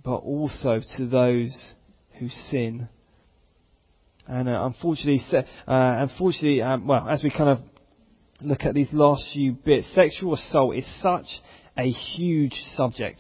but 0.05 0.17
also 0.17 0.81
to 0.97 1.07
those 1.07 1.75
who 2.19 2.29
sin. 2.29 2.89
And 4.27 4.49
uh, 4.49 4.65
unfortunately, 4.67 5.21
uh, 5.35 5.43
unfortunately, 5.69 6.63
um, 6.63 6.87
well, 6.87 7.09
as 7.09 7.23
we 7.23 7.31
kind 7.31 7.51
of 7.51 7.61
look 8.41 8.65
at 8.65 8.75
these 8.75 8.93
last 8.93 9.25
few 9.33 9.53
bits, 9.53 9.87
sexual 9.95 10.35
assault 10.35 10.77
is 10.77 11.03
such 11.03 11.27
a 11.77 11.91
huge 11.91 12.55
subject. 12.75 13.19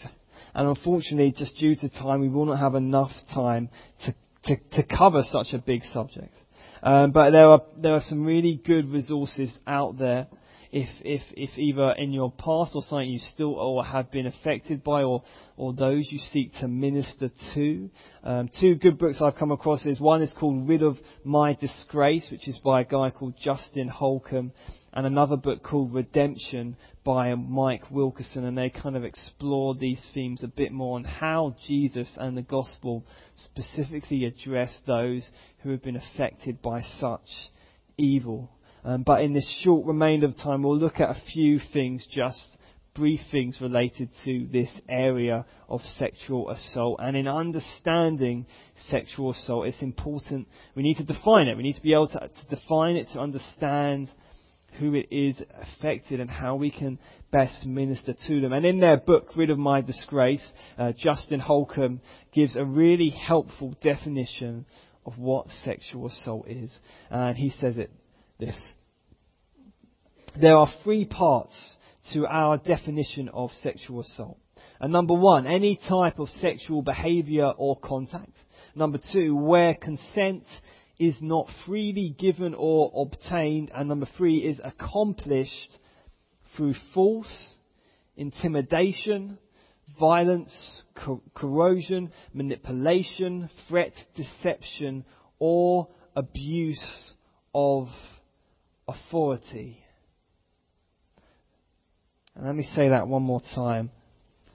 And 0.55 0.69
unfortunately, 0.69 1.35
just 1.37 1.57
due 1.59 1.77
to 1.77 1.89
time, 1.89 2.21
we 2.21 2.29
will 2.29 2.47
not 2.47 2.59
have 2.59 2.75
enough 2.75 3.11
time 3.35 3.69
to, 4.05 4.14
to, 4.45 4.57
to 4.73 4.83
cover 4.83 5.23
such 5.23 5.49
a 5.53 5.59
big 5.59 5.83
subject. 5.83 6.35
Um, 6.83 7.11
but 7.11 7.31
there 7.31 7.49
are, 7.49 7.62
there 7.77 7.95
are 7.95 8.01
some 8.01 8.25
really 8.25 8.61
good 8.64 8.91
resources 8.91 9.53
out 9.67 9.99
there 9.99 10.27
if, 10.73 10.89
if, 11.05 11.23
if 11.37 11.59
either 11.59 11.93
in 11.93 12.12
your 12.12 12.33
past 12.33 12.73
or 12.75 12.83
something 12.83 13.09
you 13.09 13.19
still 13.19 13.55
or 13.55 13.85
have 13.85 14.11
been 14.11 14.27
affected 14.27 14.83
by 14.83 15.03
or, 15.03 15.23
or 15.57 15.73
those 15.73 16.09
you 16.11 16.19
seek 16.19 16.53
to 16.61 16.69
minister 16.69 17.31
to. 17.55 17.91
Um, 18.25 18.49
two 18.61 18.75
good 18.75 18.99
books 18.99 19.21
I've 19.23 19.37
come 19.37 19.53
across 19.53 19.87
is 19.87 20.01
one 20.01 20.23
is 20.23 20.35
called 20.39 20.69
Rid 20.69 20.83
of 20.83 20.97
My 21.25 21.55
Disgrace, 21.55 22.29
which 22.31 22.49
is 22.49 22.59
by 22.59 22.83
a 22.83 22.85
guy 22.85 23.11
called 23.11 23.35
Justin 23.41 23.89
Holcomb, 23.89 24.53
and 24.93 25.07
another 25.07 25.37
book 25.37 25.62
called 25.62 25.93
Redemption 25.93 26.77
by 27.05 27.35
Mike 27.35 27.91
Wilkerson, 27.91 28.45
and 28.45 28.59
they 28.59 28.71
kind 28.71 28.97
of 28.97 29.05
explore 29.05 29.75
these 29.75 30.05
themes 30.12 30.43
a 30.43 30.49
bit 30.49 30.73
more 30.73 30.97
on 30.97 31.05
how 31.05 31.55
Jesus 31.67 32.11
and 32.17 32.37
the 32.37 32.43
gospel 32.43 33.05
specifically 33.37 34.25
address 34.25 34.77
those 34.87 35.29
who 35.62 35.71
have 35.71 35.83
been 35.83 35.97
affected 35.97 36.61
by 36.62 36.81
such 36.99 37.29
evil. 37.97 38.51
Um, 38.87 39.03
but 39.03 39.22
in 39.22 39.34
this 39.34 39.61
short 39.64 39.84
remainder 39.84 40.26
of 40.26 40.37
time, 40.37 40.62
we'll 40.62 40.78
look 40.78 41.01
at 41.01 41.11
a 41.11 41.20
few 41.32 41.59
things, 41.72 42.07
just 42.09 42.57
brief 42.95 43.18
things 43.32 43.59
related 43.61 44.09
to 44.24 44.47
this 44.53 44.70
area 44.89 45.45
of 45.68 45.80
sexual 45.80 46.51
assault. 46.51 47.01
And 47.03 47.16
in 47.16 47.26
understanding 47.26 48.47
sexual 48.89 49.32
assault, 49.32 49.66
it's 49.66 49.82
important. 49.82 50.47
We 50.76 50.84
need 50.84 50.99
to 50.99 51.05
define 51.05 51.49
it. 51.49 51.57
We 51.57 51.64
need 51.64 51.74
to 51.74 51.82
be 51.82 51.95
able 51.95 52.07
to, 52.09 52.20
to 52.20 52.57
define 52.57 52.95
it 52.95 53.09
to 53.12 53.18
understand 53.18 54.09
who 54.78 54.95
it 54.95 55.09
is 55.11 55.43
affected 55.61 56.20
and 56.20 56.30
how 56.30 56.55
we 56.55 56.70
can 56.70 57.01
best 57.32 57.66
minister 57.66 58.14
to 58.28 58.41
them. 58.41 58.53
And 58.53 58.64
in 58.64 58.78
their 58.78 58.99
book, 58.99 59.30
Rid 59.34 59.51
of 59.51 59.59
My 59.59 59.80
Disgrace, 59.80 60.49
uh, 60.78 60.93
Justin 60.97 61.41
Holcomb 61.41 62.01
gives 62.32 62.55
a 62.55 62.64
really 62.64 63.11
helpful 63.11 63.74
definition 63.82 64.64
of 65.05 65.18
what 65.18 65.49
sexual 65.49 66.07
assault 66.07 66.47
is. 66.47 66.78
And 67.11 67.37
he 67.37 67.51
says 67.51 67.78
it 67.78 67.91
this. 68.39 68.57
There 70.41 70.57
are 70.57 70.68
three 70.84 71.05
parts 71.05 71.76
to 72.12 72.26
our 72.26 72.59
definition 72.59 73.28
of 73.30 73.51
sexual 73.53 74.01
assault. 74.01 74.39
And 74.80 74.93
number 74.93 75.14
one, 75.14 75.47
any 75.47 75.78
type 75.89 76.18
of 76.18 76.28
sexual 76.28 76.82
behavior 76.82 77.53
or 77.57 77.78
contact. 77.78 78.37
Number 78.74 78.99
two, 79.12 79.34
where 79.34 79.74
consent 79.74 80.45
is 80.99 81.16
not 81.20 81.49
freely 81.66 82.14
given 82.18 82.55
or 82.57 82.93
obtained. 82.95 83.70
And 83.74 83.89
number 83.89 84.07
three 84.16 84.39
is 84.39 84.61
accomplished 84.62 85.78
through 86.57 86.74
force, 86.95 87.55
intimidation, 88.16 89.39
violence, 89.99 90.82
co- 90.95 91.22
corrosion, 91.34 92.12
manipulation, 92.32 93.51
threat, 93.68 93.93
deception, 94.14 95.05
or 95.39 95.89
abuse 96.14 97.12
of 97.55 97.89
authority. 98.89 99.78
And 102.34 102.47
let 102.47 102.55
me 102.55 102.64
say 102.74 102.91
that 102.91 103.09
one 103.09 103.22
more 103.22 103.41
time. 103.55 103.91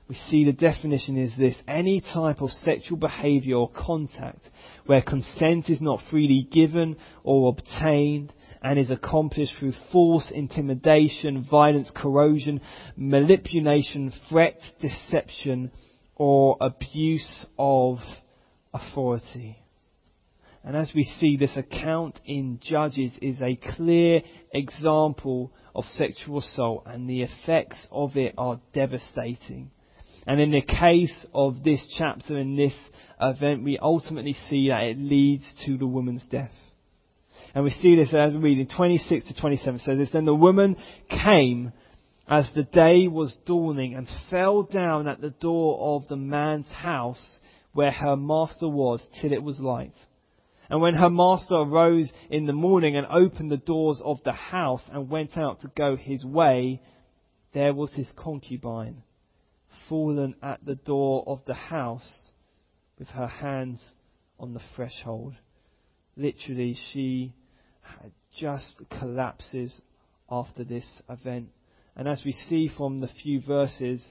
We 0.08 0.16
see 0.16 0.44
the 0.44 0.52
definition 0.52 1.18
is 1.18 1.38
this 1.38 1.56
any 1.70 2.02
type 2.02 2.42
of 2.42 2.50
sexual 2.50 2.98
behavior 2.98 3.56
or 3.56 3.72
contact 3.72 4.42
where 4.86 5.02
consent 5.02 5.70
is 5.70 5.80
not 5.80 6.02
freely 6.10 6.46
given 6.52 6.98
or 7.24 7.48
obtained 7.48 8.34
and 8.62 8.78
is 8.78 8.92
accomplished 8.92 9.54
through 9.58 9.72
force, 9.92 10.30
intimidation, 10.36 11.46
violence, 11.50 11.90
corrosion, 11.96 12.60
manipulation, 12.98 14.12
threat, 14.30 14.60
deception, 14.82 15.72
or 16.18 16.58
abuse 16.60 17.46
of 17.58 18.00
authority. 18.74 19.61
And 20.64 20.76
as 20.76 20.92
we 20.94 21.04
see, 21.04 21.38
this 21.38 21.58
account 21.58 22.20
in 22.26 22.60
Judges 22.62 23.14
is 23.22 23.42
a 23.42 23.60
clear 23.76 24.22
example 24.54 25.52
of 25.74 25.86
sexual 25.86 26.40
assault, 26.40 26.84
and 26.86 27.10
the 27.10 27.24
effects 27.24 27.88
of 27.92 28.16
it 28.16 28.36
are 28.38 28.60
devastating. 28.74 29.72
And 30.28 30.40
in 30.40 30.52
the 30.52 30.62
case 30.62 31.26
of 31.34 31.64
this 31.64 31.84
chapter, 31.98 32.38
in 32.38 32.56
this 32.56 32.76
event, 33.20 33.64
we 33.64 33.80
ultimately 33.80 34.34
see 34.50 34.70
that 34.70 34.84
it 34.84 34.98
leads 35.00 35.44
to 35.66 35.78
the 35.78 35.88
woman's 35.88 36.26
death. 36.30 36.54
And 37.56 37.64
we 37.64 37.72
see 37.72 37.96
this 37.96 38.14
as 38.14 38.34
we 38.34 38.40
read 38.40 38.60
in 38.60 38.68
26 38.68 39.28
to 39.30 39.42
27. 39.42 39.80
So 39.80 39.96
this, 39.96 40.12
then 40.12 40.26
the 40.26 40.36
woman 40.36 40.78
came 41.10 41.74
as 42.28 42.50
the 42.54 42.64
day 42.64 43.08
was 43.08 43.36
dawning 43.46 43.96
and 43.96 44.08
fell 44.30 44.64
down 44.64 45.08
at 45.08 45.22
the 45.22 45.32
door 45.32 45.96
of 45.96 46.08
the 46.08 46.16
man's 46.16 46.70
house 46.70 47.40
where 47.74 47.92
her 47.92 48.16
master 48.16 48.70
was 48.70 49.04
till 49.22 49.34
it 49.34 49.42
was 49.42 49.60
light. 49.60 49.94
And 50.72 50.82
when 50.82 50.94
her 50.94 51.10
master 51.10 51.56
arose 51.56 52.14
in 52.30 52.46
the 52.46 52.54
morning 52.54 52.96
and 52.96 53.06
opened 53.06 53.52
the 53.52 53.58
doors 53.58 54.02
of 54.06 54.24
the 54.24 54.32
house 54.32 54.90
and 54.90 55.10
went 55.10 55.38
out 55.38 55.60
to 55.60 55.68
go 55.68 55.98
his 55.98 56.24
way, 56.24 56.82
there 57.54 57.74
was 57.74 57.94
his 57.94 58.10
concubine 58.16 59.04
fallen 59.90 60.34
at 60.42 60.64
the 60.66 60.76
door 60.76 61.26
of 61.28 61.44
the 61.46 61.56
house 61.56 62.32
with 62.98 63.10
her 63.10 63.28
hands 63.28 63.86
on 64.40 64.54
the 64.54 64.62
threshold. 64.74 65.34
Literally, 66.16 66.78
she 66.94 67.34
had 67.82 68.14
just 68.38 68.82
collapses 68.98 69.82
after 70.30 70.64
this 70.64 70.86
event. 71.10 71.50
And 71.98 72.08
as 72.08 72.22
we 72.24 72.32
see 72.32 72.70
from 72.70 73.02
the 73.02 73.10
few 73.22 73.42
verses, 73.42 74.02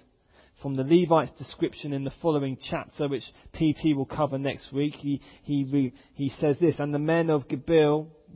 from 0.62 0.76
the 0.76 0.84
Levite's 0.84 1.30
description 1.38 1.92
in 1.92 2.04
the 2.04 2.12
following 2.22 2.56
chapter, 2.70 3.08
which 3.08 3.24
PT 3.54 3.96
will 3.96 4.06
cover 4.06 4.38
next 4.38 4.72
week. 4.72 4.94
He, 4.94 5.20
he, 5.42 5.92
he 6.14 6.28
says 6.40 6.58
this, 6.60 6.78
And 6.78 6.92
the 6.92 6.98
men 6.98 7.30
of 7.30 7.44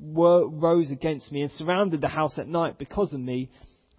were, 0.00 0.48
rose 0.48 0.90
against 0.90 1.30
me 1.32 1.42
and 1.42 1.50
surrounded 1.50 2.00
the 2.00 2.08
house 2.08 2.38
at 2.38 2.48
night 2.48 2.78
because 2.78 3.12
of 3.12 3.20
me. 3.20 3.50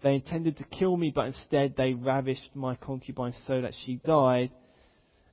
They 0.04 0.16
intended 0.16 0.58
to 0.58 0.66
kill 0.66 0.98
me, 0.98 1.12
but 1.14 1.28
instead 1.28 1.76
they 1.76 1.94
ravished 1.94 2.56
my 2.56 2.76
concubine 2.76 3.34
so 3.46 3.62
that 3.62 3.74
she 3.86 3.96
died. 4.06 4.52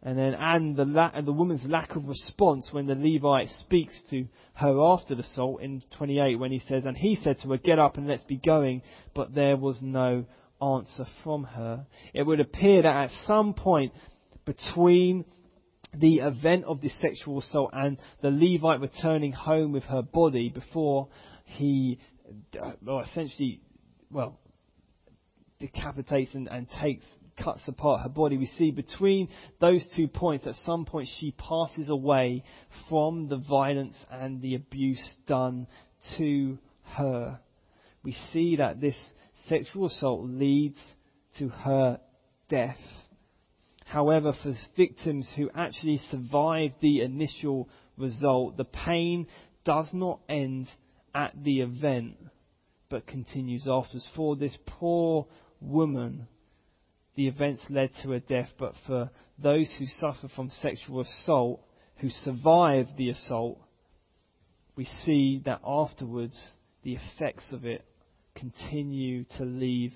And 0.05 0.19
then, 0.19 0.35
and 0.35 0.77
the, 0.77 0.85
la- 0.85 1.13
and 1.15 1.27
the 1.27 1.33
woman's 1.33 1.65
lack 1.65 1.95
of 1.95 2.09
response 2.09 2.71
when 2.73 2.87
the 2.87 2.95
Levite 2.95 3.49
speaks 3.61 4.01
to 4.11 4.27
her 4.55 4.81
after 4.81 5.15
the 5.15 5.23
assault 5.23 5.63
in 5.63 5.83
28 5.97 6.39
when 6.39 6.51
he 6.51 6.61
says, 6.69 6.85
And 6.85 6.97
he 6.97 7.15
said 7.15 7.39
to 7.41 7.51
her, 7.51 7.57
Get 7.57 7.79
up 7.79 7.97
and 7.97 8.09
let's 8.09 8.25
be 8.25 8.37
going. 8.37 8.83
But 9.15 9.35
there 9.35 9.57
was 9.57 9.79
no 9.81 10.25
answer 10.63 11.07
from 11.25 11.45
her, 11.45 11.87
it 12.15 12.23
would 12.23 12.41
appear 12.41 12.83
that 12.83 13.05
at 13.05 13.11
some 13.27 13.55
point 13.55 13.93
between 14.45 15.25
the 15.95 16.21
event 16.21 16.65
of 16.65 16.81
this 16.81 16.99
sexual 17.01 17.39
assault 17.39 17.71
and 17.73 17.99
the 18.23 18.31
Levite 18.31 18.81
returning 18.81 19.33
home 19.33 19.73
with 19.73 19.85
her 19.85 20.03
body 20.03 20.49
before 20.49 21.09
he, 21.45 21.99
uh, 22.61 22.73
well, 22.83 23.01
essentially, 23.01 23.61
well, 24.11 24.39
decapitates 25.61 26.35
and, 26.35 26.49
and 26.49 26.67
takes, 26.81 27.05
cuts 27.43 27.63
apart 27.69 28.03
her 28.03 28.09
body, 28.09 28.37
we 28.37 28.47
see 28.47 28.71
between 28.71 29.29
those 29.61 29.87
two 29.97 30.09
points, 30.09 30.47
at 30.47 30.55
some 30.67 30.85
point 30.85 31.09
she 31.19 31.33
passes 31.33 31.89
away 31.89 32.43
from 32.89 33.29
the 33.29 33.37
violence 33.37 33.97
and 34.11 34.41
the 34.41 34.55
abuse 34.55 35.17
done 35.27 35.67
to 36.17 36.59
her. 36.97 37.39
We 38.03 38.17
see 38.33 38.57
that 38.57 38.81
this 38.81 38.97
sexual 39.49 39.87
assault 39.87 40.23
leads 40.25 40.81
to 41.39 41.49
her 41.49 41.99
death. 42.49 42.79
However, 43.85 44.33
for 44.43 44.53
victims 44.77 45.31
who 45.37 45.51
actually 45.55 45.99
survive 46.11 46.73
the 46.81 47.03
initial 47.03 47.69
result, 47.97 48.57
the 48.57 48.65
pain 48.65 49.27
does 49.65 49.91
not 49.93 50.21
end 50.29 50.69
at 51.15 51.33
the 51.43 51.61
event, 51.61 52.17
but 52.89 53.07
continues 53.07 53.67
afterwards. 53.69 54.09
For 54.17 54.37
this 54.37 54.57
poor 54.67 55.27
woman, 55.61 56.27
the 57.15 57.29
events 57.29 57.65
led 57.69 57.91
to 58.03 58.11
her 58.11 58.21
death, 58.21 58.49
but 58.59 58.75
for 58.87 59.11
those 59.39 59.73
who 59.79 59.85
suffer 59.87 60.29
from 60.35 60.51
sexual 60.61 61.01
assault, 61.01 61.61
who 61.97 62.09
survive 62.09 62.87
the 62.97 63.11
assault, 63.11 63.61
we 64.75 64.85
see 64.85 65.43
that 65.45 65.61
afterwards 65.67 66.39
the 66.83 66.97
effects 66.97 67.53
of 67.53 67.67
it 67.67 67.85
continue 68.35 69.25
to 69.39 69.45
leave 69.45 69.93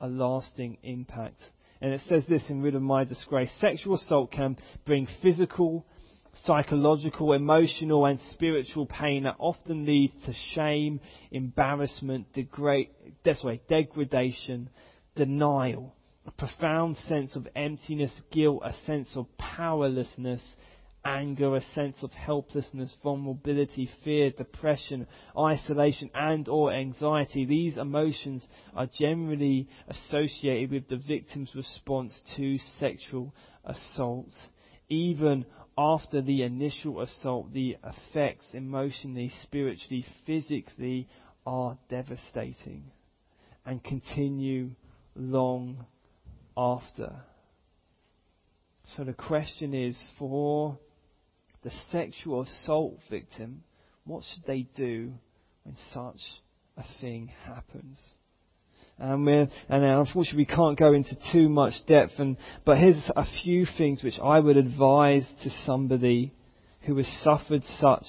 a 0.00 0.08
lasting 0.08 0.78
impact. 0.82 1.40
And 1.80 1.92
it 1.92 2.02
says 2.08 2.24
this 2.28 2.48
in 2.50 2.62
Rid 2.62 2.74
of 2.74 2.82
My 2.82 3.04
Disgrace 3.04 3.52
sexual 3.58 3.94
assault 3.94 4.32
can 4.32 4.56
bring 4.84 5.06
physical, 5.22 5.86
psychological, 6.34 7.32
emotional, 7.32 8.06
and 8.06 8.18
spiritual 8.30 8.86
pain 8.86 9.24
that 9.24 9.36
often 9.38 9.86
leads 9.86 10.14
to 10.26 10.32
shame, 10.54 11.00
embarrassment, 11.30 12.32
degra- 12.34 12.88
degradation, 13.24 14.68
denial, 15.14 15.94
a 16.26 16.30
profound 16.30 16.96
sense 17.08 17.34
of 17.34 17.48
emptiness, 17.56 18.12
guilt, 18.30 18.62
a 18.64 18.74
sense 18.86 19.16
of 19.16 19.26
powerlessness, 19.38 20.42
anger, 21.04 21.56
a 21.56 21.60
sense 21.60 22.02
of 22.02 22.12
helplessness, 22.12 22.94
vulnerability, 23.02 23.88
fear, 24.04 24.30
depression, 24.30 25.06
isolation, 25.38 26.10
and 26.14 26.48
or 26.48 26.72
anxiety. 26.72 27.44
These 27.44 27.76
emotions 27.76 28.46
are 28.74 28.88
generally 28.98 29.68
associated 29.88 30.70
with 30.70 30.88
the 30.88 30.96
victim's 30.96 31.54
response 31.54 32.20
to 32.36 32.58
sexual 32.78 33.34
assault. 33.64 34.32
Even 34.88 35.46
after 35.78 36.20
the 36.20 36.42
initial 36.42 37.00
assault, 37.00 37.52
the 37.52 37.76
effects 37.84 38.50
emotionally, 38.52 39.30
spiritually, 39.42 40.04
physically 40.26 41.08
are 41.46 41.78
devastating 41.88 42.84
and 43.64 43.82
continue 43.82 44.70
long 45.14 45.86
after. 46.56 47.22
So 48.96 49.04
the 49.04 49.12
question 49.12 49.72
is 49.72 49.96
for 50.18 50.78
the 51.62 51.70
sexual 51.90 52.42
assault 52.42 52.98
victim, 53.10 53.62
what 54.04 54.24
should 54.24 54.44
they 54.46 54.66
do 54.76 55.12
when 55.64 55.76
such 55.92 56.20
a 56.76 56.84
thing 57.00 57.30
happens? 57.46 58.00
And, 58.98 59.24
we're, 59.24 59.48
and 59.68 59.84
unfortunately, 59.84 60.46
we 60.48 60.56
can't 60.56 60.78
go 60.78 60.92
into 60.92 61.16
too 61.32 61.48
much 61.48 61.72
depth. 61.86 62.12
And, 62.18 62.36
but 62.66 62.76
here's 62.78 63.10
a 63.16 63.24
few 63.42 63.66
things 63.78 64.02
which 64.02 64.18
I 64.22 64.40
would 64.40 64.56
advise 64.56 65.30
to 65.42 65.50
somebody 65.64 66.34
who 66.82 66.96
has 66.96 67.08
suffered 67.22 67.62
such 67.64 68.06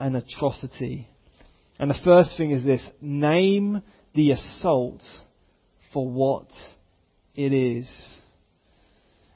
an 0.00 0.16
atrocity. 0.16 1.08
And 1.78 1.90
the 1.90 1.98
first 2.04 2.36
thing 2.36 2.50
is 2.50 2.64
this 2.64 2.86
name 3.00 3.82
the 4.14 4.30
assault 4.30 5.02
for 5.92 6.08
what 6.08 6.46
it 7.34 7.52
is 7.52 7.90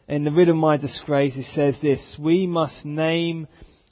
in 0.08 0.24
the 0.24 0.32
Rid 0.32 0.48
of 0.48 0.56
My 0.56 0.78
Disgrace, 0.78 1.36
it 1.36 1.46
says 1.54 1.76
this 1.82 2.16
We 2.18 2.46
must 2.46 2.84
name 2.84 3.46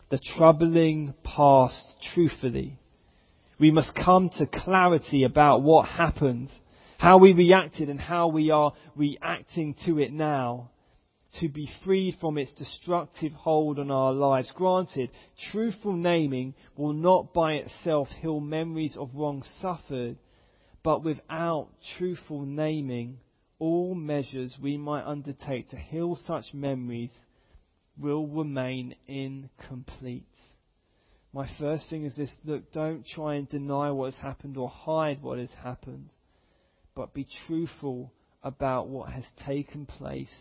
the 0.08 0.18
troubling 0.36 1.14
past 1.22 1.84
truthfully. 2.14 2.78
We 3.58 3.70
must 3.70 3.94
come 3.94 4.30
to 4.38 4.46
clarity 4.46 5.24
about 5.24 5.62
what 5.62 5.88
happened, 5.88 6.48
how 6.98 7.18
we 7.18 7.32
reacted, 7.32 7.90
and 7.90 8.00
how 8.00 8.28
we 8.28 8.50
are 8.50 8.72
reacting 8.94 9.74
to 9.84 9.98
it 9.98 10.12
now 10.12 10.70
to 11.40 11.48
be 11.48 11.68
freed 11.84 12.16
from 12.18 12.38
its 12.38 12.54
destructive 12.54 13.32
hold 13.32 13.78
on 13.78 13.90
our 13.90 14.12
lives. 14.12 14.50
Granted, 14.54 15.10
truthful 15.50 15.92
naming 15.92 16.54
will 16.76 16.94
not 16.94 17.34
by 17.34 17.54
itself 17.54 18.08
heal 18.20 18.40
memories 18.40 18.96
of 18.98 19.10
wrong 19.14 19.42
suffered, 19.60 20.16
but 20.82 21.04
without 21.04 21.68
truthful 21.98 22.46
naming, 22.46 23.18
all 23.58 23.94
measures 23.94 24.56
we 24.62 24.76
might 24.76 25.04
undertake 25.04 25.70
to 25.70 25.76
heal 25.76 26.16
such 26.26 26.52
memories 26.52 27.12
will 27.98 28.26
remain 28.26 28.94
incomplete. 29.06 30.26
My 31.32 31.48
first 31.58 31.88
thing 31.88 32.04
is 32.04 32.16
this 32.16 32.34
look, 32.44 32.72
don't 32.72 33.06
try 33.06 33.34
and 33.34 33.48
deny 33.48 33.90
what 33.90 34.12
has 34.12 34.20
happened 34.20 34.56
or 34.56 34.68
hide 34.68 35.22
what 35.22 35.38
has 35.38 35.50
happened, 35.62 36.10
but 36.94 37.14
be 37.14 37.26
truthful 37.46 38.12
about 38.42 38.88
what 38.88 39.10
has 39.10 39.24
taken 39.44 39.86
place 39.86 40.34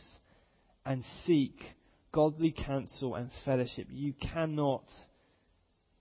and 0.86 1.04
seek 1.26 1.56
godly 2.12 2.52
counsel 2.52 3.16
and 3.16 3.30
fellowship. 3.44 3.88
You 3.90 4.14
cannot 4.14 4.84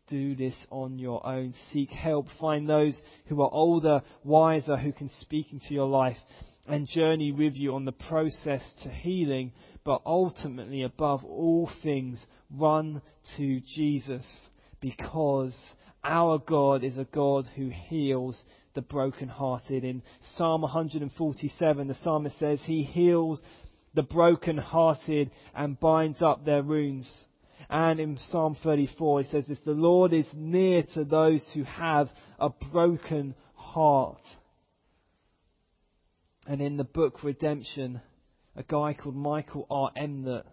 do 0.09 0.37
this 0.37 0.55
on 0.71 0.99
your 0.99 1.27
own. 1.27 1.55
Seek 1.73 1.91
help. 1.91 2.27
Find 2.41 2.69
those 2.69 2.97
who 3.27 3.41
are 3.41 3.51
older, 3.51 4.03
wiser, 4.23 4.77
who 4.77 4.93
can 4.93 5.11
speak 5.21 5.53
into 5.53 5.73
your 5.73 5.89
life 5.89 6.17
and 6.67 6.87
journey 6.87 7.33
with 7.33 7.55
you 7.55 7.75
on 7.75 7.85
the 7.85 7.93
process 7.93 8.63
to 8.83 8.91
healing, 8.91 9.53
but 9.85 10.01
ultimately, 10.07 10.83
above 10.83 11.25
all 11.25 11.71
things, 11.83 12.25
run 12.51 13.03
to 13.37 13.61
Jesus 13.61 14.25
because 14.81 15.55
our 16.03 16.39
God 16.39 16.85
is 16.85 16.97
a 16.99 17.05
God 17.05 17.45
who 17.57 17.69
heals 17.69 18.41
the 18.75 18.83
brokenhearted. 18.83 19.85
In 19.85 20.03
Psalm 20.37 20.63
147, 20.63 21.89
the 21.89 21.95
psalmist 22.03 22.39
says, 22.39 22.63
He 22.65 22.83
heals 22.83 23.41
the 23.95 24.03
brokenhearted 24.03 25.31
and 25.55 25.79
binds 25.79 26.21
up 26.21 26.45
their 26.45 26.63
wounds. 26.63 27.11
And 27.71 28.01
in 28.01 28.19
Psalm 28.31 28.57
34, 28.63 29.23
he 29.23 29.29
says 29.29 29.47
this 29.47 29.59
The 29.65 29.73
Lord 29.73 30.13
is 30.13 30.27
near 30.35 30.83
to 30.95 31.05
those 31.05 31.43
who 31.55 31.63
have 31.65 32.09
a 32.39 32.51
broken 32.73 33.35
heart. 33.55 34.21
And 36.47 36.61
in 36.61 36.77
the 36.77 36.85
book 36.85 37.23
Redemption, 37.25 38.01
a 38.55 38.63
guy 38.63 38.95
called 38.95 39.17
Michael 39.17 39.67
R. 39.71 39.91
Emlet 39.97 40.45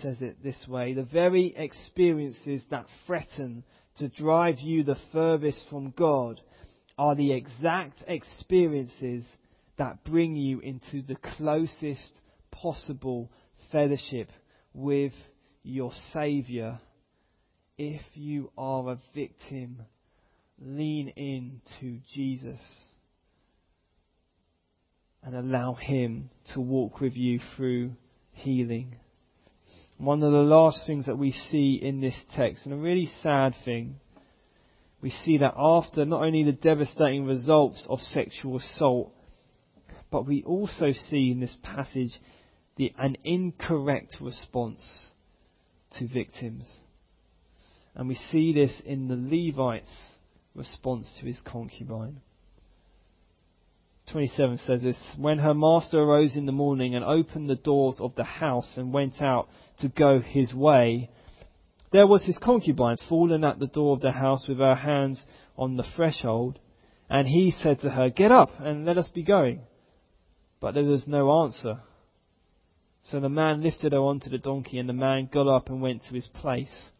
says 0.00 0.22
it 0.22 0.42
this 0.42 0.66
way 0.66 0.94
The 0.94 1.02
very 1.02 1.54
experiences 1.56 2.62
that 2.70 2.86
threaten 3.06 3.64
to 3.96 4.08
drive 4.08 4.58
you 4.60 4.84
the 4.84 4.96
furthest 5.12 5.64
from 5.68 5.90
God 5.90 6.40
are 6.96 7.14
the 7.14 7.32
exact 7.32 8.02
experiences 8.06 9.26
that 9.76 10.04
bring 10.04 10.34
you 10.34 10.60
into 10.60 11.02
the 11.02 11.16
closest 11.36 12.12
possible 12.50 13.30
fellowship 13.70 14.28
with 14.72 15.12
your 15.62 15.92
Saviour. 16.12 16.80
If 17.76 18.02
you 18.14 18.50
are 18.56 18.92
a 18.92 18.98
victim, 19.14 19.82
lean 20.58 21.08
in 21.08 21.60
to 21.80 21.98
Jesus 22.14 22.60
and 25.22 25.34
allow 25.34 25.74
Him 25.74 26.30
to 26.54 26.60
walk 26.60 27.00
with 27.00 27.16
you 27.16 27.40
through 27.56 27.92
healing. 28.32 28.96
One 29.98 30.22
of 30.22 30.32
the 30.32 30.38
last 30.38 30.84
things 30.86 31.06
that 31.06 31.18
we 31.18 31.32
see 31.32 31.78
in 31.80 32.00
this 32.00 32.24
text, 32.34 32.66
and 32.66 32.74
a 32.74 32.78
really 32.78 33.08
sad 33.22 33.54
thing, 33.64 33.96
we 35.00 35.10
see 35.10 35.38
that 35.38 35.54
after 35.56 36.04
not 36.04 36.22
only 36.22 36.44
the 36.44 36.52
devastating 36.52 37.24
results 37.24 37.84
of 37.88 38.00
sexual 38.00 38.56
assault, 38.56 39.12
but 40.10 40.26
we 40.26 40.42
also 40.44 40.92
see 40.92 41.30
in 41.30 41.40
this 41.40 41.56
passage 41.62 42.18
the, 42.76 42.92
an 42.98 43.16
incorrect 43.24 44.16
response 44.20 45.10
to 45.98 46.06
victims. 46.06 46.76
And 47.94 48.08
we 48.08 48.14
see 48.14 48.52
this 48.52 48.80
in 48.84 49.08
the 49.08 49.16
Levite's 49.16 49.92
response 50.54 51.12
to 51.20 51.26
his 51.26 51.40
concubine. 51.44 52.20
27 54.12 54.58
says 54.58 54.82
this 54.82 54.98
When 55.16 55.38
her 55.38 55.54
master 55.54 56.00
arose 56.00 56.36
in 56.36 56.44
the 56.44 56.52
morning 56.52 56.94
and 56.94 57.02
opened 57.02 57.48
the 57.48 57.54
doors 57.54 57.96
of 57.98 58.14
the 58.14 58.24
house 58.24 58.74
and 58.76 58.92
went 58.92 59.22
out 59.22 59.48
to 59.80 59.88
go 59.88 60.20
his 60.20 60.54
way, 60.54 61.08
there 61.92 62.06
was 62.06 62.24
his 62.24 62.36
concubine 62.36 62.98
fallen 63.08 63.42
at 63.42 63.58
the 63.58 63.66
door 63.66 63.94
of 63.94 64.02
the 64.02 64.12
house 64.12 64.46
with 64.46 64.58
her 64.58 64.74
hands 64.74 65.24
on 65.56 65.76
the 65.76 65.84
threshold. 65.96 66.58
And 67.08 67.26
he 67.26 67.50
said 67.50 67.80
to 67.80 67.90
her, 67.90 68.10
Get 68.10 68.30
up 68.30 68.50
and 68.60 68.84
let 68.84 68.98
us 68.98 69.08
be 69.08 69.22
going. 69.22 69.60
But 70.60 70.74
there 70.74 70.84
was 70.84 71.06
no 71.06 71.42
answer. 71.42 71.80
So 73.02 73.18
the 73.18 73.28
man 73.30 73.62
lifted 73.62 73.92
her 73.92 73.98
onto 73.98 74.28
the 74.30 74.38
donkey, 74.38 74.78
and 74.78 74.88
the 74.88 74.94
man 74.94 75.28
got 75.32 75.48
up 75.48 75.68
and 75.68 75.80
went 75.80 76.04
to 76.04 76.14
his 76.14 76.28
place. 76.28 76.90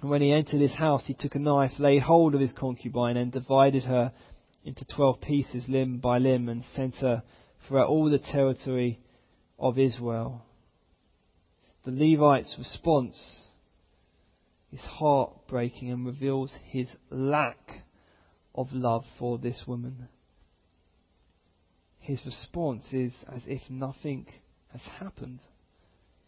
And 0.00 0.10
when 0.10 0.22
he 0.22 0.32
entered 0.32 0.60
his 0.60 0.74
house, 0.74 1.04
he 1.06 1.14
took 1.14 1.34
a 1.34 1.40
knife, 1.40 1.72
laid 1.78 2.02
hold 2.02 2.34
of 2.34 2.40
his 2.40 2.52
concubine, 2.52 3.16
and 3.16 3.32
divided 3.32 3.84
her 3.84 4.12
into 4.64 4.84
twelve 4.84 5.20
pieces, 5.20 5.66
limb 5.68 5.98
by 5.98 6.18
limb, 6.18 6.48
and 6.48 6.62
sent 6.74 6.96
her 6.96 7.22
throughout 7.66 7.88
all 7.88 8.10
the 8.10 8.18
territory 8.18 9.00
of 9.58 9.78
Israel. 9.78 10.42
The 11.84 11.90
Levite's 11.90 12.56
response 12.58 13.16
is 14.72 14.80
heartbreaking 14.80 15.90
and 15.90 16.06
reveals 16.06 16.52
his 16.64 16.88
lack 17.10 17.84
of 18.54 18.72
love 18.72 19.04
for 19.18 19.38
this 19.38 19.64
woman. 19.66 20.08
His 21.98 22.22
response 22.26 22.84
is 22.92 23.14
as 23.34 23.42
if 23.46 23.62
nothing 23.70 24.26
has 24.72 24.82
happened. 24.98 25.40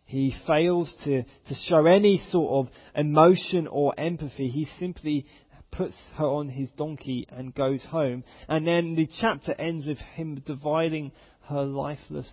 He 0.04 0.34
fails 0.46 0.94
to, 1.04 1.22
to 1.22 1.54
show 1.68 1.86
any 1.86 2.18
sort 2.30 2.66
of 2.66 2.72
emotion 2.94 3.66
or 3.66 3.98
empathy. 3.98 4.48
He 4.48 4.66
simply 4.78 5.26
puts 5.70 5.94
her 6.16 6.26
on 6.26 6.48
his 6.48 6.70
donkey 6.72 7.26
and 7.30 7.54
goes 7.54 7.84
home. 7.84 8.24
And 8.48 8.66
then 8.66 8.94
the 8.94 9.08
chapter 9.20 9.54
ends 9.58 9.86
with 9.86 9.98
him 9.98 10.42
dividing 10.44 11.12
her 11.48 11.62
lifeless 11.62 12.30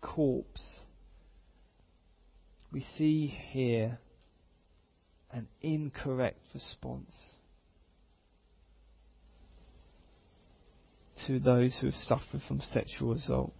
corpse. 0.00 0.62
We 2.72 2.84
see 2.96 3.26
here 3.50 3.98
an 5.32 5.48
incorrect 5.60 6.40
response 6.54 7.12
to 11.26 11.38
those 11.38 11.76
who 11.80 11.88
have 11.88 11.94
suffered 11.94 12.40
from 12.48 12.60
sexual 12.60 13.12
assault 13.12 13.52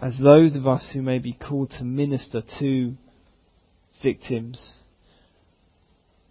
as 0.00 0.18
those 0.18 0.56
of 0.56 0.66
us 0.66 0.90
who 0.92 1.02
may 1.02 1.18
be 1.18 1.32
called 1.32 1.70
to 1.70 1.84
minister 1.84 2.42
to 2.58 2.94
victims, 4.02 4.74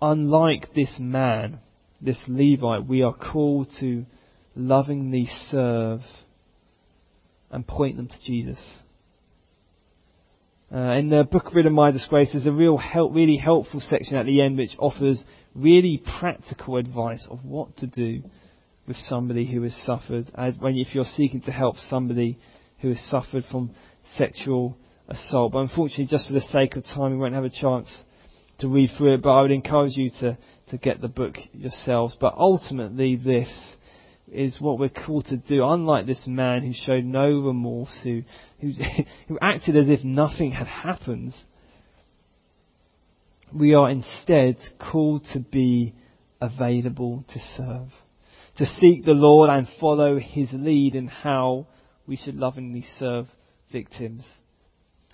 unlike 0.04 0.74
this 0.74 0.98
man, 1.00 1.60
this 2.02 2.20
Levite, 2.28 2.86
we 2.86 3.02
are 3.02 3.14
called 3.14 3.70
to 3.80 4.06
lovingly 4.54 5.28
serve 5.48 6.02
and 7.50 7.66
point 7.66 7.96
them 7.96 8.10
to 8.10 8.22
Jesus. 8.26 8.62
Uh, 10.74 10.92
in 10.94 11.10
the 11.10 11.24
book 11.24 11.54
Rid 11.54 11.68
of 11.68 11.72
My 11.72 11.92
Disgrace, 11.92 12.32
there's 12.34 12.48
a 12.48 12.52
real 12.52 12.78
help, 12.78 13.14
really 13.14 13.38
helpful 13.38 13.80
section 13.80 14.18
at 14.18 14.26
the 14.26 14.42
end 14.42 14.58
which 14.58 14.76
offers 14.78 15.24
really 15.56 16.04
practical 16.20 16.76
advice 16.76 17.26
of 17.30 17.46
what 17.46 17.78
to 17.78 17.88
do 17.88 18.24
with 18.86 18.98
somebody 18.98 19.50
who 19.50 19.62
has 19.62 19.76
suffered. 19.86 20.26
when, 20.60 20.76
if 20.76 20.94
you're 20.94 21.06
seeking 21.06 21.42
to 21.42 21.52
help 21.52 21.78
somebody 21.78 22.38
who 22.82 22.90
has 22.90 23.00
suffered 23.10 23.46
from 23.50 23.74
sexual 24.18 24.76
assault. 25.08 25.54
But 25.54 25.60
unfortunately, 25.60 26.08
just 26.08 26.28
for 26.28 26.34
the 26.34 26.42
sake 26.42 26.76
of 26.76 26.84
time, 26.84 27.12
we 27.12 27.18
won't 27.18 27.36
have 27.36 27.46
a 27.46 27.50
chance 27.50 28.04
to 28.64 28.70
read 28.70 28.90
through 28.98 29.16
it. 29.16 29.22
But 29.22 29.32
I 29.32 29.42
would 29.42 29.52
encourage 29.52 29.96
you 29.96 30.10
to, 30.22 30.38
to 30.70 30.78
get 30.78 31.02
the 31.02 31.08
book 31.08 31.36
yourselves. 31.54 32.18
But 32.20 32.34
ultimately, 32.38 33.16
this 33.16 33.76
is 34.32 34.60
what 34.60 34.80
we're 34.80 34.90
called 34.90 35.26
to 35.26 35.38
do. 35.38 35.64
Unlike 35.64 36.08
this 36.08 36.26
man 36.26 36.64
who 36.64 36.74
showed 36.74 37.04
no 37.04 37.28
remorse, 37.28 37.96
who, 38.04 38.24
who, 38.62 38.72
who 39.28 39.38
acted 39.42 39.76
as 39.78 39.90
if 39.90 40.04
nothing 40.04 40.52
had 40.52 40.68
happened, 40.68 41.34
we 43.54 43.74
are 43.74 43.90
instead 43.90 44.58
called 44.80 45.28
to 45.34 45.40
be 45.40 45.94
available 46.42 47.24
to 47.30 47.40
serve, 47.56 47.90
to 48.58 48.66
seek 48.66 49.06
the 49.06 49.12
Lord 49.12 49.50
and 49.50 49.68
follow 49.80 50.18
his 50.20 50.50
lead 50.54 50.96
in 50.96 51.08
how 51.08 51.68
we 52.08 52.16
should 52.16 52.36
lovingly 52.36 52.86
serve 52.98 53.28
victims. 53.72 54.26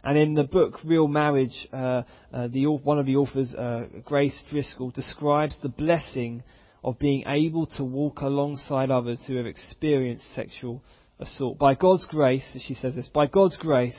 And 0.03 0.17
in 0.17 0.33
the 0.33 0.43
book 0.43 0.79
Real 0.83 1.07
Marriage, 1.07 1.67
uh, 1.73 2.03
uh, 2.33 2.47
the, 2.47 2.65
one 2.65 2.99
of 2.99 3.05
the 3.05 3.17
authors, 3.17 3.53
uh, 3.53 3.87
Grace 4.05 4.41
Driscoll, 4.49 4.91
describes 4.91 5.55
the 5.61 5.69
blessing 5.69 6.43
of 6.83 6.97
being 6.99 7.25
able 7.27 7.65
to 7.65 7.83
walk 7.83 8.21
alongside 8.21 8.91
others 8.91 9.21
who 9.27 9.35
have 9.35 9.45
experienced 9.45 10.23
sexual 10.33 10.81
assault. 11.19 11.57
By 11.57 11.75
God's 11.75 12.05
grace, 12.07 12.57
she 12.65 12.73
says 12.73 12.95
this, 12.95 13.09
by 13.09 13.27
God's 13.27 13.57
grace, 13.57 13.97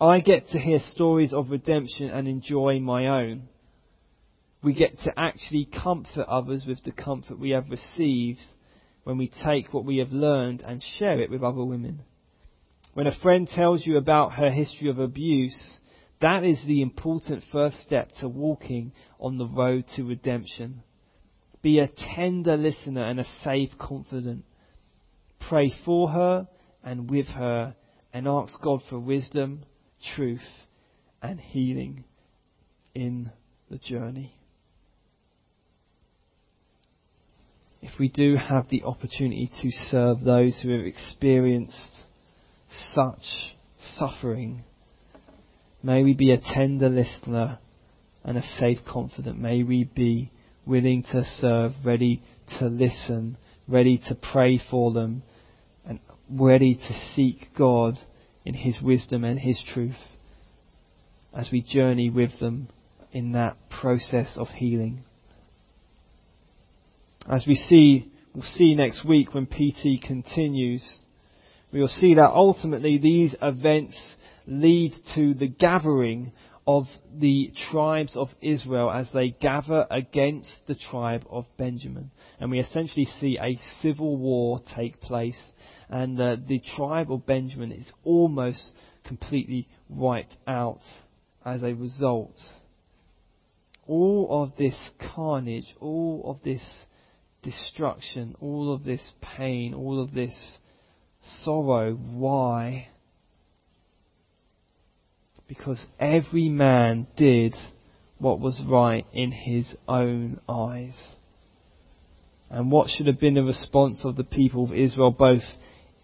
I 0.00 0.20
get 0.20 0.48
to 0.48 0.58
hear 0.58 0.78
stories 0.78 1.34
of 1.34 1.50
redemption 1.50 2.08
and 2.08 2.26
enjoy 2.26 2.80
my 2.80 3.06
own. 3.06 3.48
We 4.62 4.72
get 4.72 4.98
to 5.04 5.18
actually 5.18 5.66
comfort 5.66 6.26
others 6.26 6.64
with 6.66 6.82
the 6.84 6.92
comfort 6.92 7.38
we 7.38 7.50
have 7.50 7.70
received 7.70 8.40
when 9.04 9.18
we 9.18 9.30
take 9.44 9.72
what 9.72 9.84
we 9.84 9.98
have 9.98 10.12
learned 10.12 10.62
and 10.62 10.82
share 10.98 11.20
it 11.20 11.30
with 11.30 11.42
other 11.42 11.64
women. 11.64 12.00
When 12.94 13.06
a 13.06 13.18
friend 13.20 13.48
tells 13.48 13.86
you 13.86 13.96
about 13.96 14.34
her 14.34 14.50
history 14.50 14.88
of 14.88 14.98
abuse, 14.98 15.78
that 16.20 16.44
is 16.44 16.62
the 16.66 16.82
important 16.82 17.44
first 17.52 17.80
step 17.80 18.10
to 18.20 18.28
walking 18.28 18.92
on 19.18 19.38
the 19.38 19.46
road 19.46 19.84
to 19.96 20.04
redemption. 20.04 20.82
Be 21.62 21.78
a 21.78 21.90
tender 22.14 22.56
listener 22.56 23.04
and 23.04 23.20
a 23.20 23.26
safe 23.42 23.70
confidant. 23.78 24.44
Pray 25.48 25.72
for 25.84 26.10
her 26.10 26.48
and 26.82 27.10
with 27.10 27.26
her 27.28 27.74
and 28.12 28.26
ask 28.26 28.60
God 28.60 28.80
for 28.88 28.98
wisdom, 28.98 29.64
truth, 30.14 30.40
and 31.22 31.40
healing 31.40 32.04
in 32.94 33.30
the 33.70 33.78
journey. 33.78 34.34
if 37.82 37.98
we 37.98 38.08
do 38.08 38.36
have 38.36 38.68
the 38.68 38.82
opportunity 38.84 39.50
to 39.62 39.70
serve 39.70 40.20
those 40.20 40.60
who 40.62 40.70
have 40.70 40.84
experienced 40.84 41.99
such 42.92 43.54
suffering, 43.78 44.64
may 45.82 46.02
we 46.02 46.14
be 46.14 46.30
a 46.30 46.38
tender 46.38 46.88
listener 46.88 47.58
and 48.24 48.36
a 48.36 48.42
safe 48.42 48.78
confidant. 48.86 49.38
May 49.38 49.62
we 49.62 49.84
be 49.84 50.30
willing 50.66 51.02
to 51.12 51.24
serve, 51.24 51.72
ready 51.84 52.22
to 52.58 52.66
listen, 52.66 53.36
ready 53.66 53.98
to 54.08 54.14
pray 54.14 54.60
for 54.70 54.92
them, 54.92 55.22
and 55.86 56.00
ready 56.30 56.74
to 56.74 56.94
seek 57.14 57.48
God 57.56 57.98
in 58.44 58.54
His 58.54 58.78
wisdom 58.82 59.24
and 59.24 59.38
His 59.38 59.62
truth 59.72 59.96
as 61.34 61.50
we 61.52 61.62
journey 61.62 62.10
with 62.10 62.38
them 62.40 62.68
in 63.12 63.32
that 63.32 63.56
process 63.80 64.36
of 64.36 64.48
healing. 64.48 65.04
As 67.30 67.44
we 67.46 67.54
see, 67.54 68.10
we'll 68.34 68.42
see 68.42 68.74
next 68.74 69.04
week 69.04 69.34
when 69.34 69.46
PT 69.46 70.02
continues, 70.04 71.00
we 71.72 71.80
will 71.80 71.88
see 71.88 72.14
that 72.14 72.30
ultimately 72.30 72.98
these 72.98 73.34
events 73.40 74.16
lead 74.46 74.92
to 75.14 75.34
the 75.34 75.48
gathering 75.48 76.32
of 76.66 76.84
the 77.12 77.52
tribes 77.70 78.16
of 78.16 78.28
Israel 78.40 78.90
as 78.90 79.08
they 79.12 79.30
gather 79.30 79.86
against 79.90 80.50
the 80.66 80.74
tribe 80.74 81.24
of 81.30 81.44
Benjamin. 81.56 82.10
And 82.38 82.50
we 82.50 82.60
essentially 82.60 83.06
see 83.06 83.38
a 83.40 83.58
civil 83.80 84.16
war 84.16 84.60
take 84.76 85.00
place, 85.00 85.40
and 85.88 86.20
uh, 86.20 86.36
the 86.46 86.62
tribe 86.76 87.10
of 87.10 87.26
Benjamin 87.26 87.72
is 87.72 87.90
almost 88.04 88.72
completely 89.04 89.68
wiped 89.88 90.36
out 90.46 90.80
as 91.44 91.62
a 91.62 91.74
result. 91.74 92.36
All 93.86 94.44
of 94.44 94.56
this 94.56 94.90
carnage, 95.14 95.74
all 95.80 96.22
of 96.26 96.42
this 96.44 96.64
destruction, 97.42 98.36
all 98.40 98.72
of 98.72 98.84
this 98.84 99.12
pain, 99.20 99.74
all 99.74 100.00
of 100.00 100.12
this 100.12 100.58
sorrow. 101.20 101.94
Why? 101.94 102.88
Because 105.48 105.84
every 105.98 106.48
man 106.48 107.06
did 107.16 107.54
what 108.18 108.40
was 108.40 108.62
right 108.66 109.06
in 109.12 109.32
his 109.32 109.74
own 109.88 110.40
eyes. 110.48 111.14
And 112.50 112.70
what 112.70 112.88
should 112.90 113.06
have 113.06 113.20
been 113.20 113.34
the 113.34 113.42
response 113.42 114.04
of 114.04 114.16
the 114.16 114.24
people 114.24 114.64
of 114.64 114.72
Israel, 114.72 115.10
both 115.10 115.42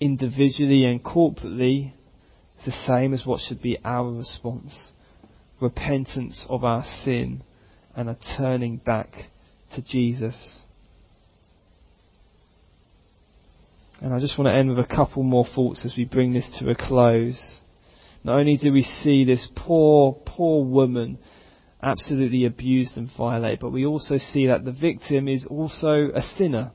individually 0.00 0.84
and 0.84 1.02
corporately, 1.02 1.92
is 2.58 2.64
the 2.64 2.72
same 2.86 3.12
as 3.12 3.26
what 3.26 3.40
should 3.40 3.60
be 3.60 3.78
our 3.84 4.10
response 4.10 4.92
repentance 5.60 6.44
of 6.48 6.64
our 6.64 6.84
sin 7.04 7.42
and 7.94 8.10
a 8.10 8.16
turning 8.36 8.76
back 8.76 9.08
to 9.74 9.82
Jesus. 9.82 10.60
And 14.00 14.12
I 14.12 14.20
just 14.20 14.38
want 14.38 14.48
to 14.48 14.54
end 14.54 14.68
with 14.68 14.78
a 14.78 14.94
couple 14.94 15.22
more 15.22 15.46
thoughts 15.54 15.84
as 15.84 15.94
we 15.96 16.04
bring 16.04 16.34
this 16.34 16.48
to 16.58 16.70
a 16.70 16.74
close. 16.74 17.40
Not 18.24 18.38
only 18.38 18.56
do 18.56 18.72
we 18.72 18.82
see 18.82 19.24
this 19.24 19.48
poor, 19.56 20.20
poor 20.26 20.64
woman 20.64 21.18
absolutely 21.82 22.44
abused 22.44 22.96
and 22.96 23.08
violated, 23.16 23.60
but 23.60 23.72
we 23.72 23.86
also 23.86 24.18
see 24.18 24.48
that 24.48 24.64
the 24.64 24.72
victim 24.72 25.28
is 25.28 25.46
also 25.48 26.10
a 26.14 26.20
sinner. 26.36 26.72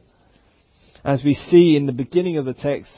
As 1.03 1.23
we 1.23 1.33
see 1.33 1.75
in 1.75 1.85
the 1.85 1.91
beginning 1.91 2.37
of 2.37 2.45
the 2.45 2.53
text, 2.53 2.91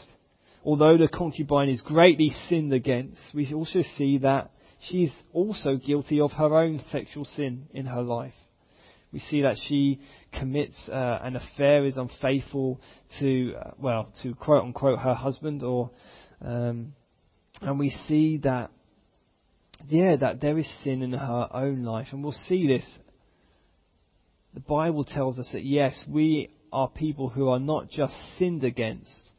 although 0.64 0.98
the 0.98 1.08
concubine 1.08 1.70
is 1.70 1.82
greatly 1.82 2.32
sinned 2.48 2.72
against, 2.72 3.20
we 3.34 3.52
also 3.54 3.82
see 3.82 4.20
that 4.20 4.52
she's 4.80 5.14
also 5.34 5.76
guilty 5.76 6.20
of 6.20 6.32
her 6.34 6.56
own 6.56 6.80
sexual 6.92 7.26
sin 7.26 7.68
in 7.74 7.88
her 7.88 8.02
life. 8.02 8.34
We 9.14 9.20
see 9.20 9.44
that 9.44 9.58
she 9.68 10.00
commits 10.38 10.90
uh, 10.90 11.20
an 11.22 11.36
affair, 11.36 11.86
is 11.86 11.98
unfaithful 11.98 12.82
to, 13.20 13.54
uh, 13.56 13.72
well, 13.78 14.12
to 14.24 14.34
quote 14.34 14.64
unquote 14.64 14.98
her 15.00 15.14
husband, 15.14 15.62
or, 15.62 15.92
um, 16.44 16.94
and 17.62 17.78
we 17.78 17.92
see 17.92 18.38
that, 18.38 18.72
yeah, 19.88 20.16
that 20.16 20.42
there 20.42 20.58
is 20.58 20.68
sin 20.84 21.04
in 21.04 21.12
her 21.12 21.48
own 21.54 21.84
life, 21.84 22.08
and 22.12 22.24
we'll 22.24 22.32
see 22.32 22.66
this. 22.66 22.86
The 24.56 24.62
Bible 24.62 25.04
tells 25.04 25.38
us 25.38 25.50
that 25.54 25.64
yes, 25.64 26.04
we 26.10 26.50
are 26.72 26.88
people 26.88 27.30
who 27.30 27.50
are 27.50 27.60
not 27.60 27.92
just 27.92 28.16
sinned 28.40 28.64
against, 28.64 29.30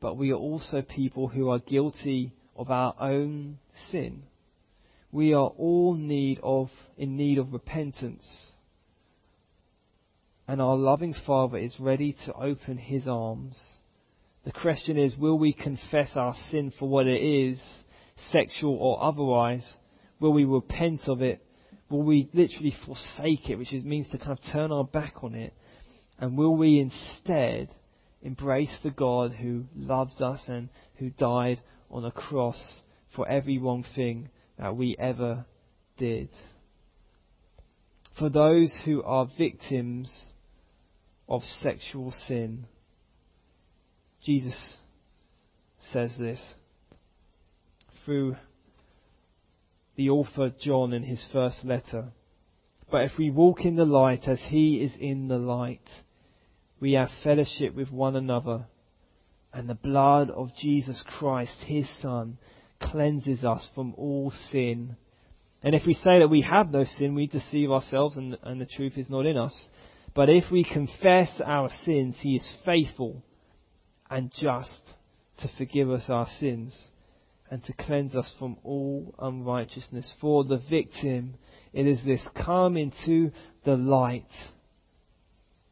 but 0.00 0.16
we 0.16 0.30
are 0.30 0.36
also 0.36 0.82
people 0.82 1.26
who 1.26 1.48
are 1.50 1.58
guilty 1.58 2.32
of 2.54 2.70
our 2.70 2.94
own 3.00 3.58
sin. 3.90 4.22
We 5.10 5.34
are 5.34 5.48
all 5.48 5.94
need 5.94 6.38
of, 6.44 6.68
in 6.96 7.16
need 7.16 7.38
of 7.38 7.52
repentance 7.52 8.49
and 10.50 10.60
our 10.60 10.74
loving 10.74 11.14
Father 11.28 11.58
is 11.58 11.78
ready 11.78 12.12
to 12.24 12.34
open 12.34 12.76
His 12.76 13.06
arms 13.06 13.56
The 14.44 14.50
question 14.50 14.98
is, 14.98 15.16
will 15.16 15.38
we 15.38 15.52
confess 15.52 16.16
our 16.16 16.34
sin 16.50 16.72
for 16.76 16.88
what 16.88 17.06
it 17.06 17.22
is, 17.22 17.62
sexual 18.32 18.74
or 18.74 19.00
otherwise? 19.00 19.76
Will 20.18 20.32
we 20.32 20.44
repent 20.44 21.02
of 21.06 21.22
it? 21.22 21.40
Will 21.88 22.02
we 22.02 22.28
literally 22.32 22.74
forsake 22.84 23.48
it, 23.48 23.58
which 23.58 23.70
means 23.84 24.08
to 24.10 24.18
kind 24.18 24.32
of 24.32 24.40
turn 24.52 24.72
our 24.72 24.82
back 24.82 25.22
on 25.22 25.36
it? 25.36 25.54
And 26.18 26.36
will 26.36 26.56
we 26.56 26.80
instead 26.80 27.68
embrace 28.20 28.76
the 28.82 28.90
God 28.90 29.30
who 29.30 29.66
loves 29.76 30.20
us 30.20 30.42
and 30.48 30.68
who 30.96 31.10
died 31.10 31.60
on 31.92 32.04
a 32.04 32.10
cross 32.10 32.82
for 33.14 33.28
every 33.28 33.58
wrong 33.58 33.84
thing 33.94 34.30
that 34.58 34.74
we 34.76 34.96
ever 34.98 35.44
did? 35.96 36.28
For 38.18 38.28
those 38.28 38.76
who 38.84 39.04
are 39.04 39.28
victims 39.38 40.12
of 41.30 41.42
sexual 41.62 42.12
sin, 42.26 42.66
Jesus 44.22 44.76
says 45.92 46.14
this 46.18 46.42
through 48.04 48.36
the 49.96 50.10
author 50.10 50.52
John 50.60 50.92
in 50.92 51.04
his 51.04 51.26
first 51.32 51.64
letter. 51.64 52.08
But 52.90 53.04
if 53.04 53.12
we 53.16 53.30
walk 53.30 53.64
in 53.64 53.76
the 53.76 53.84
light 53.84 54.26
as 54.26 54.40
he 54.48 54.82
is 54.82 54.92
in 54.98 55.28
the 55.28 55.38
light, 55.38 55.88
we 56.80 56.92
have 56.94 57.08
fellowship 57.22 57.76
with 57.76 57.92
one 57.92 58.16
another, 58.16 58.66
and 59.52 59.68
the 59.68 59.74
blood 59.74 60.30
of 60.30 60.54
Jesus 60.56 61.02
Christ, 61.18 61.56
his 61.66 61.88
Son, 62.00 62.38
cleanses 62.80 63.44
us 63.44 63.68
from 63.74 63.94
all 63.96 64.32
sin. 64.50 64.96
And 65.62 65.74
if 65.74 65.86
we 65.86 65.94
say 65.94 66.18
that 66.18 66.30
we 66.30 66.40
have 66.40 66.70
no 66.70 66.84
sin, 66.84 67.14
we 67.14 67.26
deceive 67.26 67.70
ourselves 67.70 68.16
and, 68.16 68.36
and 68.42 68.60
the 68.60 68.66
truth 68.66 68.96
is 68.96 69.10
not 69.10 69.26
in 69.26 69.36
us. 69.36 69.68
But 70.14 70.28
if 70.28 70.50
we 70.50 70.64
confess 70.64 71.40
our 71.44 71.68
sins, 71.84 72.18
he 72.20 72.36
is 72.36 72.56
faithful 72.64 73.22
and 74.10 74.32
just 74.32 74.94
to 75.38 75.48
forgive 75.56 75.90
us 75.90 76.06
our 76.08 76.26
sins 76.38 76.76
and 77.50 77.64
to 77.64 77.72
cleanse 77.72 78.14
us 78.14 78.32
from 78.38 78.56
all 78.64 79.14
unrighteousness. 79.18 80.14
For 80.20 80.44
the 80.44 80.60
victim, 80.70 81.34
it 81.72 81.86
is 81.86 82.04
this 82.04 82.26
come 82.44 82.76
into 82.76 83.30
the 83.64 83.76
light. 83.76 84.30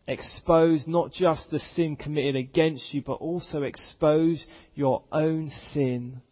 Expose 0.06 0.84
not 0.86 1.12
just 1.12 1.50
the 1.50 1.58
sin 1.58 1.96
committed 1.96 2.36
against 2.36 2.94
you, 2.94 3.02
but 3.02 3.14
also 3.14 3.62
expose 3.62 4.44
your 4.74 5.02
own 5.12 5.50
sin. 5.72 6.22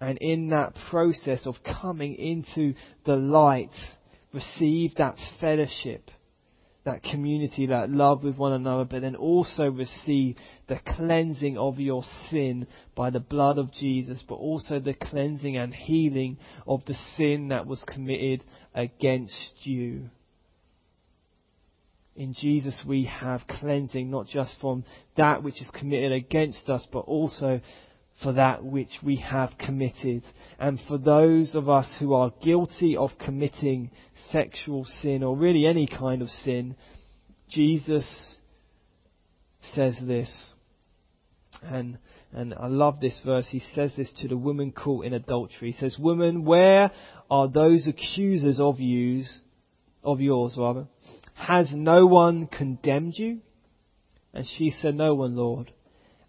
And 0.00 0.18
in 0.18 0.50
that 0.50 0.74
process 0.90 1.46
of 1.46 1.56
coming 1.64 2.14
into 2.14 2.74
the 3.04 3.16
light, 3.16 3.74
receive 4.32 4.94
that 4.96 5.16
fellowship 5.40 6.10
that 6.84 7.02
community, 7.02 7.66
that 7.66 7.90
love 7.90 8.24
with 8.24 8.36
one 8.36 8.52
another, 8.52 8.84
but 8.84 9.02
then 9.02 9.14
also 9.14 9.70
receive 9.70 10.36
the 10.68 10.80
cleansing 10.96 11.56
of 11.56 11.78
your 11.78 12.02
sin 12.28 12.66
by 12.96 13.10
the 13.10 13.20
blood 13.20 13.58
of 13.58 13.72
Jesus, 13.72 14.24
but 14.28 14.34
also 14.34 14.80
the 14.80 14.94
cleansing 14.94 15.56
and 15.56 15.72
healing 15.72 16.38
of 16.66 16.84
the 16.86 16.96
sin 17.16 17.48
that 17.48 17.66
was 17.66 17.82
committed 17.86 18.42
against 18.74 19.52
you. 19.62 20.10
In 22.14 22.34
Jesus 22.34 22.82
we 22.86 23.04
have 23.06 23.46
cleansing 23.48 24.10
not 24.10 24.26
just 24.26 24.60
from 24.60 24.84
that 25.16 25.42
which 25.42 25.62
is 25.62 25.70
committed 25.72 26.12
against 26.12 26.68
us, 26.68 26.86
but 26.92 27.00
also 27.00 27.60
for 28.22 28.32
that 28.34 28.64
which 28.64 28.90
we 29.02 29.16
have 29.16 29.50
committed. 29.58 30.22
And 30.58 30.80
for 30.88 30.98
those 30.98 31.54
of 31.54 31.68
us 31.68 31.88
who 31.98 32.14
are 32.14 32.32
guilty 32.42 32.96
of 32.96 33.10
committing 33.24 33.90
sexual 34.30 34.84
sin 35.00 35.22
or 35.22 35.36
really 35.36 35.66
any 35.66 35.86
kind 35.86 36.22
of 36.22 36.28
sin, 36.28 36.76
Jesus 37.48 38.06
says 39.74 39.98
this. 40.06 40.52
And, 41.62 41.98
and 42.32 42.54
I 42.54 42.66
love 42.66 43.00
this 43.00 43.20
verse. 43.24 43.48
He 43.50 43.60
says 43.74 43.94
this 43.96 44.12
to 44.20 44.28
the 44.28 44.36
woman 44.36 44.72
caught 44.72 45.04
in 45.04 45.12
adultery. 45.12 45.72
He 45.72 45.78
says, 45.78 45.96
Woman, 45.98 46.44
where 46.44 46.90
are 47.30 47.48
those 47.48 47.86
accusers 47.86 48.58
of 48.58 48.80
you, 48.80 49.24
of 50.02 50.20
yours 50.20 50.56
rather? 50.58 50.88
Has 51.34 51.72
no 51.74 52.06
one 52.06 52.46
condemned 52.46 53.14
you? 53.16 53.40
And 54.34 54.46
she 54.46 54.70
said, 54.70 54.94
No 54.94 55.14
one, 55.14 55.36
Lord. 55.36 55.72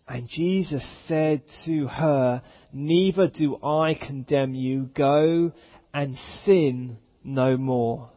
And 0.08 0.28
Jesus 0.28 0.84
said 1.08 1.44
to 1.66 1.88
her, 1.88 2.42
Neither 2.74 3.28
do 3.28 3.58
I 3.64 3.94
condemn 3.94 4.54
you. 4.54 4.90
Go 4.94 5.54
and 5.94 6.18
sin 6.44 6.98
no 7.24 7.58
more. 7.58 8.10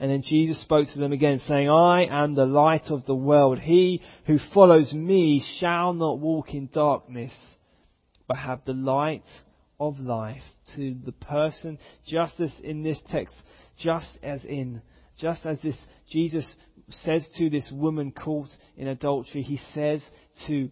And 0.00 0.10
then 0.10 0.22
Jesus 0.26 0.60
spoke 0.62 0.86
to 0.92 0.98
them 0.98 1.12
again, 1.12 1.40
saying, 1.46 1.68
I 1.68 2.06
am 2.06 2.34
the 2.34 2.46
light 2.46 2.86
of 2.88 3.04
the 3.04 3.14
world. 3.14 3.58
He 3.58 4.00
who 4.26 4.38
follows 4.54 4.94
me 4.94 5.44
shall 5.58 5.92
not 5.92 6.18
walk 6.18 6.54
in 6.54 6.70
darkness, 6.72 7.32
but 8.26 8.38
have 8.38 8.64
the 8.64 8.72
light 8.72 9.26
of 9.78 9.98
life. 9.98 10.42
To 10.76 10.96
the 11.04 11.12
person, 11.12 11.78
just 12.06 12.40
as 12.40 12.52
in 12.62 12.82
this 12.82 12.98
text, 13.10 13.34
just 13.78 14.18
as 14.22 14.44
in, 14.44 14.80
just 15.18 15.44
as 15.44 15.60
this 15.62 15.76
Jesus 16.08 16.46
says 16.92 17.26
to 17.38 17.50
this 17.50 17.70
woman 17.72 18.12
caught 18.12 18.48
in 18.76 18.88
adultery, 18.88 19.42
he 19.42 19.58
says 19.74 20.04
to 20.46 20.70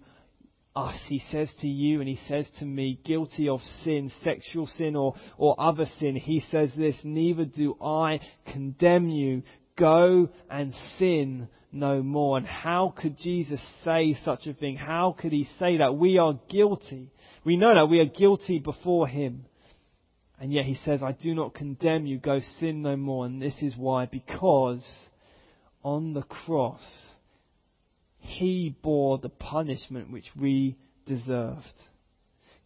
us, 0.74 0.96
he 1.08 1.18
says 1.30 1.52
to 1.60 1.66
you 1.66 2.00
and 2.00 2.08
he 2.08 2.18
says 2.28 2.48
to 2.58 2.64
me, 2.64 3.00
guilty 3.04 3.48
of 3.48 3.60
sin, 3.82 4.10
sexual 4.22 4.66
sin 4.66 4.96
or, 4.96 5.14
or 5.36 5.60
other 5.60 5.86
sin, 5.98 6.16
he 6.16 6.40
says 6.50 6.70
this, 6.76 7.00
neither 7.04 7.44
do 7.44 7.76
I 7.82 8.20
condemn 8.52 9.08
you. 9.08 9.42
Go 9.76 10.28
and 10.50 10.72
sin 10.98 11.48
no 11.72 12.02
more. 12.02 12.38
And 12.38 12.46
how 12.46 12.94
could 12.96 13.16
Jesus 13.16 13.60
say 13.84 14.16
such 14.24 14.46
a 14.46 14.54
thing? 14.54 14.76
How 14.76 15.16
could 15.18 15.32
he 15.32 15.48
say 15.58 15.78
that? 15.78 15.96
We 15.96 16.18
are 16.18 16.38
guilty. 16.48 17.10
We 17.44 17.56
know 17.56 17.74
that 17.74 17.88
we 17.88 18.00
are 18.00 18.06
guilty 18.06 18.58
before 18.58 19.06
him. 19.06 19.46
And 20.40 20.52
yet 20.52 20.64
he 20.64 20.76
says, 20.84 21.02
I 21.02 21.12
do 21.12 21.34
not 21.34 21.54
condemn 21.54 22.06
you. 22.06 22.18
Go 22.18 22.38
sin 22.60 22.82
no 22.82 22.96
more. 22.96 23.26
And 23.26 23.42
this 23.42 23.60
is 23.60 23.74
why. 23.76 24.06
Because 24.06 24.86
on 25.82 26.12
the 26.12 26.22
cross, 26.22 26.82
he 28.18 28.74
bore 28.82 29.18
the 29.18 29.28
punishment 29.28 30.10
which 30.10 30.30
we 30.38 30.76
deserved. 31.06 31.64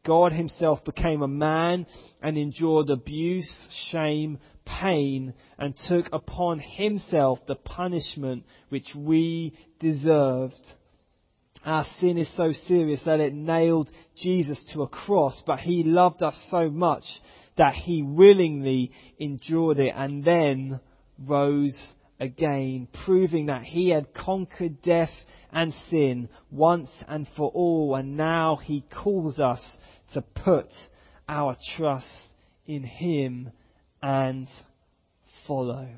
God 0.04 0.32
Himself 0.32 0.84
became 0.84 1.22
a 1.22 1.28
man 1.28 1.86
and 2.20 2.36
endured 2.36 2.90
abuse, 2.90 3.50
shame, 3.90 4.38
pain, 4.64 5.34
and 5.58 5.74
took 5.88 6.08
upon 6.12 6.58
Himself 6.58 7.38
the 7.46 7.54
punishment 7.54 8.44
which 8.68 8.88
we 8.96 9.56
deserved. 9.78 10.54
Our 11.64 11.86
sin 12.00 12.18
is 12.18 12.34
so 12.36 12.50
serious 12.50 13.04
that 13.04 13.20
it 13.20 13.32
nailed 13.32 13.90
Jesus 14.16 14.62
to 14.72 14.82
a 14.82 14.88
cross, 14.88 15.40
but 15.46 15.60
He 15.60 15.84
loved 15.84 16.22
us 16.22 16.36
so 16.50 16.68
much 16.68 17.04
that 17.56 17.74
He 17.74 18.02
willingly 18.02 18.90
endured 19.18 19.78
it 19.78 19.94
and 19.96 20.24
then 20.24 20.80
rose 21.24 21.92
again, 22.22 22.86
proving 23.04 23.46
that 23.46 23.64
he 23.64 23.88
had 23.88 24.14
conquered 24.14 24.80
death 24.80 25.10
and 25.52 25.74
sin 25.90 26.28
once 26.52 26.88
and 27.08 27.26
for 27.36 27.50
all, 27.50 27.96
and 27.96 28.16
now 28.16 28.56
he 28.56 28.84
calls 29.02 29.40
us 29.40 29.60
to 30.14 30.22
put 30.22 30.68
our 31.28 31.56
trust 31.76 32.06
in 32.64 32.84
him 32.84 33.50
and 34.00 34.46
follow. 35.48 35.88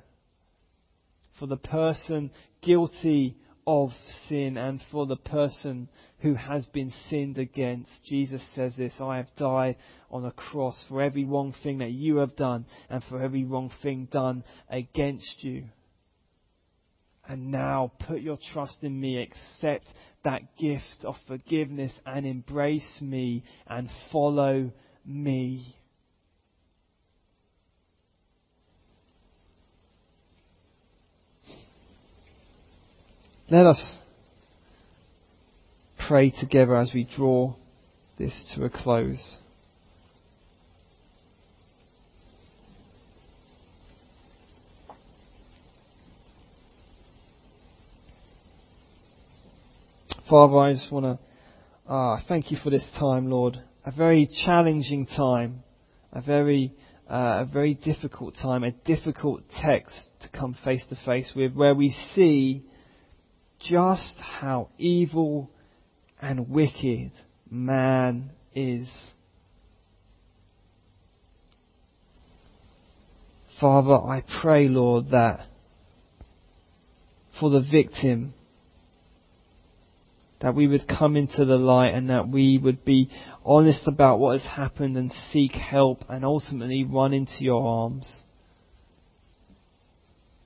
For 1.39 1.47
the 1.47 1.59
person 1.59 2.31
guilty 2.63 3.37
of 3.67 3.91
sin 4.29 4.57
and 4.57 4.81
for 4.91 5.07
the 5.07 5.17
person 5.17 5.91
who 6.21 6.35
has 6.35 6.65
been 6.67 6.91
sinned 7.09 7.37
against. 7.37 7.91
Jesus 8.07 8.43
says 8.55 8.73
this, 8.77 8.95
I 8.99 9.19
have 9.19 9.35
died 9.37 9.77
on 10.11 10.25
a 10.25 10.33
cross 10.33 10.87
for 10.89 11.03
every 11.03 11.25
wrong 11.25 11.55
thing 11.63 11.79
that 11.79 11.91
you 11.91 12.17
have 12.17 12.35
done 12.35 12.65
and 12.89 13.03
for 13.11 13.23
every 13.23 13.45
wrong 13.45 13.71
thing 13.83 14.09
done 14.11 14.43
against 14.71 15.45
you. 15.45 15.65
And 17.27 17.51
now 17.51 17.93
put 18.07 18.21
your 18.21 18.39
trust 18.53 18.79
in 18.83 19.01
me, 19.01 19.17
accept 19.19 19.87
that 20.25 20.57
gift 20.59 21.05
of 21.05 21.15
forgiveness 21.27 21.95
and 22.05 22.27
embrace 22.27 23.01
me 23.01 23.45
and 23.67 23.89
follow 24.13 24.71
me. 25.07 25.75
Let 33.51 33.67
us 33.67 33.99
pray 36.09 36.31
together 36.31 36.77
as 36.77 36.93
we 36.95 37.05
draw 37.05 37.55
this 38.19 38.55
to 38.55 38.65
a 38.65 38.71
close. 38.71 39.39
Father, 50.35 50.59
I 50.59 50.73
just 50.73 50.91
want 50.91 51.21
to 51.87 51.93
uh, 51.95 52.19
thank 52.27 52.51
you 52.51 52.57
for 52.57 52.69
this 52.69 52.85
time, 52.99 53.31
Lord. 53.31 53.63
A 53.87 53.93
very 53.93 54.29
challenging 54.45 55.07
time, 55.07 55.63
a 56.13 56.21
very, 56.21 56.73
uh, 57.09 57.45
a 57.47 57.49
very 57.53 57.75
difficult 57.75 58.35
time, 58.43 58.65
a 58.65 58.73
difficult 58.73 59.45
text 59.63 59.95
to 60.23 60.29
come 60.37 60.57
face 60.65 60.85
to 60.89 60.97
face 61.07 61.31
with, 61.37 61.55
where 61.55 61.73
we 61.73 61.91
see 62.17 62.67
just 63.61 64.17
how 64.19 64.71
evil 64.77 65.53
and 66.21 66.51
wicked 66.51 67.13
man 67.49 68.33
is. 68.57 68.91
Father, 73.61 73.95
I 73.95 74.25
pray, 74.43 74.67
Lord, 74.67 75.11
that 75.13 75.47
for 77.39 77.51
the 77.51 77.65
victim, 77.71 78.35
that 80.45 80.55
we 80.55 80.67
would 80.67 80.87
come 80.87 81.17
into 81.17 81.47
the 81.47 81.57
light 81.57 81.95
and 81.95 82.11
that 82.11 82.29
we 82.29 82.59
would 82.59 82.85
be 82.85 83.09
honest 83.47 83.89
about 83.89 84.19
what 84.19 84.39
has 84.39 84.47
happened 84.47 84.95
and 84.95 85.11
seek 85.33 85.53
help 85.53 86.05
and 86.11 86.23
ultimately 86.23 86.85
run 86.85 87.15
into 87.15 87.33
your 87.39 87.67
arms. 87.67 88.07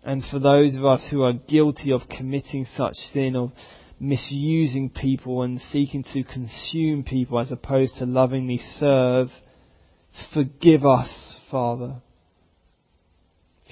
And 0.05 0.23
for 0.31 0.39
those 0.39 0.77
of 0.77 0.85
us 0.85 1.09
who 1.11 1.25
are 1.25 1.33
guilty 1.33 1.91
of 1.91 2.03
committing 2.09 2.65
such 2.77 2.95
sin, 3.13 3.35
of 3.35 3.51
misusing 3.99 4.91
people 4.91 5.43
and 5.43 5.61
seeking 5.61 6.05
to 6.15 6.23
consume 6.23 7.03
people 7.03 7.41
as 7.41 7.51
opposed 7.51 7.97
to 7.97 8.07
lovingly 8.07 8.59
serve, 8.59 9.27
forgive 10.33 10.87
us, 10.87 11.11
Father. 11.51 11.97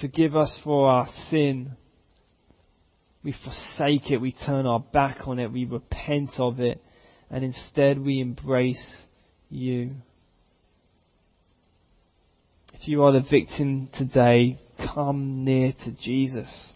Forgive 0.01 0.35
us 0.35 0.59
for 0.61 0.89
our 0.89 1.07
sin. 1.29 1.77
We 3.23 3.33
forsake 3.43 4.11
it, 4.11 4.21
we 4.21 4.31
turn 4.31 4.65
our 4.65 4.79
back 4.79 5.27
on 5.27 5.39
it, 5.39 5.51
we 5.51 5.65
repent 5.65 6.31
of 6.37 6.59
it, 6.59 6.81
and 7.29 7.43
instead 7.43 7.99
we 7.99 8.21
embrace 8.21 9.05
you. 9.49 9.95
If 12.73 12.87
you 12.87 13.03
are 13.03 13.11
the 13.11 13.25
victim 13.29 13.89
today, 13.93 14.59
come 14.93 15.43
near 15.43 15.73
to 15.83 15.91
Jesus. 15.91 16.73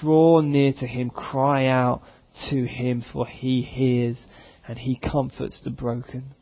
Draw 0.00 0.42
near 0.42 0.72
to 0.74 0.86
Him, 0.86 1.10
cry 1.10 1.66
out 1.66 2.02
to 2.50 2.66
Him, 2.66 3.04
for 3.12 3.26
He 3.26 3.62
hears 3.62 4.22
and 4.68 4.78
He 4.78 4.98
comforts 4.98 5.60
the 5.64 5.70
broken. 5.70 6.34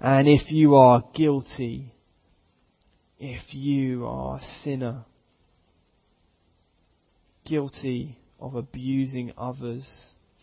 And 0.00 0.26
if 0.26 0.50
you 0.50 0.74
are 0.76 1.04
guilty, 1.14 1.92
if 3.18 3.54
you 3.54 4.06
are 4.06 4.38
a 4.38 4.42
sinner, 4.62 5.04
guilty 7.44 8.16
of 8.40 8.54
abusing 8.54 9.32
others 9.36 9.86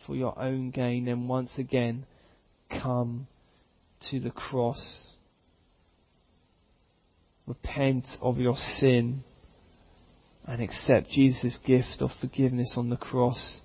for 0.06 0.16
your 0.16 0.40
own 0.40 0.72
gain, 0.72 1.06
then 1.06 1.28
once 1.28 1.52
again 1.58 2.06
come 2.70 3.28
to 4.10 4.20
the 4.20 4.30
cross. 4.30 5.12
Repent 7.46 8.06
of 8.22 8.38
your 8.38 8.56
sin 8.56 9.24
and 10.46 10.62
accept 10.62 11.10
Jesus' 11.10 11.60
gift 11.66 11.98
of 12.02 12.10
forgiveness 12.22 12.74
on 12.78 12.90
the 12.90 12.98
cross 12.98 13.62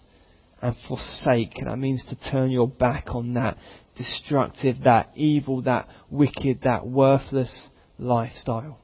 and 0.60 0.74
forsake. 0.88 1.54
That 1.64 1.76
means 1.76 2.04
to 2.08 2.30
turn 2.30 2.50
your 2.50 2.68
back 2.68 3.06
on 3.08 3.34
that 3.34 3.56
destructive, 3.96 4.76
that 4.84 5.10
evil, 5.14 5.62
that 5.62 5.88
wicked, 6.10 6.60
that 6.62 6.86
worthless 6.86 7.68
lifestyle. 7.98 8.78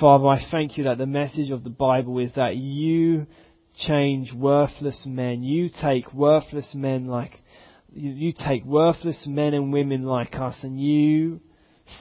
Father, 0.00 0.28
I 0.28 0.40
thank 0.50 0.78
you 0.78 0.84
that 0.84 0.98
the 0.98 1.06
message 1.06 1.50
of 1.50 1.64
the 1.64 1.70
Bible 1.70 2.18
is 2.18 2.32
that 2.36 2.56
you 2.56 3.26
change 3.86 4.32
worthless 4.32 5.04
men. 5.06 5.42
You 5.42 5.68
take 5.82 6.12
worthless 6.12 6.74
men 6.74 7.06
like, 7.06 7.40
you 7.92 8.32
take 8.32 8.64
worthless 8.64 9.26
men 9.26 9.54
and 9.54 9.72
women 9.72 10.04
like 10.04 10.34
us 10.34 10.56
and 10.62 10.80
you 10.80 11.40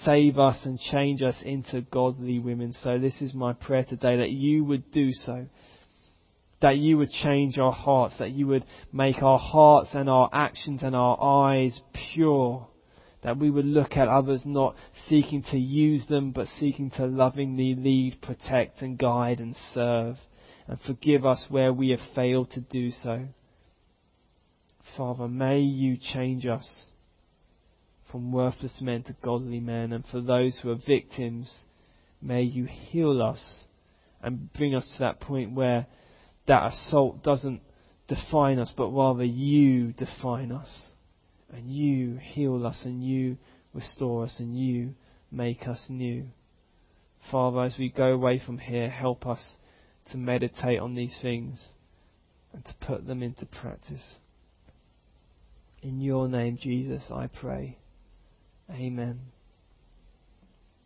save 0.04 0.38
us 0.38 0.60
and 0.66 0.80
change 0.80 1.22
us 1.22 1.42
into 1.46 1.82
godly 1.82 2.40
women. 2.40 2.74
So 2.74 2.98
this 2.98 3.22
is 3.22 3.34
my 3.34 3.54
prayer 3.54 3.86
today 3.86 4.18
that 4.18 4.32
you 4.32 4.64
would 4.66 4.92
do 4.92 5.12
so. 5.12 5.48
That 6.62 6.78
you 6.78 6.98
would 6.98 7.12
change 7.12 7.60
our 7.60 7.72
hearts, 7.72 8.16
that 8.18 8.32
you 8.32 8.48
would 8.48 8.66
make 8.92 9.22
our 9.22 9.38
hearts 9.38 9.90
and 9.94 10.10
our 10.10 10.30
actions 10.34 10.82
and 10.82 10.96
our 10.96 11.22
eyes 11.22 11.80
pure. 12.14 12.68
That 13.24 13.38
we 13.38 13.52
would 13.52 13.66
look 13.66 13.96
at 13.96 14.08
others 14.08 14.42
not 14.46 14.76
seeking 15.08 15.44
to 15.52 15.58
use 15.58 16.08
them, 16.08 16.32
but 16.32 16.48
seeking 16.60 16.90
to 16.92 17.06
lovingly 17.06 17.76
lead, 17.76 18.22
protect 18.22 18.82
and 18.82 18.98
guide 18.98 19.40
and 19.40 19.56
serve 19.74 20.18
and 20.68 20.80
forgive 20.86 21.26
us 21.26 21.46
where 21.50 21.72
we 21.72 21.90
have 21.90 22.00
failed 22.14 22.52
to 22.52 22.62
do 22.62 22.90
so. 22.90 23.28
Father, 24.96 25.28
may 25.28 25.60
you 25.60 25.98
change 25.98 26.46
us 26.46 26.92
from 28.12 28.32
worthless 28.32 28.80
men 28.82 29.04
to 29.04 29.16
godly 29.24 29.60
men, 29.60 29.94
and 29.94 30.06
for 30.06 30.22
those 30.22 30.60
who 30.62 30.72
are 30.72 30.80
victims, 30.88 31.54
may 32.22 32.42
you 32.42 32.66
heal 32.66 33.22
us 33.22 33.66
and 34.22 34.52
bring 34.54 34.74
us 34.74 34.90
to 34.94 35.00
that 35.00 35.20
point 35.20 35.54
where 35.54 35.86
that 36.48 36.68
assault 36.68 37.24
doesn't 37.24 37.62
define 38.08 38.60
us, 38.60 38.74
but 38.76 38.90
rather 38.90 39.24
you 39.24 39.92
define 39.94 40.52
us, 40.52 40.92
and 41.52 41.72
you 41.72 42.18
heal 42.22 42.66
us, 42.66 42.82
and 42.86 43.04
you 43.04 43.38
restore 43.74 44.24
us, 44.24 44.38
and 44.40 44.58
you 44.58 44.94
make 45.32 45.68
us 45.68 45.86
new. 45.90 46.26
Father, 47.30 47.64
as 47.64 47.76
we 47.78 47.90
go 47.90 48.14
away 48.14 48.40
from 48.44 48.58
here, 48.58 48.90
help 48.90 49.28
us 49.28 49.42
to 50.12 50.18
meditate 50.18 50.80
on 50.80 50.96
these 50.96 51.18
things 51.22 51.70
and 52.54 52.64
to 52.66 52.74
put 52.86 53.06
them 53.06 53.22
into 53.22 53.46
practice. 53.46 54.16
In 55.82 56.02
your 56.02 56.28
name, 56.28 56.58
Jesus, 56.60 57.12
I 57.14 57.28
pray. 57.28 57.78
Amen. 58.72 59.20